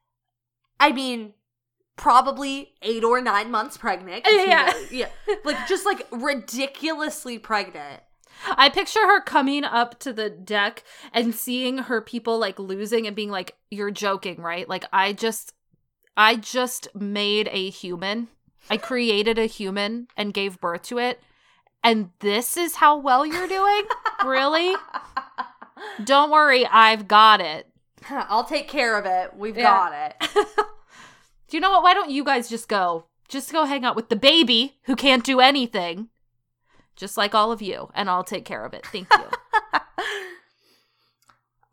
I 0.80 0.92
mean, 0.92 1.34
probably 1.98 2.74
eight 2.82 3.04
or 3.04 3.22
nine 3.22 3.52
months 3.52 3.78
pregnant. 3.78 4.26
Yeah. 4.28 4.74
yeah, 4.90 5.10
like 5.46 5.68
just 5.68 5.86
like 5.86 6.08
ridiculously 6.12 7.38
pregnant. 7.38 8.02
I 8.58 8.70
picture 8.70 9.02
her 9.06 9.22
coming 9.22 9.64
up 9.64 10.00
to 10.00 10.12
the 10.12 10.30
deck 10.30 10.84
and 11.14 11.36
seeing 11.36 11.78
her 11.78 12.02
people 12.02 12.40
like 12.40 12.58
losing 12.58 13.06
and 13.06 13.16
being 13.16 13.30
like, 13.30 13.56
"You're 13.70 13.92
joking, 13.92 14.42
right? 14.42 14.68
Like 14.68 14.86
I 14.92 15.14
just 15.14 15.54
I 16.18 16.38
just 16.38 16.88
made 16.96 17.50
a 17.52 17.70
human. 17.70 18.30
I 18.70 18.78
created 18.78 19.38
a 19.38 19.46
human 19.46 20.08
and 20.18 20.34
gave 20.34 20.60
birth 20.60 20.84
to 20.84 20.98
it. 20.98 21.20
And 21.84 22.12
this 22.20 22.58
is 22.58 22.76
how 22.76 22.98
well 22.98 23.26
you're 23.26 23.48
doing? 23.48 23.84
really? 24.26 24.76
Don't 26.04 26.30
worry, 26.32 26.66
I've 26.68 27.08
got 27.08 27.42
it. 27.42 27.68
I'll 28.10 28.44
take 28.44 28.68
care 28.68 28.98
of 28.98 29.06
it. 29.06 29.36
We've 29.36 29.58
Yeah. 29.58 29.64
got 29.90 29.94
it. 29.94 30.46
Do 31.48 31.58
you 31.58 31.60
know 31.62 31.72
what? 31.72 31.84
Why 31.84 31.94
don't 31.94 32.12
you 32.12 32.24
guys 32.24 32.50
just 32.50 32.68
go? 32.70 33.06
Just 33.28 33.52
go 33.52 33.66
hang 33.66 33.84
out 33.84 33.96
with 33.96 34.10
the 34.10 34.16
baby 34.16 34.78
who 34.84 34.96
can't 34.96 35.24
do 35.24 35.40
anything. 35.40 36.10
Just 36.96 37.18
like 37.18 37.34
all 37.34 37.52
of 37.52 37.62
you, 37.62 37.90
and 37.96 38.10
I'll 38.10 38.24
take 38.24 38.46
care 38.46 38.64
of 38.64 38.74
it. 38.74 38.86
Thank 38.88 39.08
you. 39.18 39.24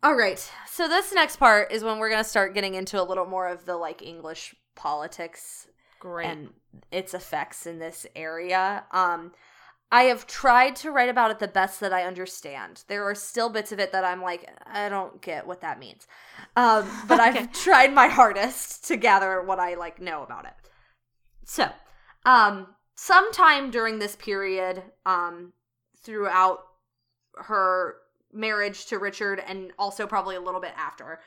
All 0.01 0.15
right. 0.15 0.39
So 0.67 0.87
this 0.87 1.13
next 1.13 1.37
part 1.37 1.71
is 1.71 1.83
when 1.83 1.99
we're 1.99 2.09
going 2.09 2.23
to 2.23 2.29
start 2.29 2.53
getting 2.53 2.75
into 2.75 3.01
a 3.01 3.03
little 3.03 3.25
more 3.25 3.47
of 3.47 3.65
the 3.65 3.75
like 3.75 4.01
English 4.01 4.55
politics 4.75 5.67
Great. 5.99 6.27
and 6.27 6.49
its 6.91 7.13
effects 7.13 7.65
in 7.67 7.79
this 7.79 8.05
area. 8.15 8.85
Um 8.91 9.33
I 9.91 10.03
have 10.03 10.27
tried 10.27 10.75
to 10.77 10.91
write 10.91 11.09
about 11.09 11.31
it 11.31 11.39
the 11.39 11.47
best 11.47 11.79
that 11.79 11.91
I 11.91 12.03
understand. 12.03 12.83
There 12.87 13.03
are 13.09 13.15
still 13.15 13.49
bits 13.49 13.71
of 13.71 13.79
it 13.79 13.91
that 13.91 14.03
I'm 14.03 14.21
like, 14.21 14.47
I 14.67 14.87
don't 14.87 15.19
get 15.21 15.47
what 15.47 15.61
that 15.61 15.79
means. 15.79 16.07
Um, 16.55 16.87
but 17.07 17.19
Okay. 17.29 17.39
I've 17.39 17.51
tried 17.51 17.93
my 17.93 18.07
hardest 18.07 18.85
to 18.87 18.97
gather 18.97 19.41
what 19.41 19.59
I 19.59 19.73
like 19.75 19.99
know 19.99 20.21
about 20.23 20.45
it. 20.45 20.53
So, 21.45 21.69
um, 22.25 22.67
sometime 22.95 23.71
during 23.71 23.97
this 23.97 24.15
period, 24.15 24.83
um, 25.05 25.53
throughout 26.03 26.59
her 27.35 27.95
marriage 28.31 28.85
to 28.87 28.99
Richard 28.99 29.41
and 29.47 29.71
also 29.79 30.05
probably 30.05 30.35
a 30.35 30.41
little 30.41 30.61
bit 30.61 30.73
after, 30.77 31.19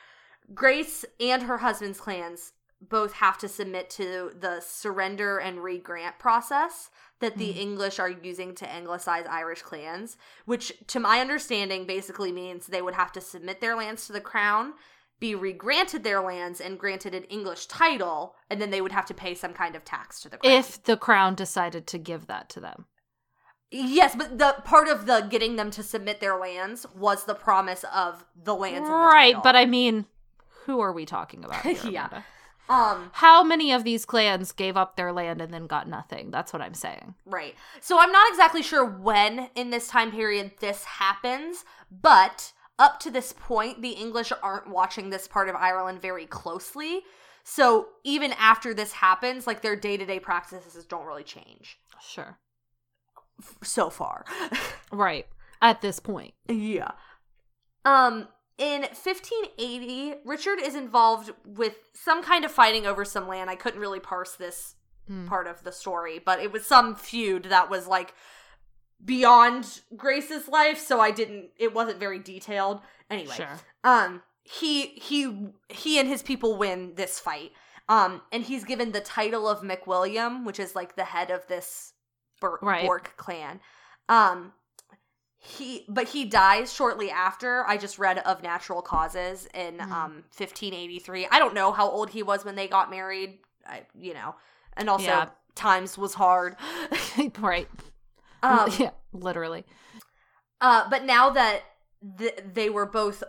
Grace 0.55 1.05
and 1.19 1.43
her 1.43 1.59
husband's 1.59 2.01
clans 2.01 2.53
both 2.89 3.15
have 3.15 3.39
to 3.39 3.49
submit 3.49 3.89
to 3.91 4.33
the 4.39 4.61
surrender 4.61 5.39
and 5.39 5.63
regrant 5.63 6.19
process 6.19 6.91
that 7.21 7.37
the 7.39 7.53
Mhm. 7.55 7.57
English 7.59 7.99
are 8.01 8.09
using 8.09 8.55
to 8.57 8.69
anglicize 8.69 9.25
Irish 9.27 9.63
clans, 9.63 10.17
which, 10.45 10.73
to 10.89 10.99
my 10.99 11.21
understanding, 11.21 11.87
basically 11.87 12.33
means 12.33 12.67
they 12.67 12.83
would 12.83 12.95
have 12.95 13.13
to 13.13 13.21
submit 13.21 13.61
their 13.61 13.77
lands 13.77 14.07
to 14.09 14.13
the 14.13 14.21
crown, 14.21 14.75
be 15.21 15.35
regranted 15.37 16.03
their 16.03 16.21
lands, 16.21 16.61
and 16.61 16.81
granted 16.81 17.15
an 17.15 17.23
English 17.25 17.67
title, 17.67 18.35
and 18.51 18.61
then 18.61 18.71
they 18.71 18.81
would 18.81 18.91
have 18.91 19.07
to 19.07 19.15
pay 19.15 19.35
some 19.37 19.55
kind 19.55 19.77
of 19.77 19.85
tax 19.85 20.21
to 20.21 20.29
the 20.29 20.37
crown. 20.39 20.53
if 20.53 20.83
the 20.83 20.97
crown 20.97 21.37
decided 21.37 21.87
to 21.87 21.99
give 21.99 22.27
that 22.27 22.49
to 22.49 22.59
them. 22.59 22.87
yes, 23.71 24.15
but 24.17 24.39
the 24.39 24.57
part 24.65 24.89
of 24.89 25.07
the 25.07 25.21
getting 25.31 25.55
them 25.57 25.71
to 25.71 25.83
submit 25.83 26.19
their 26.21 26.37
lands 26.37 26.85
was 26.95 27.25
the 27.25 27.35
promise 27.35 27.85
of 27.95 28.25
the 28.35 28.55
lands, 28.55 28.79
and 28.89 28.89
the 28.89 28.93
Right, 28.93 29.29
title. 29.35 29.43
but 29.43 29.55
I 29.57 29.65
mean, 29.65 30.07
who 30.67 30.81
are 30.81 30.93
we 30.93 31.07
talking 31.07 31.45
about 31.45 31.63
here? 31.63 31.91
Yeah. 31.91 32.23
Um. 32.69 33.11
How 33.15 33.43
many 33.43 33.73
of 33.73 33.85
these 33.85 34.05
clans 34.05 34.53
gave 34.53 34.77
up 34.77 34.97
their 34.97 35.13
land 35.13 35.41
and 35.41 35.53
then 35.53 35.67
got 35.67 35.89
nothing? 35.89 36.31
That's 36.31 36.53
what 36.53 36.63
I'm 36.63 36.75
saying. 36.75 37.15
Right. 37.27 37.55
So 37.81 37.99
I'm 38.01 38.13
not 38.13 38.31
exactly 38.31 38.63
sure 38.63 38.85
when 38.85 39.51
in 39.55 39.71
this 39.71 39.89
time 39.89 40.11
period 40.13 40.53
this 40.61 40.85
happens, 40.85 41.65
but 41.91 42.53
up 42.79 42.99
to 43.01 43.11
this 43.11 43.33
point, 43.33 43.83
the 43.83 43.91
English 43.91 44.33
aren't 44.43 44.71
watching 44.71 45.11
this 45.11 45.29
part 45.29 45.49
of 45.49 45.55
Ireland 45.57 46.01
very 46.01 46.25
closely. 46.27 47.03
So 47.45 47.89
even 48.05 48.33
after 48.39 48.73
this 48.73 48.93
happens, 48.93 49.47
like 49.47 49.63
their 49.63 49.77
day 49.77 49.97
to 49.97 50.07
day 50.07 50.21
practices 50.21 50.85
don't 50.87 51.07
really 51.07 51.25
change 51.25 51.79
Sure. 52.01 52.39
so 53.63 53.91
far. 53.91 54.25
Right. 54.93 55.27
At 55.61 55.81
this 55.81 55.99
point. 56.01 56.35
yeah. 56.49 56.93
Um, 57.85 58.29
in 58.63 58.83
1580, 58.83 60.15
Richard 60.25 60.61
is 60.61 60.75
involved 60.77 61.33
with 61.45 61.75
some 61.95 62.23
kind 62.23 62.45
of 62.45 62.53
fighting 62.53 62.87
over 62.87 63.05
some 63.05 63.27
land. 63.27 63.51
I 63.51 63.57
couldn't 63.57 63.81
really 63.81 64.01
parse 64.01 64.35
this 64.37 64.77
Hmm. 65.09 65.27
part 65.27 65.49
of 65.49 65.65
the 65.65 65.73
story, 65.73 66.21
but 66.25 66.39
it 66.39 66.53
was 66.53 66.65
some 66.65 66.95
feud 66.95 67.47
that 67.47 67.69
was 67.69 67.89
like 67.89 68.15
beyond 69.05 69.81
Grace's 69.97 70.47
life, 70.47 70.79
so 70.79 71.01
I 71.01 71.11
didn't 71.11 71.51
it 71.57 71.75
wasn't 71.75 71.99
very 71.99 72.21
detailed. 72.21 72.81
Anyway, 73.11 73.35
Sure. 73.35 73.59
um 73.83 74.23
he 74.45 74.87
he 74.91 75.49
he 75.69 75.99
and 75.99 76.09
his 76.09 76.23
people 76.23 76.57
win 76.57 76.95
this 76.95 77.19
fight. 77.19 77.51
Um 77.89 78.23
and 78.31 78.45
he's 78.45 78.63
given 78.65 78.93
the 78.93 79.01
title 79.01 79.49
of 79.49 79.63
McWilliam, 79.63 80.45
which 80.45 80.61
is 80.61 80.77
like 80.77 80.95
the 80.95 81.05
head 81.07 81.31
of 81.33 81.47
this 81.49 81.95
Right. 82.41 82.87
Bourke 82.87 83.17
clan. 83.17 83.61
Um 84.09 84.53
he 85.45 85.85
but 85.89 86.09
he 86.09 86.25
dies 86.25 86.73
shortly 86.73 87.11
after. 87.11 87.67
I 87.67 87.77
just 87.77 87.99
read 87.99 88.19
of 88.19 88.43
natural 88.45 88.81
causes 88.81 89.49
in 89.55 89.79
Mhm. 89.79 89.91
um 89.93 90.13
1583. 90.31 91.27
I 91.31 91.39
don't 91.41 91.53
know 91.53 91.73
how 91.73 91.89
old 91.91 92.11
he 92.11 92.23
was 92.23 92.45
when 92.45 92.55
they 92.55 92.69
got 92.69 92.91
married. 92.91 93.41
I 93.67 93.83
you 93.99 94.15
know. 94.15 94.37
And 94.77 94.89
also 94.89 95.05
Yeah. 95.07 95.29
times 95.57 95.99
was 95.99 96.15
hard. 96.15 96.57
right. 97.41 97.69
um 98.45 98.71
yeah, 98.79 98.91
literally. 99.13 99.65
Uh, 100.61 100.89
but 100.89 101.05
now 101.05 101.31
that 101.31 101.63
th- 102.19 102.39
they 102.55 102.71
were 102.71 102.87
both 102.87 103.25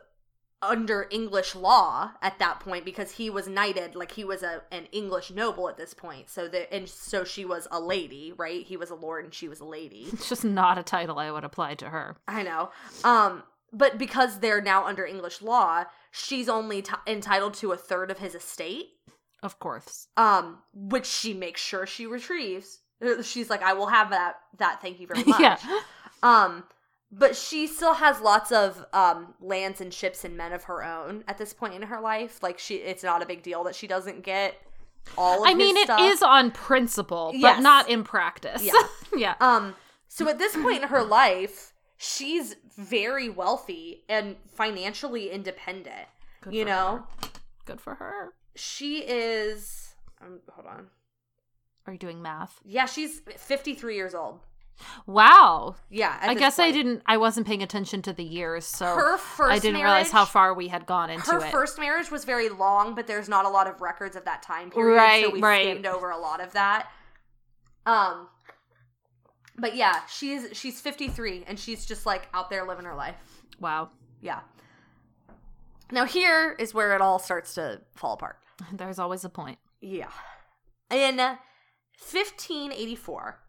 under 0.64 1.08
English 1.12 1.56
law 1.56 2.12
at 2.22 2.40
that 2.40 2.60
point, 2.60 2.86
because 2.86 3.12
he 3.12 3.30
was 3.30 3.48
knighted, 3.48 3.96
like 3.96 4.12
he 4.14 4.24
was 4.24 4.42
a 4.44 4.62
an 4.72 4.86
English 4.92 5.32
noble 5.32 5.70
at 5.70 5.78
this 5.78 5.94
point. 5.94 6.30
So 6.30 6.48
the 6.48 6.72
and 6.74 6.88
so 6.90 7.24
she 7.24 7.46
was 7.46 7.68
a 7.72 7.80
lady, 7.80 8.34
right? 8.36 8.66
He 8.66 8.78
was 8.78 8.90
a 8.90 8.96
lord 8.96 9.26
and 9.26 9.34
she 9.34 9.48
was 9.48 9.60
a 9.60 9.66
lady. 9.66 10.08
It's 10.14 10.30
just 10.30 10.44
not 10.46 10.78
a 10.78 10.84
title 10.84 11.20
I 11.20 11.32
would 11.32 11.44
apply 11.44 11.76
to 11.76 11.90
her. 11.90 12.16
I 12.28 12.44
know. 12.44 12.70
Um, 13.04 13.44
but 13.72 13.98
because 13.98 14.40
they're 14.40 14.62
now 14.62 14.86
under 14.86 15.06
English 15.06 15.42
law, 15.42 15.86
she's 16.12 16.48
only 16.48 16.82
t- 16.82 16.94
entitled 17.08 17.56
to 17.56 17.72
a 17.72 17.78
third 17.78 18.12
of 18.12 18.20
his 18.20 18.36
estate. 18.36 18.88
Of 19.42 19.60
course. 19.60 20.08
Um, 20.16 20.60
which 20.74 21.06
she 21.06 21.34
makes 21.34 21.60
sure 21.62 21.86
she 21.86 22.06
retrieves. 22.06 22.80
She's 23.24 23.50
like, 23.50 23.62
I 23.62 23.74
will 23.74 23.88
have 23.88 24.12
that. 24.12 24.36
That. 24.58 24.82
Thank 24.82 25.00
you 25.02 25.08
very 25.08 25.24
much. 25.26 25.42
yeah. 25.42 25.58
Um, 26.22 26.64
but 27.20 27.36
she 27.36 27.68
still 27.68 27.94
has 27.96 28.20
lots 28.22 28.52
of 28.52 28.86
um 28.94 29.34
lands 29.40 29.80
and 29.82 29.94
ships 29.94 30.24
and 30.26 30.36
men 30.36 30.52
of 30.54 30.64
her 30.66 30.84
own 30.84 31.24
at 31.28 31.38
this 31.38 31.54
point 31.54 31.74
in 31.74 31.84
her 31.84 32.02
life. 32.02 32.42
Like 32.42 32.60
she, 32.60 32.76
it's 32.76 33.04
not 33.04 33.22
a 33.22 33.26
big 33.26 33.44
deal 33.44 33.64
that 33.66 33.76
she 33.76 33.88
doesn't 33.88 34.24
get 34.24 34.56
all. 35.18 35.44
of 35.44 35.50
I 35.50 35.54
mean, 35.54 35.78
it 35.78 35.86
stuff. 35.86 36.00
is 36.02 36.22
on 36.24 36.52
principle, 36.52 37.32
but 37.34 37.40
Yes. 37.40 37.62
not 37.64 37.90
in 37.90 38.04
practice. 38.04 38.64
Yeah. 38.64 38.74
yeah. 39.16 39.36
Um, 39.40 39.76
so 40.08 40.28
at 40.30 40.38
this 40.40 40.56
point 40.56 40.82
in 40.84 40.90
her 40.90 41.04
life, 41.04 41.74
she's 41.98 42.56
very 42.78 43.30
wealthy 43.30 44.04
and 44.10 44.36
financially 44.54 45.30
independent. 45.30 46.08
Good 46.42 46.54
you 46.54 46.66
know, 46.66 47.04
her. 47.22 47.30
Good 47.66 47.82
for 47.82 47.96
her. 47.96 48.34
she 48.56 49.00
is. 49.00 49.94
Um, 50.22 50.40
hold 50.52 50.68
on. 50.68 50.88
Are 51.86 51.94
you 51.94 52.00
doing 52.00 52.22
math? 52.22 52.60
Yeah, 52.64 52.86
she's 52.86 53.22
fifty 53.38 53.74
three 53.74 53.96
years 53.96 54.16
old. 54.16 54.40
Wow. 55.06 55.76
Yeah, 55.90 56.18
I 56.22 56.34
guess 56.34 56.60
I 56.60 56.72
didn't. 56.72 57.04
I 57.06 57.18
wasn't 57.18 57.48
paying 57.48 57.64
attention 57.64 58.02
to 58.04 58.14
the 58.14 58.24
years, 58.24 58.66
so 58.66 58.86
Her 58.86 59.18
first. 59.18 59.52
I 59.52 59.60
didn't 59.60 59.74
marriage, 59.74 59.84
realize 59.86 60.12
how 60.12 60.26
far 60.26 60.54
we 60.54 60.68
had 60.68 60.86
gone 60.86 61.10
into 61.10 61.32
her 61.32 61.46
it. 61.46 61.52
first 61.52 61.80
marriage 61.80 62.12
was 62.12 62.26
very 62.26 62.50
long, 62.50 62.96
but 62.96 63.08
there's 63.08 63.30
not 63.30 63.46
a 63.46 63.50
lot 63.50 63.68
of 63.68 63.82
records 63.82 64.16
of 64.16 64.26
that 64.26 64.42
time 64.44 64.70
period, 64.72 64.98
so 65.00 65.06
Right, 65.06 65.32
we 65.34 65.42
right. 65.42 65.66
skimmed 65.66 65.86
over 65.86 66.10
a 66.10 66.18
lot 66.18 66.42
of 66.42 66.54
that. 66.54 66.90
Um, 67.86 68.28
but 69.58 69.76
yeah, 69.76 70.02
she's 70.12 70.48
she's 70.58 70.82
53 70.82 71.46
and 71.48 71.60
she's 71.60 71.86
just 71.86 72.06
like 72.06 72.28
out 72.34 72.50
there 72.50 72.66
living 72.68 72.86
her 72.86 72.96
life. 72.96 73.16
wow. 73.60 73.90
Yeah. 74.22 74.40
Now 75.92 76.06
here 76.06 76.56
is 76.60 76.74
where 76.74 76.96
it 76.96 77.02
all 77.02 77.20
starts 77.20 77.54
to 77.56 77.82
fall 77.96 78.14
apart. 78.14 78.38
There's 78.74 79.00
always 79.00 79.24
a 79.24 79.30
point. 79.30 79.60
Yeah. 79.82 80.10
In 80.90 81.18
1584, 81.18 83.40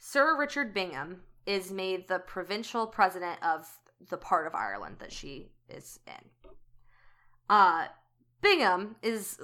Sir 0.00 0.36
Richard 0.36 0.72
Bingham 0.74 1.20
is 1.46 1.70
made 1.70 2.08
the 2.08 2.18
provincial 2.18 2.86
president 2.86 3.38
of 3.42 3.68
the 4.08 4.16
part 4.16 4.46
of 4.46 4.54
Ireland 4.54 4.96
that 4.98 5.12
she 5.12 5.52
is 5.68 6.00
in. 6.06 6.50
Uh 7.48 7.86
Bingham 8.40 8.96
is 9.02 9.38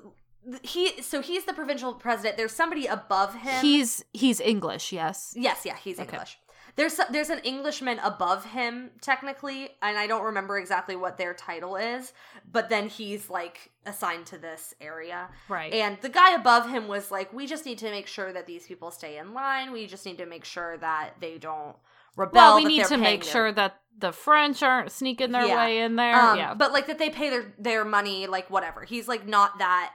he 0.62 1.02
so 1.02 1.20
he's 1.20 1.44
the 1.44 1.52
provincial 1.52 1.92
president. 1.92 2.38
There's 2.38 2.52
somebody 2.52 2.86
above 2.86 3.34
him. 3.34 3.60
He's 3.60 4.02
he's 4.14 4.40
English, 4.40 4.92
yes. 4.92 5.34
Yes, 5.36 5.66
yeah, 5.66 5.76
he's 5.76 6.00
Okay. 6.00 6.10
English. 6.10 6.38
There's 6.76 7.00
there's 7.10 7.30
an 7.30 7.38
Englishman 7.40 7.98
above 8.00 8.44
him 8.44 8.90
technically, 9.00 9.70
and 9.80 9.96
I 9.96 10.06
don't 10.06 10.24
remember 10.24 10.58
exactly 10.58 10.94
what 10.94 11.16
their 11.16 11.32
title 11.32 11.76
is, 11.76 12.12
but 12.50 12.68
then 12.68 12.88
he's 12.88 13.30
like 13.30 13.70
assigned 13.86 14.26
to 14.26 14.38
this 14.38 14.74
area. 14.80 15.28
Right. 15.48 15.72
And 15.72 15.96
the 16.02 16.10
guy 16.10 16.34
above 16.34 16.68
him 16.68 16.86
was 16.86 17.10
like, 17.10 17.32
"We 17.32 17.46
just 17.46 17.64
need 17.64 17.78
to 17.78 17.90
make 17.90 18.06
sure 18.06 18.30
that 18.32 18.46
these 18.46 18.66
people 18.66 18.90
stay 18.90 19.16
in 19.16 19.32
line. 19.32 19.72
We 19.72 19.86
just 19.86 20.04
need 20.04 20.18
to 20.18 20.26
make 20.26 20.44
sure 20.44 20.76
that 20.78 21.14
they 21.20 21.38
don't 21.38 21.76
rebel. 22.14 22.32
well, 22.34 22.56
we 22.56 22.64
need 22.66 22.84
to 22.86 22.98
make 22.98 23.22
their- 23.24 23.32
sure 23.32 23.52
that 23.52 23.80
the 23.98 24.12
French 24.12 24.62
aren't 24.62 24.92
sneaking 24.92 25.32
their 25.32 25.46
Yeah. 25.46 25.56
way 25.64 25.78
in 25.80 25.96
there. 25.96 26.14
um, 26.14 26.36
yeah. 26.36 26.52
but 26.52 26.72
like 26.72 26.86
that 26.88 26.98
they 26.98 27.08
pay 27.08 27.30
their 27.30 27.54
their 27.56 27.84
money, 27.86 28.26
like 28.26 28.50
whatever. 28.50 28.82
He's 28.84 29.08
like 29.08 29.26
not 29.26 29.58
that 29.60 29.94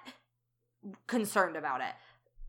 concerned 1.07 1.55
about 1.55 1.81
it. 1.81 1.93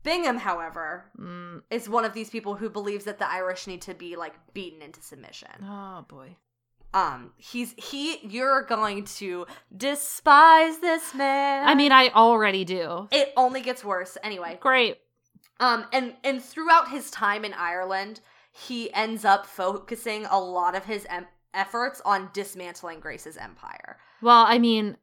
Bingham, 0.03 0.37
however, 0.37 1.05
Mm, 1.19 1.63
is 1.69 1.87
one 1.89 2.05
of 2.05 2.13
these 2.13 2.29
people 2.29 2.55
who 2.55 2.69
believes 2.69 3.05
that 3.05 3.19
the 3.19 3.29
Irish 3.29 3.67
need 3.67 3.81
to 3.83 3.93
be 3.93 4.15
like 4.15 4.33
beaten 4.53 4.81
into 4.81 5.01
submission. 5.01 5.49
oh 5.63 6.05
boy. 6.07 6.35
Um, 6.95 7.31
he's 7.37 7.73
he. 7.77 8.19
You're 8.21 8.61
going 8.63 9.05
to 9.05 9.47
despise 9.75 10.77
this 10.77 11.15
man. 11.15 11.67
I 11.67 11.73
mean, 11.73 11.91
I 11.91 12.09
already 12.09 12.63
do. 12.65 13.07
it 13.11 13.33
only 13.35 13.61
gets 13.61 13.83
worse 13.83 14.15
anyway. 14.23 14.59
Great. 14.61 14.97
Um, 15.59 15.85
and 15.91 16.13
and 16.23 16.43
throughout 16.43 16.89
his 16.89 17.09
time 17.09 17.45
in 17.45 17.53
Ireland, 17.53 18.19
he 18.51 18.93
ends 18.93 19.25
up 19.25 19.47
focusing 19.47 20.25
a 20.25 20.39
lot 20.39 20.75
of 20.75 20.85
his 20.85 21.07
em- 21.09 21.25
efforts 21.55 21.99
on 22.05 22.29
dismantling 22.31 22.99
Grace's 22.99 23.37
empire. 23.37 23.97
Well, 24.21 24.45
I 24.47 24.59
mean, 24.59 24.97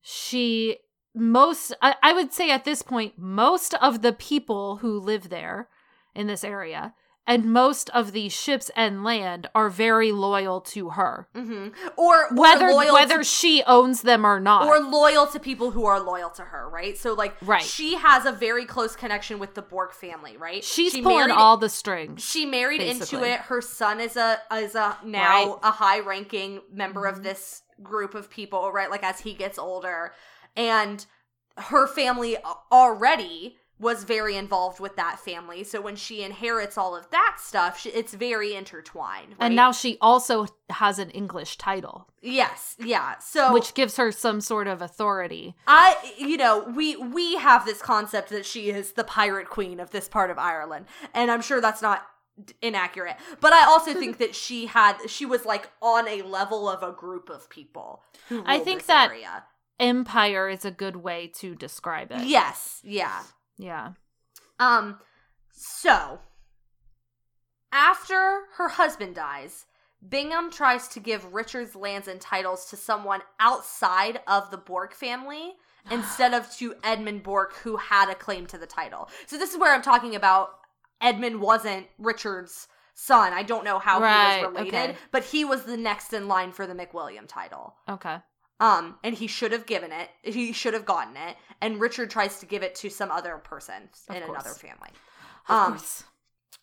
she 0.00 0.78
most 1.14 1.74
I, 1.82 1.94
I 2.02 2.12
would 2.12 2.32
say 2.32 2.50
at 2.50 2.64
this 2.64 2.82
point 2.82 3.14
most 3.18 3.74
of 3.74 4.02
the 4.02 4.12
people 4.12 4.76
who 4.76 4.98
live 4.98 5.28
there 5.30 5.68
in 6.14 6.26
this 6.26 6.44
area 6.44 6.94
and 7.26 7.44
most 7.52 7.90
of 7.90 8.12
the 8.12 8.30
ships 8.30 8.70
and 8.74 9.04
land 9.04 9.50
are 9.54 9.68
very 9.68 10.12
loyal 10.12 10.60
to 10.62 10.90
her 10.90 11.28
hmm 11.34 11.68
Or, 11.96 12.26
or 12.26 12.34
whether 12.34 12.74
whether 12.74 13.18
to, 13.18 13.24
she 13.24 13.62
owns 13.66 14.02
them 14.02 14.24
or 14.24 14.38
not 14.40 14.66
or 14.66 14.78
loyal 14.80 15.26
to 15.28 15.40
people 15.40 15.70
who 15.72 15.84
are 15.86 16.00
loyal 16.00 16.30
to 16.30 16.42
her, 16.42 16.68
right? 16.68 16.96
So 16.96 17.12
like, 17.14 17.36
Right. 17.42 17.62
she 17.62 17.96
has 17.96 18.24
a 18.24 18.32
very 18.32 18.64
close 18.64 18.94
connection 18.96 19.38
with 19.38 19.54
the 19.54 19.62
Bourke 19.62 19.92
family, 19.94 20.36
right? 20.36 20.62
she's 20.64 20.92
she 20.92 21.02
pulling 21.02 21.28
married- 21.28 21.32
all 21.32 21.56
the 21.56 21.68
strings 21.68 22.22
She 22.24 22.46
married 22.46 22.80
into 22.80 23.22
it. 23.24 23.40
Her 23.40 23.60
son 23.60 24.00
is 24.00 24.16
a 24.16 24.40
is 24.54 24.74
a 24.74 24.96
now 25.04 25.28
Right. 25.46 25.54
a 25.64 25.70
high 25.70 26.00
ranking 26.00 26.60
member 26.72 27.02
Mhm. 27.02 27.12
of 27.12 27.22
this 27.22 27.62
group 27.82 28.14
of 28.14 28.28
people, 28.30 28.72
right? 28.72 28.90
Like 28.90 29.02
as 29.04 29.20
he 29.20 29.34
gets 29.34 29.58
older, 29.58 30.12
and 30.58 31.06
her 31.56 31.86
family 31.86 32.36
already 32.70 33.56
was 33.80 34.02
very 34.02 34.36
involved 34.36 34.80
with 34.80 34.96
that 34.96 35.20
family. 35.20 35.62
So 35.62 35.80
when 35.80 35.94
she 35.94 36.22
inherits 36.22 36.76
all 36.76 36.96
of 36.96 37.10
that 37.10 37.36
stuff, 37.38 37.80
she, 37.80 37.90
it's 37.90 38.12
very 38.12 38.54
intertwined. 38.54 39.30
Right? 39.30 39.46
and 39.46 39.56
now 39.56 39.70
she 39.72 39.96
also 40.00 40.46
has 40.70 40.98
an 40.98 41.10
english 41.10 41.56
title 41.56 42.08
yes, 42.20 42.76
yeah. 42.78 43.16
So 43.18 43.52
which 43.54 43.72
gives 43.74 43.96
her 43.96 44.10
some 44.12 44.40
sort 44.40 44.66
of 44.66 44.82
authority 44.82 45.54
I, 45.66 45.96
you 46.18 46.36
know, 46.36 46.70
we 46.76 46.96
we 46.96 47.36
have 47.36 47.64
this 47.64 47.80
concept 47.80 48.30
that 48.30 48.44
she 48.44 48.70
is 48.70 48.92
the 48.92 49.04
pirate 49.04 49.48
queen 49.48 49.80
of 49.80 49.90
this 49.90 50.08
part 50.08 50.30
of 50.30 50.38
Ireland, 50.38 50.86
and 51.14 51.30
I'm 51.30 51.40
sure 51.40 51.60
that's 51.60 51.80
not 51.80 52.02
inaccurate. 52.60 53.16
But 53.40 53.52
I 53.52 53.64
also 53.64 53.94
think 53.94 54.18
that 54.18 54.34
she 54.34 54.66
had 54.66 54.96
she 55.08 55.24
was 55.24 55.44
like 55.44 55.70
on 55.80 56.06
a 56.08 56.22
level 56.22 56.68
of 56.68 56.82
a 56.82 56.92
group 56.92 57.30
of 57.30 57.48
people. 57.48 58.02
Who 58.28 58.42
I 58.44 58.58
think 58.58 58.86
that- 58.86 59.10
area. 59.10 59.44
Empire 59.80 60.48
is 60.48 60.64
a 60.64 60.70
good 60.70 60.96
way 60.96 61.30
to 61.36 61.54
describe 61.54 62.10
it 62.10 62.26
yes, 62.26 62.80
yeah. 62.84 63.22
yeah 63.56 63.92
Um, 64.58 64.98
so 65.52 66.20
after 67.72 68.42
her 68.56 68.68
husband 68.68 69.14
dies, 69.14 69.66
Bingham 70.06 70.50
tries 70.50 70.88
to 70.88 71.00
give 71.00 71.34
Richard's 71.34 71.74
lands 71.74 72.08
and 72.08 72.20
titles 72.20 72.66
to 72.70 72.76
someone 72.76 73.20
outside 73.40 74.20
of 74.26 74.50
the 74.50 74.56
Bourke 74.56 74.94
family 74.94 75.54
instead 75.90 76.34
of 76.34 76.50
to 76.56 76.74
Edmund 76.84 77.22
Bourke, 77.22 77.54
who 77.56 77.76
had 77.76 78.08
a 78.10 78.14
claim 78.14 78.46
to 78.46 78.58
the 78.58 78.66
title. 78.66 79.08
So 79.26 79.38
this 79.38 79.52
is 79.52 79.58
where 79.58 79.74
I'm 79.74 79.82
talking 79.82 80.14
about 80.14 80.50
Edmund 81.00 81.40
wasn't 81.40 81.86
Richard's 81.98 82.68
son. 82.94 83.32
I 83.32 83.42
don't 83.42 83.64
know 83.64 83.78
how 83.78 84.00
Right, 84.00 84.38
he 84.38 84.44
was 84.44 84.52
related, 84.52 84.74
okay. 84.74 84.96
but 85.12 85.24
he 85.24 85.44
was 85.44 85.64
the 85.64 85.76
next 85.76 86.12
in 86.12 86.26
line 86.28 86.52
for 86.52 86.66
the 86.66 86.74
McWilliam 86.74 87.26
title. 87.28 87.74
okay 87.88 88.18
Um, 88.60 88.96
and 89.04 89.14
he 89.14 89.26
should 89.28 89.52
have 89.52 89.66
given 89.66 89.92
it. 89.92 90.08
He 90.22 90.52
should 90.52 90.74
have 90.74 90.84
gotten 90.84 91.16
it. 91.16 91.36
And 91.60 91.80
Richard 91.80 92.10
tries 92.10 92.40
to 92.40 92.46
give 92.46 92.62
it 92.62 92.74
to 92.76 92.90
some 92.90 93.10
other 93.10 93.36
person 93.38 93.88
Of 94.08 94.16
in 94.16 94.22
course. 94.24 94.40
another 94.42 94.54
family. 94.58 94.90
Of 95.48 95.54
Um, 95.56 95.72
course. 95.74 96.04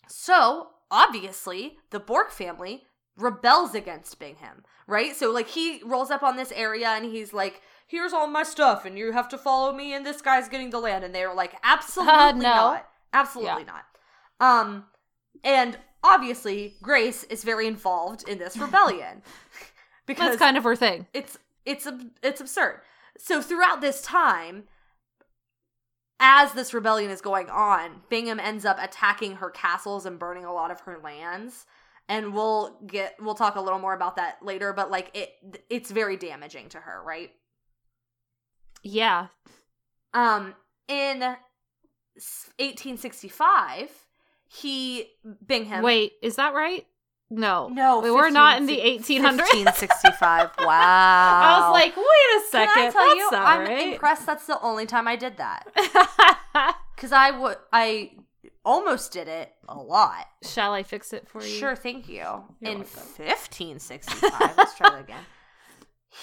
So 0.08 0.70
obviously, 0.92 1.78
the 1.92 2.00
Bourke 2.00 2.32
family 2.32 2.84
rebels 3.18 3.74
against 3.74 4.20
Bingham, 4.20 4.64
right? 4.88 5.16
So 5.16 5.32
like 5.32 5.48
he 5.48 5.82
rolls 5.86 6.12
up 6.12 6.22
on 6.24 6.36
this 6.36 6.52
area 6.52 6.90
and 6.90 7.06
he's 7.06 7.34
like, 7.34 7.62
"Here's 7.88 8.12
all 8.14 8.28
my 8.28 8.44
stuff, 8.44 8.84
and 8.86 8.98
you 8.98 9.14
have 9.14 9.30
to 9.30 9.38
follow 9.38 9.72
me." 9.74 9.94
And 9.94 10.06
this 10.06 10.22
guy's 10.22 10.50
getting 10.50 10.70
the 10.72 10.80
land, 10.80 11.04
and 11.06 11.16
they're 11.16 11.34
like, 11.34 11.56
"Absolutely 11.64 12.14
no. 12.44 12.56
not, 12.56 12.90
absolutely 13.14 13.64
not." 13.64 13.86
Um, 14.42 14.86
and 15.46 15.78
obviously, 16.04 16.76
Grace 16.82 17.24
is 17.26 17.44
very 17.44 17.68
involved 17.68 18.28
in 18.28 18.38
this 18.38 18.58
rebellion 18.66 19.22
because 20.06 20.32
That's 20.32 20.40
kind 20.40 20.58
of 20.58 20.64
her 20.66 20.76
thing. 20.76 21.08
it's 21.14 21.38
it's 21.66 21.88
it's 22.24 22.42
absurd. 22.42 22.82
So 23.18 23.42
throughout 23.42 23.80
this 23.82 24.02
time, 24.02 24.66
as 26.20 26.54
this 26.54 26.74
rebellion 26.74 27.12
is 27.12 27.22
going 27.22 27.50
on, 27.50 28.02
Bingham 28.10 28.40
ends 28.40 28.66
up 28.66 28.78
attacking 28.82 29.36
her 29.38 29.50
castles 29.50 30.06
and 30.06 30.20
burning 30.20 30.44
a 30.46 30.54
lot 30.54 30.70
of 30.72 30.82
her 30.82 31.00
lands. 31.04 31.66
And 32.08 32.34
we'll 32.34 32.78
get 32.86 33.16
we'll 33.20 33.36
talk 33.36 33.56
a 33.56 33.62
little 33.62 33.80
more 33.80 33.94
about 33.94 34.18
that 34.18 34.44
later, 34.44 34.74
but 34.74 34.92
like 34.92 35.10
it 35.14 35.64
it's 35.70 35.90
very 35.90 36.18
damaging 36.18 36.70
to 36.70 36.80
her, 36.80 37.02
right? 37.04 37.32
Yeah. 38.84 39.28
Um 40.14 40.54
in 40.88 41.22
1865, 41.22 43.90
he 44.48 45.08
Bingham 45.46 45.84
Wait, 45.84 46.14
is 46.22 46.36
that 46.36 46.54
right? 46.54 46.86
No. 47.30 47.70
No, 47.70 48.00
we 48.02 48.12
were 48.12 48.30
not 48.30 48.58
in 48.58 48.66
the 48.68 48.76
15 48.76 49.22
1800s. 49.24 49.38
1565. 49.38 50.52
Wow. 50.60 50.68
I 50.68 51.60
was 51.60 51.74
like, 51.74 51.96
wait 51.98 52.06
a 52.06 52.42
second. 52.50 52.74
Can 52.74 52.88
I 52.88 52.92
tell 52.92 53.16
you, 53.16 53.30
I'm 53.34 53.62
right. 53.62 53.94
impressed. 53.94 54.26
That's 54.26 54.46
the 54.48 54.62
only 54.62 54.86
time 54.86 55.08
I 55.08 55.16
did 55.16 55.38
that. 55.38 55.66
Because 56.96 57.12
I 57.12 57.32
would, 57.32 57.58
I 57.74 58.12
almost 58.64 59.12
did 59.12 59.28
it 59.28 59.54
a 59.68 59.76
lot. 59.76 60.28
Shall 60.44 60.72
I 60.72 60.82
fix 60.84 61.12
it 61.12 61.28
for 61.28 61.44
you? 61.44 61.50
Sure, 61.50 61.76
thank 61.76 62.08
you. 62.08 62.16
You're 62.16 62.44
In 62.62 62.78
welcome. 62.80 63.26
1565, 63.26 64.58
let's 64.58 64.78
try 64.78 64.90
that 64.92 65.02
again. 65.02 65.24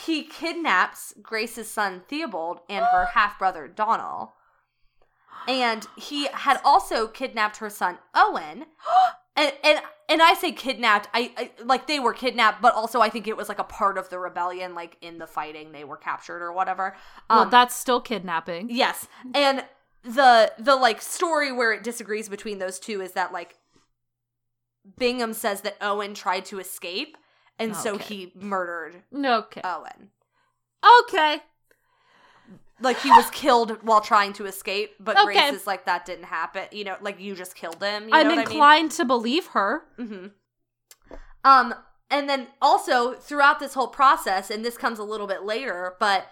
He 0.06 0.22
kidnaps 0.24 1.12
Grace's 1.20 1.68
son 1.68 2.00
Theobald 2.08 2.60
and 2.70 2.82
her 2.86 3.04
half 3.12 3.38
brother 3.38 3.68
Donald. 3.68 4.30
And 5.46 5.86
he 5.98 6.28
had 6.32 6.58
also 6.64 7.06
kidnapped 7.06 7.58
her 7.58 7.68
son 7.68 7.98
Owen. 8.14 8.64
And 9.36 9.52
and 9.64 9.80
and 10.12 10.22
I 10.22 10.34
say 10.34 10.52
kidnapped, 10.52 11.08
I, 11.14 11.32
I 11.36 11.50
like 11.64 11.86
they 11.86 11.98
were 11.98 12.12
kidnapped, 12.12 12.60
but 12.60 12.74
also 12.74 13.00
I 13.00 13.08
think 13.08 13.26
it 13.26 13.36
was 13.36 13.48
like 13.48 13.58
a 13.58 13.64
part 13.64 13.96
of 13.98 14.08
the 14.10 14.18
rebellion, 14.18 14.74
like 14.74 14.96
in 15.00 15.18
the 15.18 15.26
fighting 15.26 15.72
they 15.72 15.84
were 15.84 15.96
captured 15.96 16.42
or 16.42 16.52
whatever. 16.52 16.94
Well, 17.30 17.40
Um, 17.40 17.50
that's 17.50 17.74
still 17.74 18.00
kidnapping. 18.00 18.68
Yes. 18.70 19.08
And 19.34 19.64
the 20.04 20.52
the 20.58 20.76
like 20.76 21.00
story 21.00 21.50
where 21.52 21.72
it 21.72 21.82
disagrees 21.82 22.28
between 22.28 22.58
those 22.58 22.78
two 22.78 23.00
is 23.00 23.12
that 23.12 23.32
like 23.32 23.56
Bingham 24.98 25.32
says 25.32 25.60
that 25.62 25.76
Owen 25.80 26.14
tried 26.14 26.44
to 26.46 26.58
escape 26.58 27.16
and 27.58 27.76
so 27.76 27.98
he 27.98 28.32
murdered 28.34 29.02
Okay. 29.14 29.60
Owen. 29.64 30.10
okay. 31.04 31.42
Like 32.82 33.00
he 33.00 33.10
was 33.10 33.30
killed 33.30 33.78
while 33.82 34.00
trying 34.00 34.32
to 34.34 34.46
escape, 34.46 34.94
but 35.00 35.16
Okay. 35.16 35.24
Grace 35.24 35.60
is 35.60 35.66
like 35.66 35.86
that 35.86 36.04
didn't 36.04 36.24
happen. 36.24 36.64
You 36.72 36.84
know, 36.84 36.96
like 37.00 37.20
you 37.20 37.34
just 37.34 37.54
killed 37.54 37.82
him. 37.82 38.08
You 38.08 38.14
I'm 38.14 38.28
know 38.28 38.34
what 38.34 38.48
inclined 38.48 38.90
to 38.92 39.04
believe 39.04 39.46
her. 39.48 39.84
I 39.98 40.02
mean? 40.02 40.08
hmm 40.08 41.16
Um 41.44 41.74
and 42.10 42.28
then 42.28 42.48
also 42.60 43.14
throughout 43.14 43.58
this 43.58 43.74
whole 43.74 43.88
process, 43.88 44.50
and 44.50 44.62
this 44.64 44.76
comes 44.76 44.98
a 44.98 45.04
little 45.04 45.26
bit 45.26 45.44
later, 45.44 45.94
but 45.98 46.26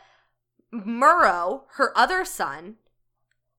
Murrough, 0.75 1.63
her 1.77 1.97
other 1.97 2.25
son, 2.25 2.77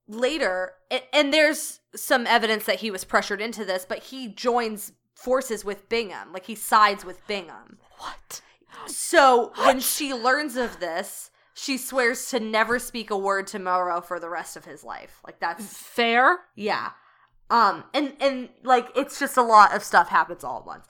later, 0.08 0.74
and 1.12 1.34
there's 1.34 1.80
some 1.96 2.28
evidence 2.28 2.66
that 2.66 2.82
he 2.82 2.92
was 2.92 3.04
pressured 3.04 3.42
into 3.42 3.66
this, 3.66 3.86
but 3.89 4.04
he 4.04 4.28
joins 4.28 4.92
forces 5.16 5.66
with 5.66 5.89
Bingham. 5.89 6.32
Like 6.32 6.46
he 6.46 6.56
sides 6.56 7.04
with 7.04 7.26
Bingham. 7.28 7.80
What? 7.98 8.42
So 8.86 9.52
when 9.66 9.80
she 9.80 10.14
learns 10.14 10.56
of 10.56 10.80
this, 10.80 11.30
she 11.54 11.78
swears 11.78 12.28
to 12.30 12.39
never 12.39 12.80
speak 12.80 13.10
a 13.12 13.18
word 13.18 13.47
to 13.47 13.60
Murrough 13.60 14.06
for 14.06 14.20
the 14.20 14.30
rest 14.30 14.56
of 14.58 14.66
his 14.66 14.84
life. 14.84 15.20
Like 15.26 15.39
that's 15.39 15.78
Fair? 15.78 16.39
yeah. 16.56 16.91
Um 17.49 17.84
and 17.93 18.14
and 18.20 18.49
like 18.64 18.88
it's 18.95 19.20
just 19.20 19.36
a 19.38 19.41
lot 19.43 19.76
of 19.76 19.84
stuff 19.84 20.10
happens 20.10 20.43
all 20.43 20.60
at 20.60 20.66
once. 20.66 20.86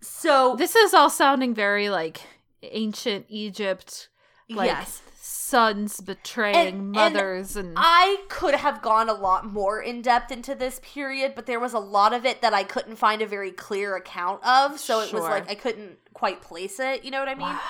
So 0.00 0.54
This 0.56 0.76
is 0.76 0.92
all 0.92 1.08
sounding 1.10 1.54
very 1.54 1.88
like 1.88 2.20
ancient 2.62 3.26
Egypt. 3.28 4.08
Like 4.50 4.66
yes. 4.68 5.00
sons 5.16 6.02
betraying 6.02 6.54
And- 6.54 6.68
and 6.76 6.92
mothers 6.92 7.56
and, 7.56 7.72
I 7.78 8.18
could 8.28 8.54
have 8.54 8.82
gone 8.82 9.08
a 9.08 9.14
lot 9.14 9.46
more 9.46 9.80
in 9.80 10.02
depth 10.02 10.30
into 10.30 10.54
this 10.54 10.80
period, 10.82 11.32
but 11.34 11.46
there 11.46 11.58
was 11.58 11.72
a 11.72 11.78
lot 11.78 12.12
of 12.12 12.26
it 12.26 12.42
that 12.42 12.52
I 12.52 12.62
couldn't 12.64 12.96
find 12.96 13.22
a 13.22 13.26
very 13.26 13.50
clear 13.50 13.96
account 13.96 14.44
of. 14.44 14.78
So 14.78 15.00
it 15.00 15.10
was 15.14 15.22
like 15.22 15.48
I 15.50 15.54
couldn't 15.54 15.96
quite 16.12 16.42
place 16.42 16.78
it. 16.78 17.04
You 17.04 17.10
know 17.10 17.20
what 17.20 17.28
I 17.30 17.34
mean? 17.34 17.48
wow. 17.48 17.60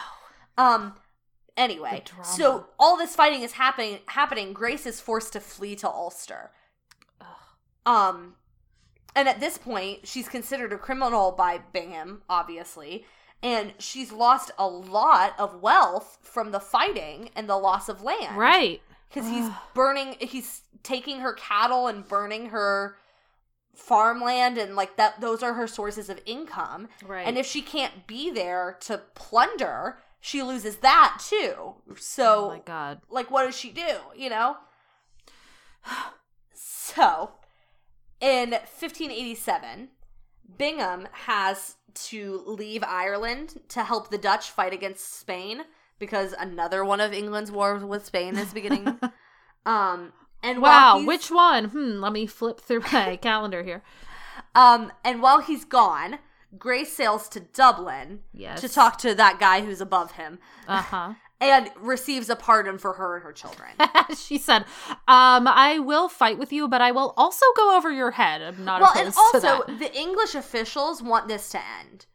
Um. 0.59 0.95
Anyway, 1.57 2.03
so 2.25 2.67
all 2.81 2.97
this 2.97 3.15
fighting 3.15 3.43
is 3.43 3.53
happening. 3.53 4.01
Happening. 4.07 4.53
Grace 4.53 4.87
is 4.87 5.01
forced 5.01 5.33
to 5.35 5.41
flee 5.41 5.77
to 5.77 5.89
Ulster. 5.89 6.51
Um, 7.87 8.35
and 9.15 9.29
at 9.29 9.41
this 9.41 9.59
point, 9.59 10.07
she's 10.07 10.29
considered 10.29 10.73
a 10.73 10.79
criminal 10.79 11.31
by 11.33 11.61
Bingham, 11.73 12.23
obviously, 12.29 13.05
and 13.43 13.73
she's 13.79 14.11
lost 14.11 14.51
a 14.59 14.67
lot 14.67 15.35
of 15.39 15.63
wealth 15.63 16.19
from 16.23 16.51
the 16.51 16.61
fighting 16.61 17.31
and 17.37 17.49
the 17.49 17.57
loss 17.57 17.89
of 17.89 18.03
land. 18.03 18.37
Right. 18.37 18.81
Because 19.09 19.29
he's 19.29 19.49
burning. 19.75 20.17
He's 20.19 20.63
taking 20.83 21.21
her 21.21 21.35
cattle 21.35 21.87
and 21.87 22.09
burning 22.09 22.47
her 22.47 22.97
farmland, 23.75 24.59
and 24.59 24.75
like 24.75 24.97
that. 24.97 25.21
Those 25.21 25.43
are 25.43 25.55
her 25.55 25.69
sources 25.69 26.09
of 26.09 26.21
income. 26.27 26.89
Right. 27.07 27.27
And 27.27 27.39
if 27.39 27.47
she 27.47 27.63
can't 27.63 28.09
be 28.09 28.33
there 28.33 28.77
to 28.81 29.03
plunder, 29.15 29.99
she 30.25 30.43
loses 30.43 30.77
that 30.77 31.19
too. 31.29 31.75
So, 31.99 32.47
oh 32.47 32.49
my 32.49 32.61
god. 32.61 33.03
like, 33.11 33.31
what 33.31 33.45
does 33.45 33.55
she 33.55 33.71
do? 33.71 33.99
You 34.17 34.31
know? 34.31 34.57
So, 36.57 37.33
in 38.21 38.51
1587, 38.51 39.89
Bingham 40.57 41.09
has 41.13 41.77
to 41.95 42.43
leave 42.47 42.85
Ireland 42.85 43.61
to 43.71 43.83
help 43.83 44.11
the 44.11 44.19
Dutch 44.19 44.51
fight 44.51 44.73
against 44.73 45.19
Spain 45.19 45.63
because 45.99 46.35
another 46.39 46.85
one 46.85 47.01
of 47.01 47.13
England's 47.13 47.51
wars 47.51 47.83
with 47.83 48.05
Spain 48.07 48.37
is 48.37 48.53
beginning. 48.53 49.01
um, 49.67 50.13
and 50.43 50.63
Wow, 50.63 51.03
which 51.05 51.31
one? 51.31 51.67
Hmm, 51.67 52.01
let 52.01 52.13
me 52.13 52.27
flip 52.27 52.61
through 52.61 52.83
my 52.93 53.17
calendar 53.23 53.65
here. 53.65 53.83
um, 54.55 54.93
and 55.05 55.21
while 55.21 55.41
he's 55.41 55.65
gone, 55.65 56.19
Grace 56.59 56.93
sails 56.93 57.29
to 57.31 57.41
Dublin 57.41 58.21
Yes. 58.33 58.61
to 58.61 58.69
talk 58.69 58.99
to 58.99 59.15
that 59.15 59.39
guy 59.41 59.63
who's 59.63 59.81
above 59.81 60.13
him 60.13 60.39
Uh-huh. 60.69 61.15
and 61.41 61.71
receives 61.81 62.31
a 62.31 62.37
pardon 62.37 62.79
for 62.79 62.95
her 62.95 63.17
and 63.17 63.25
her 63.25 63.33
children. 63.33 63.71
she 64.17 64.39
said, 64.39 64.63
um, 65.09 65.47
I 65.49 65.79
will 65.81 66.09
fight 66.09 66.39
with 66.39 66.53
you, 66.53 66.69
but 66.69 66.81
I 66.81 66.91
will 66.93 67.13
also 67.17 67.45
go 67.57 67.77
over 67.77 67.91
your 67.91 68.13
head. 68.13 68.41
I'm 68.43 68.65
not 68.65 68.81
well, 68.81 68.93
and 68.97 69.13
also 69.17 69.63
the 69.67 69.91
English 69.99 70.35
officials 70.35 71.03
want 71.03 71.29
this 71.29 71.49
to 71.51 71.61
end. 71.81 72.07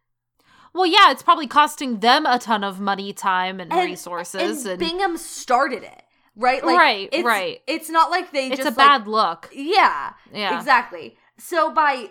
Well, 0.73 0.85
yeah, 0.85 1.11
it's 1.11 1.23
probably 1.23 1.47
costing 1.47 1.99
them 1.99 2.25
a 2.25 2.37
ton 2.39 2.63
of 2.63 2.79
money, 2.79 3.11
time, 3.11 3.59
and, 3.59 3.71
And- 3.73 3.89
resources. 3.89 4.63
and 4.65 4.71
And, 4.73 4.79
Bingham 4.79 5.17
started 5.17 5.83
it, 5.83 6.03
right? 6.35 6.63
Like, 6.63 6.77
Right, 6.77 7.09
it's, 7.11 7.25
right. 7.25 7.61
It's 7.67 7.89
not 7.89 8.11
like 8.11 8.31
they 8.31 8.47
it's 8.47 8.57
just 8.57 8.69
a 8.69 8.75
bad 8.75 9.07
look. 9.07 9.49
yeah, 9.51 10.13
Yeah. 10.31 10.57
exactly. 10.57 11.17
So 11.39 11.71
by 11.71 12.09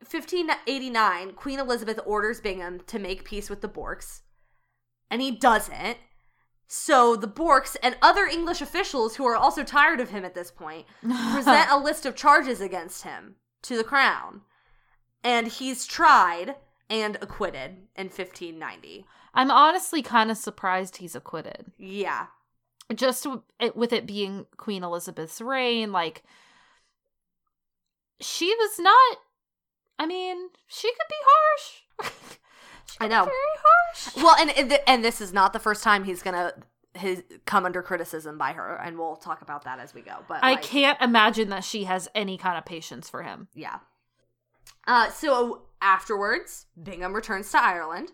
1589, 0.00 1.32
Queen 1.32 1.58
Elizabeth 1.58 2.00
orders 2.06 2.40
Bingham 2.40 2.80
to 2.86 2.98
make 2.98 3.24
peace 3.24 3.50
with 3.50 3.60
the 3.60 3.68
Bourkes, 3.68 4.22
and 5.10 5.20
he 5.20 5.30
doesn't. 5.30 5.98
So 6.66 7.16
the 7.16 7.28
Bourkes 7.28 7.76
and 7.82 7.96
other 8.00 8.24
English 8.26 8.60
officials 8.60 9.16
who 9.16 9.26
are 9.26 9.36
also 9.36 9.62
tired 9.62 10.00
of 10.00 10.10
him 10.10 10.24
at 10.24 10.34
this 10.34 10.50
point 10.50 10.86
present 11.02 11.70
a 11.70 11.78
list 11.78 12.06
of 12.06 12.16
charges 12.16 12.60
against 12.60 13.02
him 13.02 13.36
to 13.62 13.76
the 13.76 13.84
crown, 13.84 14.40
and 15.22 15.48
he's 15.48 15.84
tried 15.86 16.56
and 16.88 17.16
acquitted 17.20 17.76
in 17.94 18.06
1590. 18.06 19.06
I'm 19.34 19.50
honestly 19.50 20.02
kind 20.02 20.30
of 20.30 20.36
surprised 20.36 20.96
he's 20.96 21.14
acquitted. 21.14 21.72
Yeah. 21.78 22.26
Just 22.94 23.26
with 23.74 23.92
it 23.92 24.06
being 24.06 24.46
Queen 24.56 24.82
Elizabeth's 24.82 25.40
reign, 25.40 25.92
like, 25.92 26.24
she 28.20 28.46
was 28.46 28.78
not. 28.78 29.18
I 30.00 30.06
mean, 30.06 30.48
she 30.66 30.88
could 30.88 31.08
be 31.08 31.16
harsh. 31.24 32.16
She 32.86 32.96
I 32.98 33.06
know. 33.06 33.24
Very 33.24 33.36
harsh. 33.62 34.16
Well, 34.16 34.34
and 34.36 34.80
and, 34.88 35.04
this 35.04 35.20
is 35.20 35.32
not 35.32 35.52
the 35.52 35.60
first 35.60 35.84
time 35.84 36.02
he's 36.02 36.22
gonna 36.22 36.52
his 36.94 37.22
come 37.46 37.64
under 37.64 37.82
criticism 37.82 38.36
by 38.36 38.52
her, 38.52 38.74
and 38.74 38.98
we'll 38.98 39.14
talk 39.14 39.42
about 39.42 39.62
that 39.62 39.78
as 39.78 39.94
we 39.94 40.00
go. 40.00 40.16
But 40.26 40.42
I 40.42 40.54
like, 40.54 40.62
can't 40.62 41.00
imagine 41.00 41.50
that 41.50 41.62
she 41.62 41.84
has 41.84 42.08
any 42.16 42.36
kind 42.36 42.58
of 42.58 42.64
patience 42.64 43.08
for 43.08 43.22
him. 43.22 43.46
Yeah. 43.54 43.76
Uh, 44.88 45.08
so 45.10 45.66
afterwards, 45.80 46.66
Bingham 46.82 47.12
returns 47.14 47.52
to 47.52 47.62
Ireland, 47.62 48.10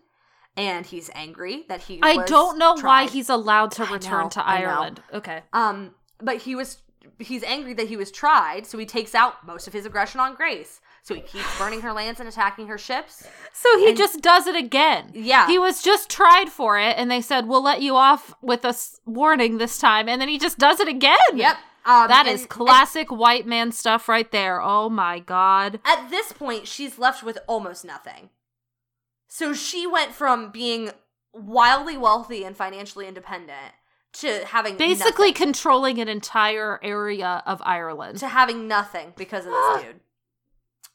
and 0.59 0.85
he's 0.85 1.09
angry 1.15 1.65
that 1.71 1.85
he. 1.85 1.99
I 2.03 2.27
don't 2.27 2.59
know 2.59 2.77
why 2.79 3.07
he's 3.07 3.31
allowed 3.31 3.71
to 3.73 3.85
return 3.87 4.25
know, 4.25 4.29
to 4.31 4.47
Ireland. 4.47 5.03
Okay. 5.15 5.43
Um, 5.55 5.95
but 6.19 6.43
he 6.43 6.55
was 6.55 6.83
he's 7.19 7.43
angry 7.45 7.73
that 7.75 7.89
he 7.89 7.97
was 7.97 8.11
tried, 8.11 8.67
so 8.67 8.77
he 8.77 8.85
takes 8.85 9.15
out 9.15 9.47
most 9.47 9.67
of 9.67 9.73
his 9.73 9.87
aggression 9.87 10.21
on 10.21 10.35
Grace. 10.35 10.83
So 11.07 11.15
he 11.15 11.21
keeps 11.21 11.57
burning 11.57 11.83
her 11.83 11.93
lands 11.93 12.19
and 12.19 12.29
attacking 12.29 12.67
her 12.67 12.77
ships. 12.79 13.23
So 13.53 13.79
he 13.79 13.91
And- 13.91 13.97
just 13.97 14.21
does 14.23 14.49
it 14.49 14.57
again. 14.57 15.13
Yeah. 15.15 15.47
He 15.47 15.57
was 15.57 15.81
just 15.81 16.11
tried 16.11 16.51
for 16.51 16.81
it, 16.81 16.97
and 16.99 17.09
they 17.09 17.21
said, 17.21 17.47
We'll 17.47 17.63
let 17.63 17.81
you 17.81 17.95
off 17.95 18.35
with 18.43 18.65
a 18.65 18.75
warning 19.05 19.59
this 19.59 19.79
time. 19.79 20.09
And 20.09 20.21
then 20.21 20.29
he 20.29 20.37
just 20.37 20.59
does 20.59 20.81
it 20.81 20.89
again. 20.89 21.17
Yep. 21.33 21.57
Um, 21.85 22.09
That 22.09 22.27
and- 22.27 22.35
is 22.35 22.47
classic 22.47 23.13
white 23.13 23.47
man 23.47 23.71
stuff 23.71 24.09
right 24.09 24.29
there. 24.33 24.61
Oh 24.61 24.89
my 24.91 25.21
God. 25.21 25.79
At 25.85 26.11
this 26.11 26.33
point, 26.33 26.67
she's 26.67 26.99
left 26.99 27.23
with 27.23 27.39
almost 27.47 27.85
nothing. 27.85 28.31
So 29.29 29.53
she 29.55 29.87
went 29.87 30.13
from 30.13 30.51
being 30.51 30.91
wildly 31.33 31.97
wealthy 31.97 32.43
and 32.45 32.57
financially 32.57 33.07
independent 33.07 33.75
to 34.15 34.45
having 34.47 34.77
Basically 34.77 35.29
nothing, 35.29 35.35
controlling 35.35 36.01
an 36.01 36.09
entire 36.09 36.81
area 36.83 37.45
of 37.47 37.63
Ireland. 37.65 38.19
to 38.19 38.27
having 38.29 38.67
nothing 38.67 39.13
because 39.17 39.47
of 39.47 39.53
this 39.53 39.83
dude. 39.85 40.01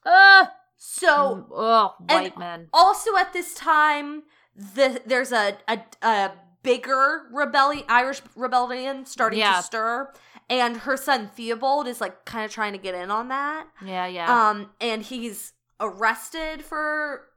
Uh, 0.05 0.45
So 0.77 1.45
oh, 1.51 1.95
white 2.09 2.37
men. 2.37 2.67
also 2.73 3.15
at 3.15 3.33
this 3.33 3.53
time, 3.53 4.23
the 4.55 5.01
there's 5.05 5.31
a 5.31 5.57
a, 5.67 5.79
a 6.01 6.31
bigger 6.63 7.23
rebellion, 7.31 7.85
Irish 7.87 8.21
rebellion 8.35 9.05
starting 9.05 9.39
Yeah. 9.39 9.57
to 9.57 9.63
stir, 9.63 10.13
and 10.49 10.77
her 10.77 10.97
son 10.97 11.29
Theobald 11.35 11.87
is 11.87 12.01
like 12.01 12.25
kind 12.25 12.45
of 12.45 12.51
trying 12.51 12.73
to 12.73 12.79
get 12.79 12.95
in 12.95 13.11
on 13.11 13.27
that. 13.29 13.67
Yeah, 13.85 14.07
yeah. 14.07 14.49
um 14.49 14.71
and 14.81 15.03
he's 15.03 15.53
arrested 15.79 16.63
for 16.63 17.27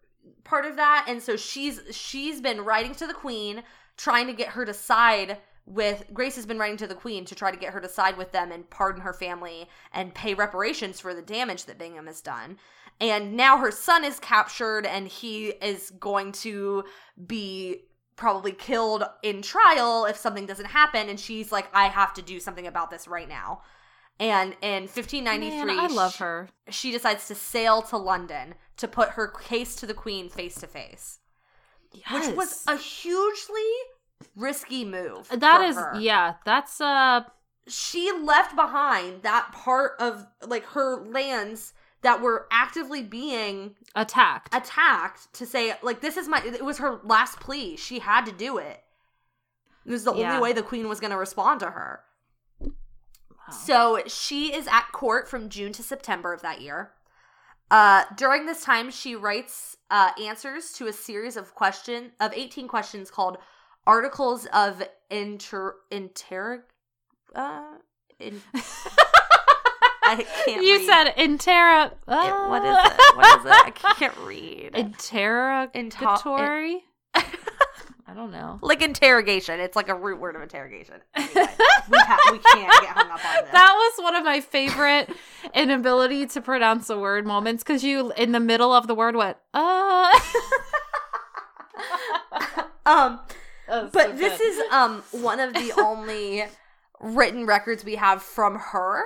part 0.43 0.65
of 0.67 0.77
that 0.77 1.07
and 1.09 1.23
so 1.23 1.37
she's 1.37 1.81
she's 1.91 2.41
been 2.41 2.63
writing 2.63 2.95
to 2.95 3.07
the 3.07 3.15
queen 3.15 3.63
trying 3.97 4.27
to 4.27 4.33
get 4.33 4.49
her 4.51 4.65
to 4.65 4.73
side 4.75 5.39
with 5.67 6.05
grace 6.13 6.37
has 6.37 6.47
been 6.47 6.59
writing 6.59 6.77
to 6.77 6.87
the 6.87 6.95
queen 6.95 7.25
to 7.25 7.35
try 7.35 7.51
to 7.51 7.57
get 7.57 7.73
her 7.73 7.81
to 7.81 7.89
side 7.89 8.17
with 8.19 8.33
them 8.33 8.53
and 8.53 8.69
pardon 8.69 9.03
her 9.03 9.15
family 9.15 9.69
and 9.93 10.15
pay 10.15 10.35
reparations 10.35 11.01
for 11.01 11.15
the 11.15 11.23
damage 11.23 11.65
that 11.65 11.79
bingham 11.79 12.07
has 12.07 12.21
done. 12.21 12.59
And 13.01 13.37
now 13.37 13.59
her 13.59 13.71
son 13.71 14.05
is 14.05 14.21
captured 14.21 14.87
and 14.87 15.09
he 15.09 15.49
is 15.49 15.91
going 15.99 16.33
to 16.33 16.85
be 17.27 17.85
probably 18.17 18.53
killed 18.53 19.05
in 19.23 19.43
trial 19.43 20.05
if 20.05 20.17
something 20.17 20.47
doesn't 20.47 20.67
happen. 20.67 21.09
And 21.09 21.19
she's 21.19 21.51
like 21.51 21.69
i 21.75 21.87
have 21.87 22.13
to 22.15 22.23
do 22.23 22.39
something 22.41 22.67
about 22.67 22.91
this 22.91 23.09
right 23.09 23.29
now. 23.29 23.63
And 24.21 24.55
in 24.63 24.83
1593 24.83 25.65
Man, 25.65 25.81
I 25.81 25.87
love 25.89 26.17
her. 26.17 26.49
she 26.71 26.93
decides 26.93 27.27
to 27.29 27.35
sail 27.35 27.83
to 27.83 27.97
London 27.97 28.55
to 28.77 28.87
put 28.87 29.11
her 29.11 29.27
case 29.27 29.75
to 29.77 29.87
the 29.87 29.95
Queen 29.95 30.29
face 30.29 30.55
to 30.61 30.69
face, 30.69 31.19
which 31.91 32.37
was 32.37 32.65
a 32.69 32.77
hugely 32.77 33.73
risky 34.37 34.85
move. 34.85 35.29
That 35.29 35.63
is, 35.63 35.77
her. 35.77 35.99
yeah, 36.01 36.35
that's 36.45 36.81
uh, 36.81 37.23
She 37.69 38.11
left 38.13 38.55
behind 38.57 39.23
that 39.23 39.53
part 39.53 39.93
of 39.99 40.27
like 40.47 40.65
her 40.67 41.05
lands 41.05 41.73
that 42.03 42.21
were 42.21 42.47
actively 42.51 43.03
being 43.03 43.77
attacked. 43.95 44.55
attacked 44.55 45.33
to 45.35 45.47
say 45.47 45.75
like 45.83 46.01
this 46.01 46.17
is 46.17 46.29
my. 46.29 46.43
It 46.45 46.65
was 46.65 46.79
her 46.79 47.01
last 47.05 47.41
plea. 47.41 47.77
She 47.77 48.01
had 48.01 48.27
to 48.27 48.33
do 48.33 48.59
it. 48.59 48.83
It 49.87 49.91
was 49.91 50.05
the 50.05 50.15
Yeah. 50.15 50.31
only 50.31 50.43
way 50.43 50.53
the 50.53 50.63
Queen 50.63 50.89
was 50.89 51.01
going 51.01 51.11
to 51.11 51.17
respond 51.17 51.61
to 51.61 51.71
her. 51.71 52.01
Wow. 52.61 53.55
So 53.55 54.01
she 54.07 54.55
is 54.55 54.67
at 54.67 54.87
court 54.93 55.29
from 55.29 55.49
June 55.51 55.73
to 55.75 55.83
September 55.83 56.33
of 56.33 56.41
that 56.43 56.61
year. 56.63 56.93
Uh, 57.71 58.05
during 58.17 58.47
this 58.47 58.63
time, 58.63 58.91
she 58.91 59.15
writes 59.17 59.77
uh, 59.91 60.11
answers 60.23 60.73
to 60.75 60.87
a 60.87 60.93
series 60.93 61.37
of 61.37 61.55
question 61.55 62.13
of 62.21 62.33
eighteen 62.35 62.69
questions 62.69 63.11
called 63.11 63.39
"Articles 63.87 64.47
of 64.53 64.83
Inter 65.11 65.77
Interrog." 65.91 66.63
Uh, 67.35 67.63
in- 68.19 68.41
I 70.07 70.23
can't. 70.45 70.63
you 70.63 70.77
read. 70.79 70.87
said 70.87 71.15
interra. 71.17 71.87
It- 71.87 71.93
what 72.07 72.63
is 72.65 72.77
it? 72.77 73.17
What 73.17 73.41
is 73.41 73.47
it? 73.47 73.53
I 73.53 73.71
can't 73.97 74.17
read. 74.19 74.73
Interrogatory. 74.75 76.85
I 77.15 78.13
don't 78.15 78.31
know. 78.31 78.59
like 78.63 78.83
interrogation. 78.83 79.61
It's 79.61 79.75
like 79.77 79.89
a 79.89 79.95
root 79.95 80.21
word 80.21 80.37
of 80.37 80.43
interrogation. 80.43 80.97
Anyway, 81.17 81.47
we, 81.91 81.99
ha- 81.99 82.19
we 82.31 82.39
can't 82.39 82.71
get 82.83 82.91
hung 82.91 83.11
up 83.11 83.25
on 83.25 83.45
this. 83.45 83.51
That 83.53 83.73
was 83.75 84.05
one 84.05 84.15
of 84.15 84.25
my 84.25 84.41
favorite 84.43 85.09
inability 85.55 86.27
to 86.27 86.41
pronounce 86.43 86.91
a 86.91 86.99
word 86.99 87.27
moments 87.27 87.63
because 87.65 87.83
you, 87.83 88.13
in 88.13 88.33
the 88.33 88.41
middle 88.41 88.73
of 88.75 88.87
the 88.87 88.95
word, 88.95 89.17
went, 89.17 89.39
uh. 89.55 90.21
um, 92.87 93.21
but 93.69 94.17
this 94.19 94.41
is 94.41 94.61
um 94.71 95.03
one 95.13 95.41
of 95.41 95.53
the 95.55 95.73
only 95.79 96.45
written 97.01 97.47
records 97.47 97.85
we 97.85 97.97
have 97.97 98.23
from 98.23 98.57
her 98.57 99.05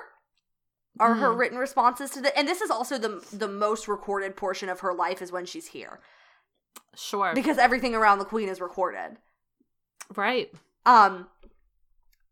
are 1.01 1.15
her 1.15 1.29
Mhm. 1.31 1.39
written 1.39 1.59
responses 1.59 2.11
to 2.11 2.21
the 2.21 2.37
and 2.39 2.47
this 2.49 2.61
is 2.61 2.71
also 2.71 2.99
the 2.99 3.25
the 3.33 3.49
most 3.49 3.87
recorded 3.89 4.37
portion 4.37 4.69
of 4.69 4.81
her 4.81 4.93
life 4.93 5.23
is 5.23 5.31
when 5.33 5.47
she's 5.47 5.69
here 5.69 6.01
Sure. 6.95 7.33
because 7.35 7.59
everything 7.59 7.95
around 7.95 8.19
the 8.19 8.25
queen 8.25 8.49
is 8.49 8.61
recorded 8.61 9.17
right. 10.17 10.51
um 10.87 11.29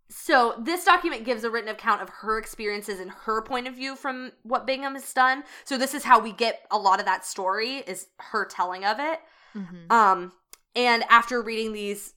so 0.09 0.55
this 0.59 0.85
document 0.85 1.25
gives 1.25 1.43
a 1.45 1.51
written 1.51 1.69
account 1.69 2.01
of 2.01 2.09
her 2.09 2.39
experiences 2.39 3.01
and 3.01 3.11
her 3.11 3.43
point 3.43 3.67
of 3.67 3.75
view 3.75 3.97
from 3.97 4.33
what 4.45 4.67
bingham 4.67 4.95
has 4.95 5.13
done 5.13 5.43
so 5.65 5.77
this 5.77 5.95
is 5.95 6.05
how 6.05 6.19
we 6.19 6.33
get 6.33 6.65
a 6.71 6.79
lot 6.79 7.01
of 7.01 7.07
that 7.07 7.25
story 7.25 7.77
is 7.87 8.07
her 8.19 8.45
telling 8.45 8.85
of 8.85 8.99
it 9.01 9.21
Mhm. 9.55 9.91
Um, 9.91 10.33
and 10.75 11.03
after 11.09 11.41
reading 11.41 11.73
these 11.73 12.13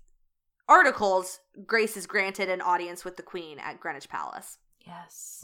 articles, 0.69 1.39
Grace 1.65 1.97
is 1.97 2.07
granted 2.07 2.47
an 2.49 2.61
audience 2.61 3.03
with 3.03 3.17
the 3.17 3.23
Queen 3.23 3.59
at 3.59 3.79
Greenwich 3.81 4.07
Palace. 4.07 4.57
Yes. 4.87 5.43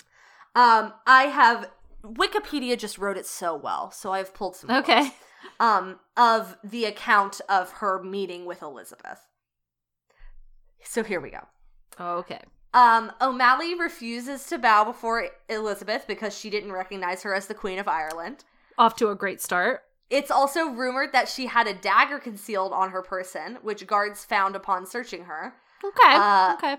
Um, 0.55 0.93
I 1.05 1.23
have 1.23 1.69
Wikipedia 2.03 2.77
just 2.77 2.97
wrote 2.97 3.17
it 3.17 3.25
so 3.25 3.55
well, 3.55 3.91
so 3.91 4.13
I've 4.13 4.33
pulled 4.33 4.55
some 4.55 4.69
Okay. 4.71 5.01
quotes, 5.01 5.15
um 5.59 5.99
of 6.15 6.57
the 6.63 6.85
account 6.85 7.41
of 7.49 7.71
her 7.73 8.01
meeting 8.01 8.45
with 8.45 8.61
Elizabeth. 8.61 9.19
So 10.83 11.03
here 11.03 11.19
we 11.19 11.31
go. 11.31 11.45
Okay. 11.99 12.39
Um, 12.73 13.11
O'Malley 13.21 13.73
refuses 13.73 14.45
to 14.47 14.57
bow 14.57 14.83
before 14.83 15.29
Elizabeth 15.49 16.05
because 16.07 16.37
she 16.37 16.49
didn't 16.49 16.71
recognize 16.73 17.23
her 17.23 17.33
as 17.33 17.47
the 17.47 17.53
Queen 17.53 17.79
of 17.79 17.87
Ireland. 17.87 18.43
Off 18.77 18.95
to 18.97 19.09
a 19.09 19.15
great 19.15 19.41
start. 19.41 19.81
It's 20.09 20.31
also 20.31 20.69
rumored 20.69 21.13
that 21.13 21.27
she 21.27 21.47
had 21.47 21.67
a 21.67 21.73
dagger 21.73 22.19
concealed 22.19 22.73
on 22.73 22.91
her 22.91 23.01
person, 23.01 23.57
which 23.61 23.87
guards 23.87 24.23
found 24.23 24.55
upon 24.55 24.85
searching 24.85 25.25
her. 25.25 25.55
Okay. 25.83 26.13
Uh, 26.15 26.53
okay. 26.53 26.77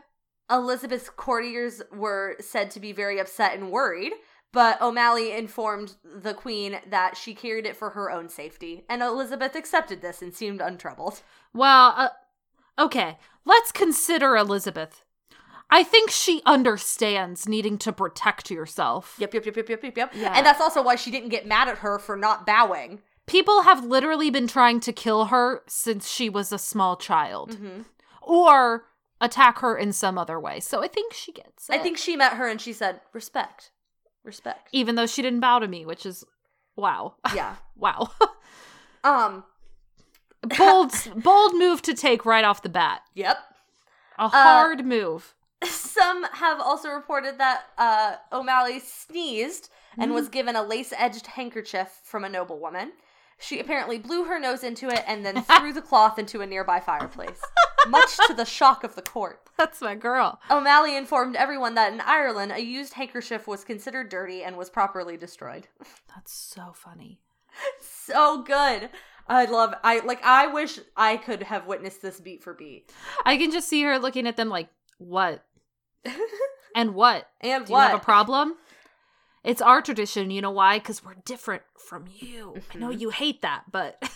Elizabeth's 0.50 1.10
courtiers 1.10 1.82
were 1.92 2.36
said 2.40 2.70
to 2.70 2.80
be 2.80 2.92
very 2.92 3.18
upset 3.18 3.54
and 3.54 3.70
worried, 3.72 4.12
but 4.52 4.80
O'Malley 4.80 5.32
informed 5.32 5.96
the 6.04 6.34
queen 6.34 6.78
that 6.88 7.16
she 7.16 7.34
carried 7.34 7.66
it 7.66 7.76
for 7.76 7.90
her 7.90 8.10
own 8.10 8.28
safety, 8.28 8.84
and 8.88 9.02
Elizabeth 9.02 9.56
accepted 9.56 10.02
this 10.02 10.22
and 10.22 10.32
seemed 10.32 10.60
untroubled. 10.60 11.20
Well, 11.52 11.94
uh, 11.96 12.08
okay. 12.78 13.18
Let's 13.44 13.72
consider 13.72 14.36
Elizabeth. 14.36 15.04
I 15.68 15.82
think 15.82 16.10
she 16.10 16.42
understands 16.46 17.48
needing 17.48 17.76
to 17.78 17.92
protect 17.92 18.50
yourself. 18.52 19.16
Yep, 19.18 19.34
yep, 19.34 19.46
yep, 19.46 19.56
yep, 19.56 19.68
yep, 19.68 19.82
yep, 19.82 19.96
yep. 19.96 20.12
Yeah. 20.14 20.32
And 20.36 20.46
that's 20.46 20.60
also 20.60 20.80
why 20.80 20.94
she 20.94 21.10
didn't 21.10 21.30
get 21.30 21.46
mad 21.46 21.68
at 21.68 21.78
her 21.78 21.98
for 21.98 22.16
not 22.16 22.46
bowing. 22.46 23.00
People 23.26 23.62
have 23.62 23.84
literally 23.84 24.30
been 24.30 24.46
trying 24.46 24.80
to 24.80 24.92
kill 24.92 25.26
her 25.26 25.62
since 25.66 26.08
she 26.10 26.28
was 26.28 26.52
a 26.52 26.58
small 26.58 26.96
child 26.96 27.54
hmm 27.56 27.82
or 28.22 28.86
attack 29.20 29.60
her 29.60 29.76
in 29.78 29.92
some 29.92 30.18
other 30.18 30.38
way. 30.40 30.58
So 30.58 30.82
I 30.82 30.88
think 30.88 31.12
she 31.14 31.30
gets 31.32 31.70
it. 31.70 31.74
I 31.74 31.78
think 31.78 31.96
she 31.96 32.16
met 32.16 32.32
her 32.34 32.48
and 32.48 32.60
she 32.60 32.72
said, 32.72 33.00
respect. 33.12 33.70
Respect. 34.24 34.68
even 34.72 34.96
though 34.96 35.06
she 35.06 35.22
didn't 35.22 35.38
bow 35.40 35.60
to 35.60 35.68
me, 35.68 35.86
which 35.86 36.04
is 36.04 36.24
wow. 36.74 37.14
Yeah. 37.34 37.54
wow. 37.76 38.10
Um, 39.04 39.44
bold 40.58 40.92
bold 41.16 41.54
move 41.54 41.82
to 41.82 41.94
take 41.94 42.24
right 42.26 42.44
off 42.44 42.62
the 42.62 42.68
bat. 42.68 43.02
yep. 43.14 43.38
A 44.18 44.28
hard 44.28 44.84
move. 44.86 45.34
Some 45.64 46.24
have 46.24 46.58
also 46.60 46.88
reported 46.90 47.38
that 47.38 47.64
uh, 47.78 48.16
O'Malley 48.32 48.80
sneezed 48.80 49.68
and 49.98 50.08
Mm-hmm. 50.10 50.12
was 50.14 50.28
given 50.28 50.56
a 50.56 50.62
lace 50.62 50.92
edged 50.98 51.26
handkerchief 51.28 52.00
from 52.04 52.22
a 52.24 52.28
noblewoman. 52.28 52.92
She 53.38 53.60
apparently 53.60 53.98
blew 53.98 54.24
her 54.24 54.38
nose 54.38 54.64
into 54.64 54.88
it 54.88 55.04
and 55.06 55.24
then 55.24 55.42
threw 55.42 55.72
the 55.72 55.82
cloth 55.82 56.18
into 56.18 56.40
a 56.40 56.46
nearby 56.46 56.80
fireplace, 56.80 57.40
much 57.88 58.16
to 58.26 58.34
the 58.34 58.44
shock 58.46 58.82
of 58.82 58.94
the 58.94 59.02
court. 59.02 59.40
That's 59.58 59.80
my 59.80 59.94
girl. 59.94 60.40
O'Malley 60.50 60.96
informed 60.96 61.36
everyone 61.36 61.74
that 61.74 61.92
in 61.92 62.00
Ireland, 62.00 62.52
a 62.52 62.62
used 62.62 62.94
handkerchief 62.94 63.46
was 63.46 63.64
considered 63.64 64.08
dirty 64.08 64.42
and 64.42 64.56
was 64.56 64.70
properly 64.70 65.16
destroyed. 65.16 65.68
That's 66.14 66.32
so 66.32 66.72
funny. 66.74 67.20
so 67.80 68.42
good. 68.42 68.90
I 69.28 69.44
love 69.46 69.74
I 69.82 70.00
like 70.00 70.24
I 70.24 70.46
wish 70.46 70.78
I 70.96 71.16
could 71.16 71.42
have 71.42 71.66
witnessed 71.66 72.00
this 72.00 72.20
beat 72.20 72.42
for 72.42 72.54
beat. 72.54 72.92
I 73.24 73.36
can 73.36 73.50
just 73.50 73.68
see 73.68 73.82
her 73.82 73.98
looking 73.98 74.26
at 74.26 74.36
them 74.36 74.48
like, 74.48 74.68
"What? 74.98 75.44
And 76.74 76.94
what? 76.94 77.26
and 77.40 77.64
Do 77.64 77.72
what? 77.72 77.84
you 77.84 77.88
have 77.92 78.00
a 78.00 78.04
problem?" 78.04 78.54
It's 79.46 79.62
our 79.62 79.80
tradition, 79.80 80.30
you 80.30 80.42
know 80.42 80.50
why? 80.50 80.78
Because 80.78 81.04
we're 81.04 81.14
different 81.24 81.62
from 81.78 82.04
you. 82.12 82.56
I 82.74 82.78
know 82.78 82.88
Mhm. 82.90 83.00
you 83.00 83.10
hate 83.10 83.40
that, 83.42 83.64
but 83.70 84.02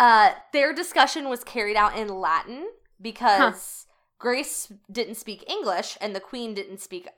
Uh, 0.00 0.30
their 0.52 0.72
discussion 0.72 1.28
was 1.28 1.42
carried 1.42 1.76
out 1.76 1.96
in 1.98 2.06
Latin 2.08 2.68
because 3.02 3.86
Grace 4.20 4.72
didn't 4.90 5.16
speak 5.16 5.42
English 5.50 5.98
and 6.00 6.14
the 6.14 6.20
Queen 6.20 6.54
didn't 6.54 6.80
speak 6.80 7.08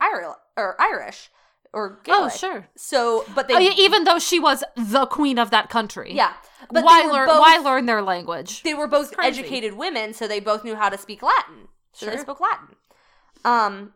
or 0.57 0.75
Irish 0.81 1.29
or 1.73 1.99
Gaelic. 2.03 2.31
Oh, 2.33 2.35
sure. 2.35 2.67
So, 2.75 3.23
but 3.35 3.47
they 3.47 3.53
Oh, 3.55 3.59
yeah, 3.59 3.73
even 3.77 4.03
though 4.05 4.17
she 4.17 4.39
was 4.39 4.63
the 4.75 5.05
queen 5.05 5.37
of 5.37 5.51
that 5.51 5.69
country. 5.69 6.11
yeah, 6.13 6.33
but 6.71 6.83
why 6.83 7.03
learn? 7.03 7.27
both, 7.27 7.39
why 7.39 7.57
learn 7.57 7.85
their 7.85 8.01
language? 8.01 8.63
They 8.63 8.73
were 8.73 8.87
both 8.87 9.13
educated 9.19 9.73
women, 9.73 10.15
so 10.15 10.27
they 10.27 10.39
both 10.39 10.63
knew 10.63 10.75
how 10.75 10.89
to 10.89 10.97
speak 10.97 11.21
Latin. 11.21 11.67
So 11.93 12.07
they 12.07 12.17
spoke 12.17 12.39
Latin. 12.39 12.75
Um, 13.45 13.93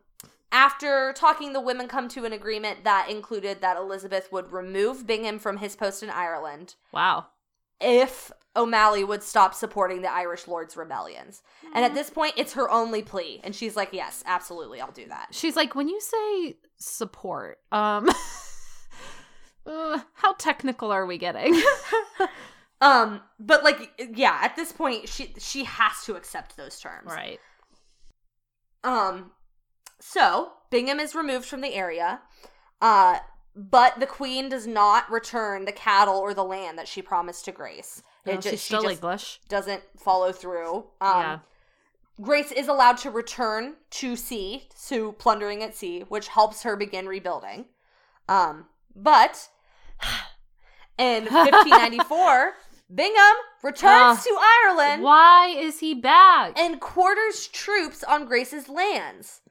after 0.51 1.13
talking, 1.13 1.53
the 1.53 1.61
women 1.61 1.87
come 1.87 2.07
to 2.09 2.25
an 2.25 2.33
agreement 2.33 2.83
that 2.83 3.09
included 3.09 3.61
that 3.61 3.77
Elizabeth 3.77 4.31
would 4.31 4.51
remove 4.51 5.05
Bingham 5.05 5.39
from 5.39 5.57
his 5.57 5.75
post 5.75 6.01
in 6.03 6.09
Ireland 6.09 6.75
Wow. 6.93 7.27
if 7.81 8.31
O'Malley 8.55 9.03
would 9.03 9.21
stop 9.21 9.53
supporting 9.53 10.01
the 10.01 10.11
Irish 10.11 10.47
Lords' 10.47 10.77
rebellions. 10.77 11.41
And 11.63 11.73
Mm-hmm. 11.75 11.83
at 11.83 11.93
this 11.93 12.09
point, 12.09 12.33
it's 12.37 12.53
her 12.53 12.69
only 12.71 13.01
plea, 13.01 13.41
and 13.43 13.53
she's 13.53 13.75
like, 13.75 13.89
"Yes, 13.91 14.23
absolutely, 14.25 14.79
I'll 14.79 14.91
do 14.91 15.07
that." 15.09 15.27
She's 15.31 15.57
like, 15.57 15.75
when 15.75 15.89
you 15.89 15.99
say 15.99 16.55
support, 16.77 17.57
um, 17.73 18.09
uh, 19.65 19.99
how 20.13 20.33
technical 20.33 20.91
are 20.91 21.05
we 21.05 21.17
getting? 21.17 21.59
Um, 22.81 23.21
but 23.39 23.63
like, 23.63 23.89
yeah, 24.15 24.37
at 24.41 24.57
this 24.57 24.71
point, 24.73 25.07
she 25.07 25.33
she 25.39 25.63
has 25.63 25.93
to 26.05 26.15
accept 26.15 26.57
those 26.57 26.77
terms. 26.77 27.07
right. 27.07 27.39
Um, 28.83 29.31
so 29.99 30.51
Bingham 30.69 30.99
is 30.99 31.15
removed 31.15 31.45
from 31.45 31.61
the 31.61 31.73
area, 31.73 32.21
uh, 32.81 33.19
but 33.55 33.99
the 33.99 34.05
queen 34.07 34.49
does 34.49 34.67
not 34.67 35.09
return 35.09 35.65
the 35.65 35.71
cattle 35.71 36.17
or 36.17 36.33
the 36.33 36.43
land 36.43 36.77
that 36.77 36.87
she 36.87 37.01
promised 37.01 37.45
to 37.45 37.51
Grace. 37.51 38.03
No, 38.25 38.33
It 38.33 38.41
ju- 38.41 38.49
she's 38.51 38.59
she 38.61 38.65
still 38.67 38.81
just 38.83 38.95
English. 38.95 39.39
doesn't 39.47 39.83
follow 39.97 40.31
through. 40.31 40.77
Um, 40.99 41.19
yeah. 41.21 41.39
Grace 42.21 42.51
is 42.51 42.67
allowed 42.67 42.97
to 42.99 43.11
return 43.11 43.75
to 43.91 44.15
sea, 44.15 44.67
to 44.87 45.13
plundering 45.13 45.61
at 45.63 45.75
sea, 45.75 46.01
which 46.09 46.29
helps 46.29 46.63
her 46.63 46.75
begin 46.75 47.07
rebuilding. 47.07 47.65
Um, 48.27 48.65
but 48.95 49.49
in 50.97 51.23
1594, 51.31 52.53
Bingham 52.93 53.35
returns 53.63 54.19
Ah, 54.19 54.21
to 54.23 54.37
Ireland 54.79 55.03
Why 55.03 55.47
is 55.57 55.79
he 55.79 55.93
back? 55.93 56.57
and 56.59 56.79
quarters 56.79 57.47
troops 57.47 58.03
on 58.03 58.25
Grace's 58.25 58.69
lands. 58.69 59.41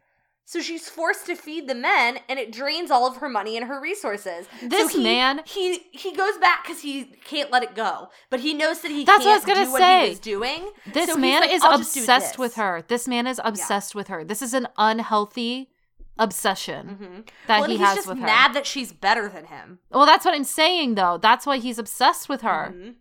So 0.46 0.60
she's 0.60 0.90
forced 0.90 1.24
to 1.26 1.36
feed 1.36 1.68
the 1.68 1.74
men, 1.74 2.18
and 2.28 2.38
it 2.38 2.52
drains 2.52 2.90
all 2.90 3.06
of 3.06 3.16
her 3.16 3.30
money 3.30 3.56
and 3.56 3.66
her 3.66 3.80
resources. 3.80 4.46
This 4.62 4.92
so 4.92 4.98
he, 4.98 5.02
man- 5.02 5.40
he 5.46 5.78
he 5.92 6.12
goes 6.14 6.36
back 6.36 6.64
because 6.64 6.82
he 6.82 7.04
can't 7.24 7.50
let 7.50 7.62
it 7.62 7.74
go, 7.74 8.08
but 8.28 8.40
he 8.40 8.52
knows 8.52 8.80
that 8.82 8.90
he 8.90 9.04
That's 9.04 9.24
what 9.24 9.32
I 9.32 9.36
was 9.36 9.44
gonna 9.46 9.64
do 9.64 9.72
what 9.72 9.80
say. 9.80 10.08
was 10.10 10.18
doing. 10.18 10.70
this 10.92 11.08
So 11.10 11.16
man 11.16 11.40
like, 11.40 11.50
is 11.50 11.62
"I'll 11.62 11.78
just 11.78 11.94
do 11.94 12.00
obsessed 12.00 12.32
this." 12.32 12.38
with 12.38 12.54
her. 12.56 12.84
This 12.86 13.08
man 13.08 13.26
is 13.26 13.40
obsessed 13.42 13.94
with 13.94 14.08
her. 14.08 14.22
This 14.22 14.42
is 14.42 14.52
an 14.52 14.68
unhealthy 14.76 15.70
obsession 16.18 17.24
Mhm. 17.26 17.28
that 17.48 17.60
well, 17.60 17.70
he 17.70 17.78
has 17.78 17.96
just 17.96 18.06
with 18.08 18.18
her. 18.18 18.26
mad 18.26 18.52
that 18.52 18.66
she's 18.66 18.92
better 18.92 19.28
than 19.28 19.46
him. 19.46 19.78
Well, 19.90 20.04
that's 20.06 20.24
what 20.26 20.34
I'm 20.34 20.44
saying, 20.44 20.94
though. 20.94 21.16
That's 21.18 21.46
why 21.46 21.56
he's 21.56 21.78
obsessed 21.78 22.28
with 22.28 22.42
her. 22.42 22.72
Mhm. 22.76 22.94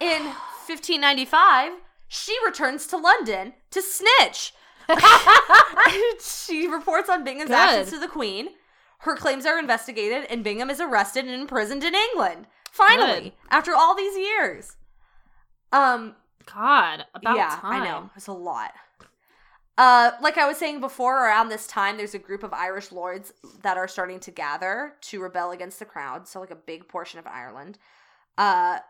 In 0.00 0.22
1595, 0.66 1.72
she 2.08 2.34
returns 2.44 2.86
to 2.88 2.96
London 2.96 3.52
to 3.70 3.82
snitch. 3.82 4.54
she 6.20 6.66
reports 6.66 7.08
on 7.08 7.24
Bingham's 7.24 7.50
Good. 7.50 7.56
actions 7.56 7.90
to 7.90 7.98
the 7.98 8.08
Queen. 8.08 8.48
Her 9.00 9.16
claims 9.16 9.46
are 9.46 9.58
investigated, 9.58 10.26
and 10.30 10.44
Bingham 10.44 10.70
is 10.70 10.80
arrested 10.80 11.24
and 11.24 11.34
imprisoned 11.34 11.84
in 11.84 11.94
England. 11.94 12.46
Finally, 12.70 13.20
Good. 13.20 13.32
after 13.50 13.74
all 13.74 13.94
these 13.94 14.16
years. 14.16 14.76
Um, 15.72 16.14
God, 16.52 17.04
about 17.14 17.36
yeah, 17.36 17.58
time. 17.60 17.82
I 17.82 17.84
know. 17.84 18.10
It's 18.16 18.26
a 18.26 18.32
lot. 18.32 18.72
Uh, 19.78 20.10
like 20.20 20.36
I 20.36 20.46
was 20.46 20.58
saying 20.58 20.80
before, 20.80 21.24
around 21.24 21.48
this 21.48 21.66
time, 21.66 21.96
there's 21.96 22.14
a 22.14 22.18
group 22.18 22.42
of 22.42 22.52
Irish 22.52 22.92
lords 22.92 23.32
that 23.62 23.78
are 23.78 23.88
starting 23.88 24.20
to 24.20 24.30
gather 24.30 24.94
to 25.02 25.22
rebel 25.22 25.52
against 25.52 25.78
the 25.78 25.86
crown. 25.86 26.26
So, 26.26 26.40
like 26.40 26.50
a 26.50 26.56
big 26.56 26.86
portion 26.86 27.18
of 27.18 27.26
Ireland. 27.26 27.78
Uh, 28.36 28.80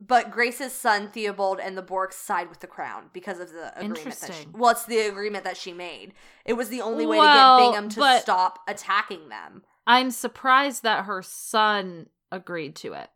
but 0.00 0.30
Grace's 0.30 0.72
son 0.72 1.08
Theobald 1.08 1.58
and 1.60 1.76
the 1.76 1.82
Bourkes 1.82 2.14
side 2.14 2.48
with 2.48 2.60
the 2.60 2.66
crown 2.66 3.10
because 3.12 3.40
of 3.40 3.52
the 3.52 3.76
agreement 3.78 4.20
that 4.20 4.32
she, 4.32 4.46
well, 4.52 4.70
it's 4.70 4.84
the 4.84 5.00
agreement 5.00 5.44
that 5.44 5.56
she 5.56 5.72
made. 5.72 6.14
It 6.44 6.52
was 6.52 6.68
the 6.68 6.80
only 6.80 7.04
way 7.04 7.18
Well, 7.18 7.58
to 7.58 7.64
get 7.64 7.72
Bingham 7.72 7.88
to 7.90 8.20
stop 8.20 8.60
attacking 8.68 9.28
them. 9.28 9.62
I'm 9.86 10.10
surprised 10.10 10.82
that 10.84 11.06
her 11.06 11.22
son 11.22 12.08
agreed 12.30 12.76
to 12.76 12.92
it 12.92 13.10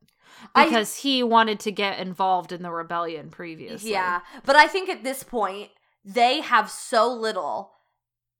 I- 0.54 0.64
because 0.64 0.96
he 0.96 1.22
wanted 1.22 1.60
to 1.60 1.70
get 1.72 2.00
involved 2.00 2.50
in 2.50 2.62
the 2.62 2.70
rebellion 2.72 3.30
previously. 3.30 3.92
Yeah, 3.92 4.20
but 4.44 4.56
I 4.56 4.66
think 4.66 4.88
at 4.88 5.04
this 5.04 5.22
point 5.22 5.70
they 6.04 6.40
have 6.40 6.68
so 6.70 7.12
little, 7.12 7.72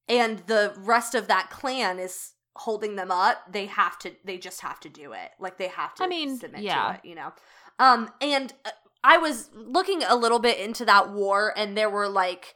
and 0.09 0.41
the 0.47 0.75
rest 0.79 1.15
of 1.15 1.29
that 1.29 1.51
clan 1.51 2.01
is 2.01 2.33
holding 2.57 2.97
them 2.97 3.11
up. 3.11 3.53
They 3.53 3.67
have 3.67 3.99
to. 4.01 4.13
They 4.25 4.37
just 4.39 4.63
have 4.63 4.81
to 4.81 4.89
do 4.89 5.13
it. 5.13 5.31
Like 5.39 5.59
they 5.59 5.69
have 5.69 5.95
to. 5.97 6.05
I 6.05 6.07
mean, 6.09 6.39
submit 6.39 6.63
yeah. 6.63 6.89
to 6.89 6.95
it. 6.95 7.09
You 7.09 7.15
know. 7.15 7.33
Um, 7.79 8.11
and 8.21 8.53
uh, 8.65 8.71
I 9.05 9.19
was 9.19 9.51
looking 9.55 10.03
a 10.03 10.15
little 10.17 10.39
bit 10.39 10.59
into 10.59 10.85
that 10.85 11.11
war, 11.11 11.53
and 11.57 11.77
there 11.77 11.91
were 11.91 12.09
like 12.09 12.55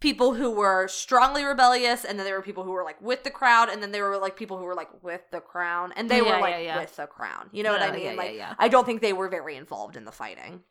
people 0.00 0.34
who 0.34 0.50
were 0.50 0.88
strongly 0.88 1.44
rebellious, 1.44 2.04
and 2.04 2.18
then 2.18 2.24
there 2.26 2.34
were 2.36 2.42
people 2.42 2.64
who 2.64 2.72
were 2.72 2.82
like 2.84 3.00
with 3.00 3.22
the 3.24 3.30
crowd, 3.30 3.68
and 3.68 3.82
then 3.82 3.92
there 3.92 4.08
were 4.08 4.18
like 4.18 4.36
people 4.36 4.58
who 4.58 4.64
were 4.64 4.74
like 4.74 4.90
with 5.02 5.20
the 5.30 5.40
crown, 5.40 5.92
and 5.96 6.08
they 6.10 6.18
Yeah, 6.18 6.36
were 6.36 6.40
like 6.40 6.64
yeah. 6.64 6.80
with 6.80 6.96
the 6.96 7.06
crown. 7.06 7.50
You 7.52 7.62
know 7.62 7.72
what 7.72 7.82
I 7.82 7.92
mean? 7.92 8.02
yeah, 8.02 8.10
yeah, 8.12 8.16
like 8.16 8.34
yeah. 8.34 8.54
I 8.58 8.68
don't 8.68 8.84
think 8.84 9.00
they 9.00 9.12
were 9.12 9.28
very 9.28 9.56
involved 9.56 9.96
in 9.96 10.04
the 10.04 10.12
fighting. 10.12 10.62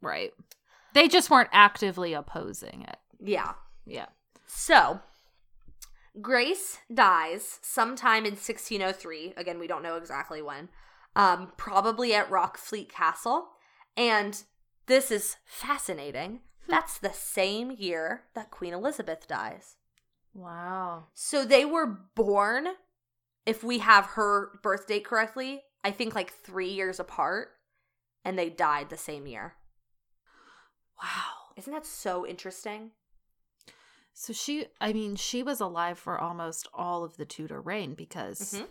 Right. 0.00 0.32
They 0.94 1.06
just 1.08 1.30
weren't 1.30 1.48
actively 1.52 2.12
opposing 2.12 2.82
it. 2.82 2.96
Yeah. 3.24 3.52
Yeah. 3.86 4.06
So, 4.46 5.00
Grace 6.20 6.78
dies 6.92 7.58
sometime 7.62 8.24
in 8.26 8.32
1603. 8.32 9.34
Again, 9.36 9.58
we 9.58 9.66
don't 9.66 9.82
know 9.82 9.96
exactly 9.96 10.42
when. 10.42 10.68
Um, 11.14 11.52
probably 11.56 12.14
at 12.14 12.30
Rockfleet 12.30 12.88
Castle. 12.88 13.48
And 13.96 14.42
this 14.86 15.10
is 15.10 15.36
fascinating. 15.44 16.40
That's 16.68 16.98
the 16.98 17.12
same 17.12 17.70
year 17.70 18.22
that 18.34 18.50
Queen 18.50 18.72
Elizabeth 18.72 19.26
dies. 19.28 19.76
Wow. 20.32 21.08
So 21.12 21.44
they 21.44 21.64
were 21.64 21.86
born, 22.14 22.68
if 23.44 23.62
we 23.62 23.78
have 23.78 24.06
her 24.06 24.58
birth 24.62 24.86
date 24.86 25.04
correctly, 25.04 25.62
I 25.84 25.90
think 25.90 26.14
like 26.14 26.32
three 26.32 26.70
years 26.70 26.98
apart. 26.98 27.48
And 28.24 28.38
they 28.38 28.48
died 28.48 28.88
the 28.88 28.96
same 28.96 29.26
year. 29.26 29.54
Wow. 31.02 31.52
Isn't 31.56 31.72
that 31.72 31.84
so 31.84 32.26
interesting? 32.26 32.92
So 34.14 34.32
she, 34.32 34.66
I 34.80 34.92
mean, 34.92 35.16
she 35.16 35.42
was 35.42 35.60
alive 35.60 35.98
for 35.98 36.18
almost 36.18 36.68
all 36.72 37.02
of 37.02 37.16
the 37.16 37.24
Tudor 37.24 37.60
reign 37.60 37.94
because 37.94 38.54
Mhm. 38.54 38.68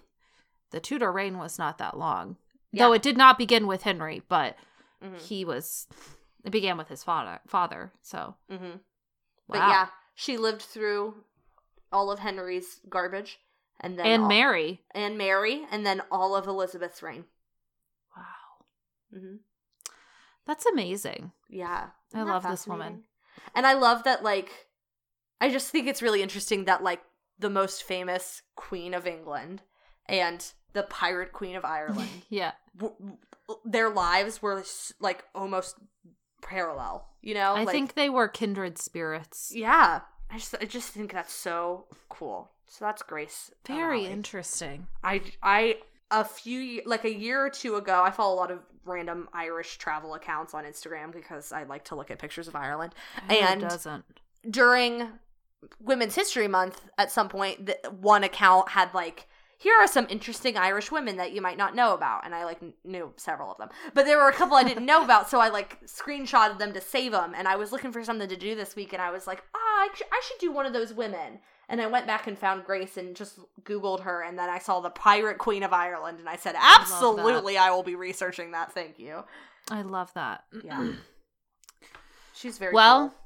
The 0.71 0.79
Tudor 0.79 1.11
reign 1.11 1.37
was 1.37 1.57
not 1.59 1.77
that 1.77 1.97
long. 1.97 2.37
Yeah. 2.71 2.85
Though 2.87 2.93
it 2.93 3.01
did 3.01 3.17
not 3.17 3.37
begin 3.37 3.67
with 3.67 3.83
Henry, 3.83 4.21
but 4.27 4.55
Mhm. 5.03 5.19
he 5.21 5.45
was, 5.45 5.87
it 6.43 6.49
began 6.51 6.77
with 6.77 6.87
his 6.89 7.03
father. 7.03 7.39
Father. 7.47 7.91
So, 8.01 8.35
Mm-hmm. 8.49 8.65
wow. 8.65 8.79
But 9.47 9.57
yeah, 9.59 9.87
she 10.15 10.37
lived 10.37 10.61
through 10.61 11.23
all 11.91 12.09
of 12.11 12.19
Henry's 12.19 12.79
garbage, 12.89 13.39
and 13.79 13.97
then 13.99 14.05
and 14.05 14.21
all- 14.23 14.29
Mary. 14.29 14.83
and 14.91 15.17
Mary, 15.17 15.65
and 15.71 15.85
then 15.85 16.01
all 16.11 16.35
of 16.35 16.47
Elizabeth's 16.47 17.01
reign. 17.03 17.25
Wow. 18.15 18.65
hmm 19.19 19.35
That's 20.45 20.65
amazing. 20.65 21.33
Yeah, 21.49 21.89
I 22.13 22.23
love 22.23 22.43
this 22.43 22.65
woman. 22.67 23.03
and 23.53 23.67
I 23.67 23.73
love 23.73 24.03
that. 24.05 24.23
Like, 24.23 24.67
I 25.41 25.49
just 25.49 25.69
think 25.69 25.87
it's 25.87 26.01
really 26.01 26.21
interesting 26.21 26.65
that 26.65 26.81
like 26.83 27.01
the 27.39 27.49
most 27.49 27.83
famous 27.83 28.41
Queen 28.55 28.93
of 28.93 29.05
England 29.07 29.61
and 30.07 30.45
the 30.73 30.83
Pirate 30.83 31.33
Queen 31.33 31.55
of 31.55 31.65
Ireland, 31.65 32.09
Yeah. 32.29 32.51
w- 32.77 33.17
their 33.65 33.89
lives 33.89 34.41
were 34.41 34.59
s- 34.59 34.93
like 34.99 35.23
almost 35.35 35.75
parallel. 36.41 37.07
You 37.21 37.33
know, 37.35 37.53
I 37.53 37.63
Like, 37.63 37.69
think 37.69 37.93
they 37.95 38.09
were 38.09 38.27
kindred 38.27 38.77
spirits. 38.77 39.51
Yeah, 39.53 40.01
I 40.29 40.37
just 40.37 40.55
I 40.59 40.65
just 40.65 40.89
think 40.89 41.13
that's 41.13 41.33
so 41.33 41.85
cool. 42.09 42.51
So 42.67 42.85
that's 42.85 43.01
Grace. 43.03 43.51
Very 43.67 43.99
O'Malley. 43.99 44.05
interesting. 44.13 44.87
I 45.03 45.21
I 45.43 45.77
a 46.09 46.23
few 46.25 46.81
like 46.85 47.03
a 47.05 47.13
year 47.13 47.45
or 47.45 47.49
two 47.49 47.75
ago, 47.75 48.01
I 48.03 48.11
follow 48.11 48.33
a 48.33 48.39
lot 48.39 48.51
of 48.51 48.59
random 48.85 49.29
Irish 49.33 49.77
travel 49.77 50.15
accounts 50.15 50.53
on 50.53 50.63
Instagram 50.63 51.11
because 51.11 51.51
I 51.51 51.63
like 51.63 51.85
to 51.85 51.95
look 51.95 52.09
at 52.09 52.17
pictures 52.19 52.47
of 52.47 52.55
Ireland. 52.55 52.95
Who 53.29 53.35
And- 53.35 53.61
doesn't? 53.61 54.03
During 54.49 55.07
Women's 55.79 56.15
History 56.15 56.47
Month, 56.47 56.81
at 56.97 57.11
some 57.11 57.29
point, 57.29 57.67
the, 57.67 57.77
one 57.91 58.23
account 58.23 58.69
had 58.69 58.91
like 58.95 59.27
here 59.61 59.75
are 59.79 59.87
some 59.87 60.07
interesting 60.09 60.57
Irish 60.57 60.91
women 60.91 61.17
that 61.17 61.33
you 61.33 61.39
might 61.39 61.55
not 61.55 61.75
know 61.75 61.93
about. 61.93 62.25
And 62.25 62.33
I 62.33 62.45
like 62.45 62.59
knew 62.83 63.13
several 63.15 63.51
of 63.51 63.59
them, 63.59 63.69
but 63.93 64.05
there 64.05 64.17
were 64.17 64.27
a 64.27 64.33
couple 64.33 64.57
I 64.57 64.63
didn't 64.63 64.87
know 64.87 65.03
about. 65.03 65.29
So 65.29 65.39
I 65.39 65.49
like 65.49 65.85
screenshotted 65.85 66.57
them 66.57 66.73
to 66.73 66.81
save 66.81 67.11
them. 67.11 67.33
And 67.37 67.47
I 67.47 67.57
was 67.57 67.71
looking 67.71 67.91
for 67.91 68.03
something 68.03 68.27
to 68.27 68.35
do 68.35 68.55
this 68.55 68.75
week, 68.75 68.91
and 68.91 68.99
I 68.99 69.11
was 69.11 69.27
like, 69.27 69.43
ah, 69.53 69.57
I, 69.57 69.89
sh- 69.93 70.01
I 70.11 70.19
should 70.27 70.39
do 70.39 70.51
one 70.51 70.65
of 70.65 70.73
those 70.73 70.95
women. 70.95 71.37
And 71.69 71.79
I 71.79 71.85
went 71.85 72.07
back 72.07 72.25
and 72.25 72.35
found 72.35 72.65
Grace 72.65 72.97
and 72.97 73.15
just 73.15 73.37
Googled 73.61 74.01
her, 74.01 74.23
and 74.23 74.35
then 74.37 74.49
I 74.49 74.57
saw 74.57 74.79
the 74.79 74.89
Pirate 74.89 75.37
Queen 75.37 75.61
of 75.61 75.73
Ireland, 75.73 76.17
and 76.17 76.27
I 76.27 76.37
said, 76.37 76.55
absolutely, 76.59 77.55
I 77.55 77.69
will 77.69 77.83
be 77.83 77.95
researching 77.95 78.51
that. 78.53 78.71
Thank 78.73 78.97
you. 78.97 79.23
I 79.69 79.83
love 79.83 80.11
that. 80.15 80.43
Yeah. 80.63 80.93
She's 82.33 82.57
very 82.57 82.73
well, 82.73 83.09
cool. 83.09 83.17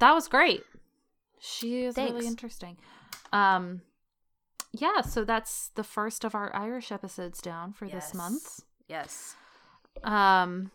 that 0.00 0.12
was 0.12 0.28
great. 0.28 0.64
She 1.40 1.84
is 1.84 1.94
Thanks. 1.94 2.12
really 2.12 2.26
interesting. 2.26 2.76
Um, 3.32 3.80
yeah, 4.80 5.00
so 5.02 5.24
that's 5.24 5.70
the 5.74 5.84
first 5.84 6.24
of 6.24 6.34
our 6.34 6.54
Irish 6.54 6.90
episodes 6.92 7.40
down 7.40 7.72
for 7.72 7.88
this 7.88 8.14
month. 8.14 8.60
Yes. 8.88 9.34
Um, 10.04 10.70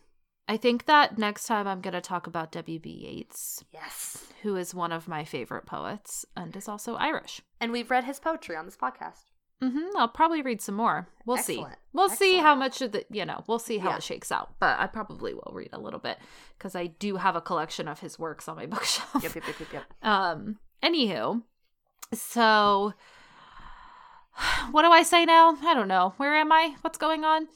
I 0.48 0.56
think 0.56 0.86
that 0.86 1.18
next 1.18 1.46
time 1.46 1.66
I'm 1.66 1.80
going 1.80 1.94
to 1.94 2.00
talk 2.00 2.26
about 2.26 2.52
W.B. 2.52 2.90
Yeats, 2.90 3.64
Yes. 3.72 4.26
who 4.42 4.56
is 4.56 4.74
one 4.74 4.92
of 4.92 5.08
my 5.08 5.24
favorite 5.24 5.66
poets 5.66 6.24
and 6.36 6.54
is 6.56 6.68
also 6.68 6.94
Irish. 6.96 7.40
And 7.60 7.72
we've 7.72 7.90
read 7.90 8.04
his 8.04 8.18
poetry 8.20 8.56
on 8.56 8.64
this 8.66 8.76
podcast. 8.76 9.24
Mm-hmm. 9.62 9.96
I'll 9.96 10.08
probably 10.08 10.42
read 10.42 10.60
some 10.60 10.74
more. 10.74 11.06
We'll 11.24 11.36
see. 11.36 11.64
We'll 11.92 12.08
see 12.08 12.38
how 12.38 12.56
much 12.56 12.82
of 12.82 12.90
the, 12.90 13.04
you 13.10 13.24
know, 13.24 13.44
we'll 13.46 13.60
see 13.60 13.78
how 13.78 13.90
Yeah. 13.90 13.96
it 13.98 14.02
shakes 14.02 14.32
out. 14.32 14.54
But 14.58 14.80
I 14.80 14.88
probably 14.88 15.34
will 15.34 15.52
read 15.54 15.70
a 15.72 15.78
little 15.78 16.00
bit 16.00 16.18
because 16.58 16.74
I 16.74 16.88
do 16.88 17.16
have 17.16 17.36
a 17.36 17.40
collection 17.40 17.86
of 17.86 18.00
his 18.00 18.18
works 18.18 18.48
on 18.48 18.56
my 18.56 18.66
bookshelf. 18.74 19.22
Yep, 19.22 19.36
yep, 19.36 19.46
yep, 19.46 19.60
yep, 19.60 19.72
yep. 19.72 19.84
Um, 20.02 20.58
anywho, 20.82 21.42
so 22.12 22.92
what 24.70 24.82
do 24.82 24.90
I 24.90 25.02
say 25.02 25.24
now? 25.24 25.56
I 25.62 25.74
don't 25.74 25.88
know. 25.88 26.14
Where 26.16 26.34
am 26.34 26.52
I? 26.52 26.76
What's 26.82 26.98
going 26.98 27.24
on? 27.24 27.48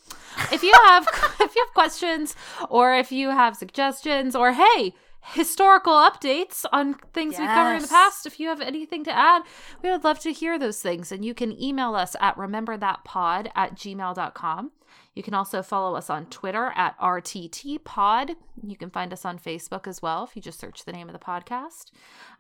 If 0.53 0.63
you 0.63 0.73
have 0.87 1.07
if 1.41 1.55
you 1.55 1.65
have 1.65 1.75
questions 1.75 2.35
or 2.69 2.95
if 2.95 3.13
you 3.13 3.31
have 3.31 3.57
suggestions 3.57 4.35
or 4.37 4.53
hey, 4.53 4.95
historical 5.21 5.95
updates 5.95 6.65
on 6.73 6.95
things 7.13 7.39
we've 7.39 7.49
covered 7.49 7.77
in 7.77 7.83
the 7.83 7.89
past, 7.89 8.27
if 8.27 8.39
you 8.39 8.49
have 8.49 8.61
anything 8.61 9.05
to 9.05 9.17
add, 9.17 9.43
we 9.83 9.91
would 9.91 10.05
love 10.05 10.19
to 10.21 10.33
hear 10.33 10.59
those 10.59 10.81
things. 10.81 11.11
And 11.11 11.25
you 11.25 11.35
can 11.35 11.61
email 11.61 11.95
us 11.95 12.15
at 12.21 12.37
rememberthatpod 12.37 13.51
at 13.55 13.75
gmail.com. 13.75 14.71
You 15.17 15.23
can 15.23 15.33
also 15.33 15.63
follow 15.63 15.97
us 15.97 16.11
on 16.11 16.27
Twitter 16.27 16.73
at 16.77 16.97
RTTPod. 17.01 18.37
You 18.63 18.77
can 18.77 18.91
find 18.91 19.15
us 19.15 19.25
on 19.25 19.39
Facebook 19.39 19.87
as 19.87 20.03
well 20.03 20.25
if 20.25 20.37
you 20.37 20.43
just 20.43 20.61
search 20.61 20.85
the 20.85 20.93
name 20.93 21.09
of 21.09 21.15
the 21.15 21.19
podcast. 21.19 21.87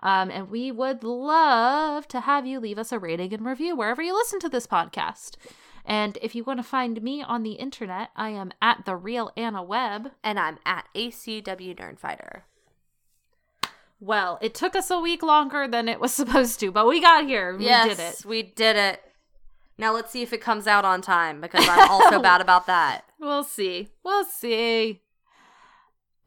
Um, 0.00 0.30
and 0.30 0.50
we 0.50 0.70
would 0.70 1.02
love 1.02 2.06
to 2.08 2.20
have 2.20 2.46
you 2.46 2.60
leave 2.60 2.78
us 2.78 2.92
a 2.92 2.98
rating 2.98 3.32
and 3.32 3.46
review 3.46 3.74
wherever 3.74 4.02
you 4.02 4.12
listen 4.14 4.40
to 4.40 4.50
this 4.50 4.66
podcast. 4.66 5.36
And 5.86 6.18
if 6.20 6.34
you 6.34 6.44
want 6.44 6.58
to 6.58 6.64
find 6.64 7.02
me 7.02 7.22
on 7.22 7.44
the 7.44 7.52
internet, 7.52 8.10
I 8.14 8.28
am 8.28 8.52
at 8.60 8.84
the 8.84 8.94
real 8.94 9.32
Anna 9.38 9.62
Webb. 9.62 10.10
And 10.22 10.38
I'm 10.38 10.58
at 10.66 10.86
ACW 10.94 11.74
Nerdfighter. 11.74 12.42
Well, 14.00 14.38
it 14.42 14.54
took 14.54 14.76
us 14.76 14.90
a 14.90 15.00
week 15.00 15.22
longer 15.22 15.66
than 15.66 15.88
it 15.88 15.98
was 15.98 16.12
supposed 16.14 16.60
to, 16.60 16.70
but 16.70 16.86
we 16.86 17.00
got 17.00 17.24
here. 17.24 17.56
We 17.56 17.64
yes, 17.64 17.88
did 17.88 18.00
it. 18.00 18.26
we 18.26 18.42
did 18.42 18.76
it. 18.76 19.02
Now 19.78 19.92
let's 19.92 20.10
see 20.10 20.22
if 20.22 20.32
it 20.32 20.40
comes 20.40 20.66
out 20.66 20.84
on 20.84 21.02
time 21.02 21.40
because 21.40 21.66
I'm 21.68 21.90
also 21.90 22.20
bad 22.22 22.40
about 22.40 22.66
that. 22.66 23.02
We'll 23.18 23.44
see. 23.44 23.90
We'll 24.04 24.24
see. 24.24 25.02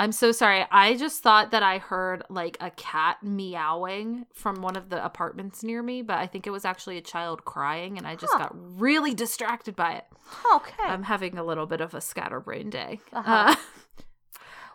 I'm 0.02 0.12
so 0.14 0.32
sorry. 0.32 0.66
I 0.72 0.95
just 0.95 1.22
thought 1.22 1.52
that 1.52 1.62
I 1.62 1.78
heard 1.78 2.24
like 2.30 2.56
a 2.62 2.70
cat 2.72 3.18
meowing 3.22 4.28
from 4.34 4.62
one 4.62 4.78
of 4.78 4.89
the 4.89 5.04
apartments 5.04 5.62
near 5.62 5.84
me, 5.84 6.02
but 6.02 6.18
I 6.18 6.26
think 6.26 6.47
it 6.47 6.52
was 6.52 6.64
actually 6.64 6.97
a 6.97 7.02
child 7.02 7.43
crying, 7.43 7.97
and 7.97 8.08
I 8.08 8.16
just 8.16 8.32
Huh. 8.32 8.39
got 8.39 8.80
really 8.80 9.14
distracted 9.14 9.76
by 9.76 9.93
it. 9.95 10.06
Okay. 10.56 10.84
I'm 10.84 11.04
having 11.04 11.38
a 11.38 11.43
little 11.43 11.66
bit 11.66 11.82
of 11.82 11.93
a 11.93 12.00
scatterbrain 12.00 12.70
day. 12.70 13.02
Uh-huh. 13.12 13.32
Uh, 13.52 13.56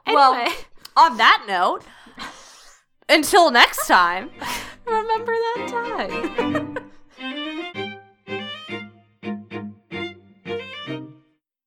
Well- 0.13 0.53
on 0.97 1.17
that 1.17 1.45
note, 1.49 1.83
until 3.09 3.51
next 3.51 3.87
time. 3.87 4.31
remember 4.87 5.33
that 5.33 5.69
time. 5.69 6.79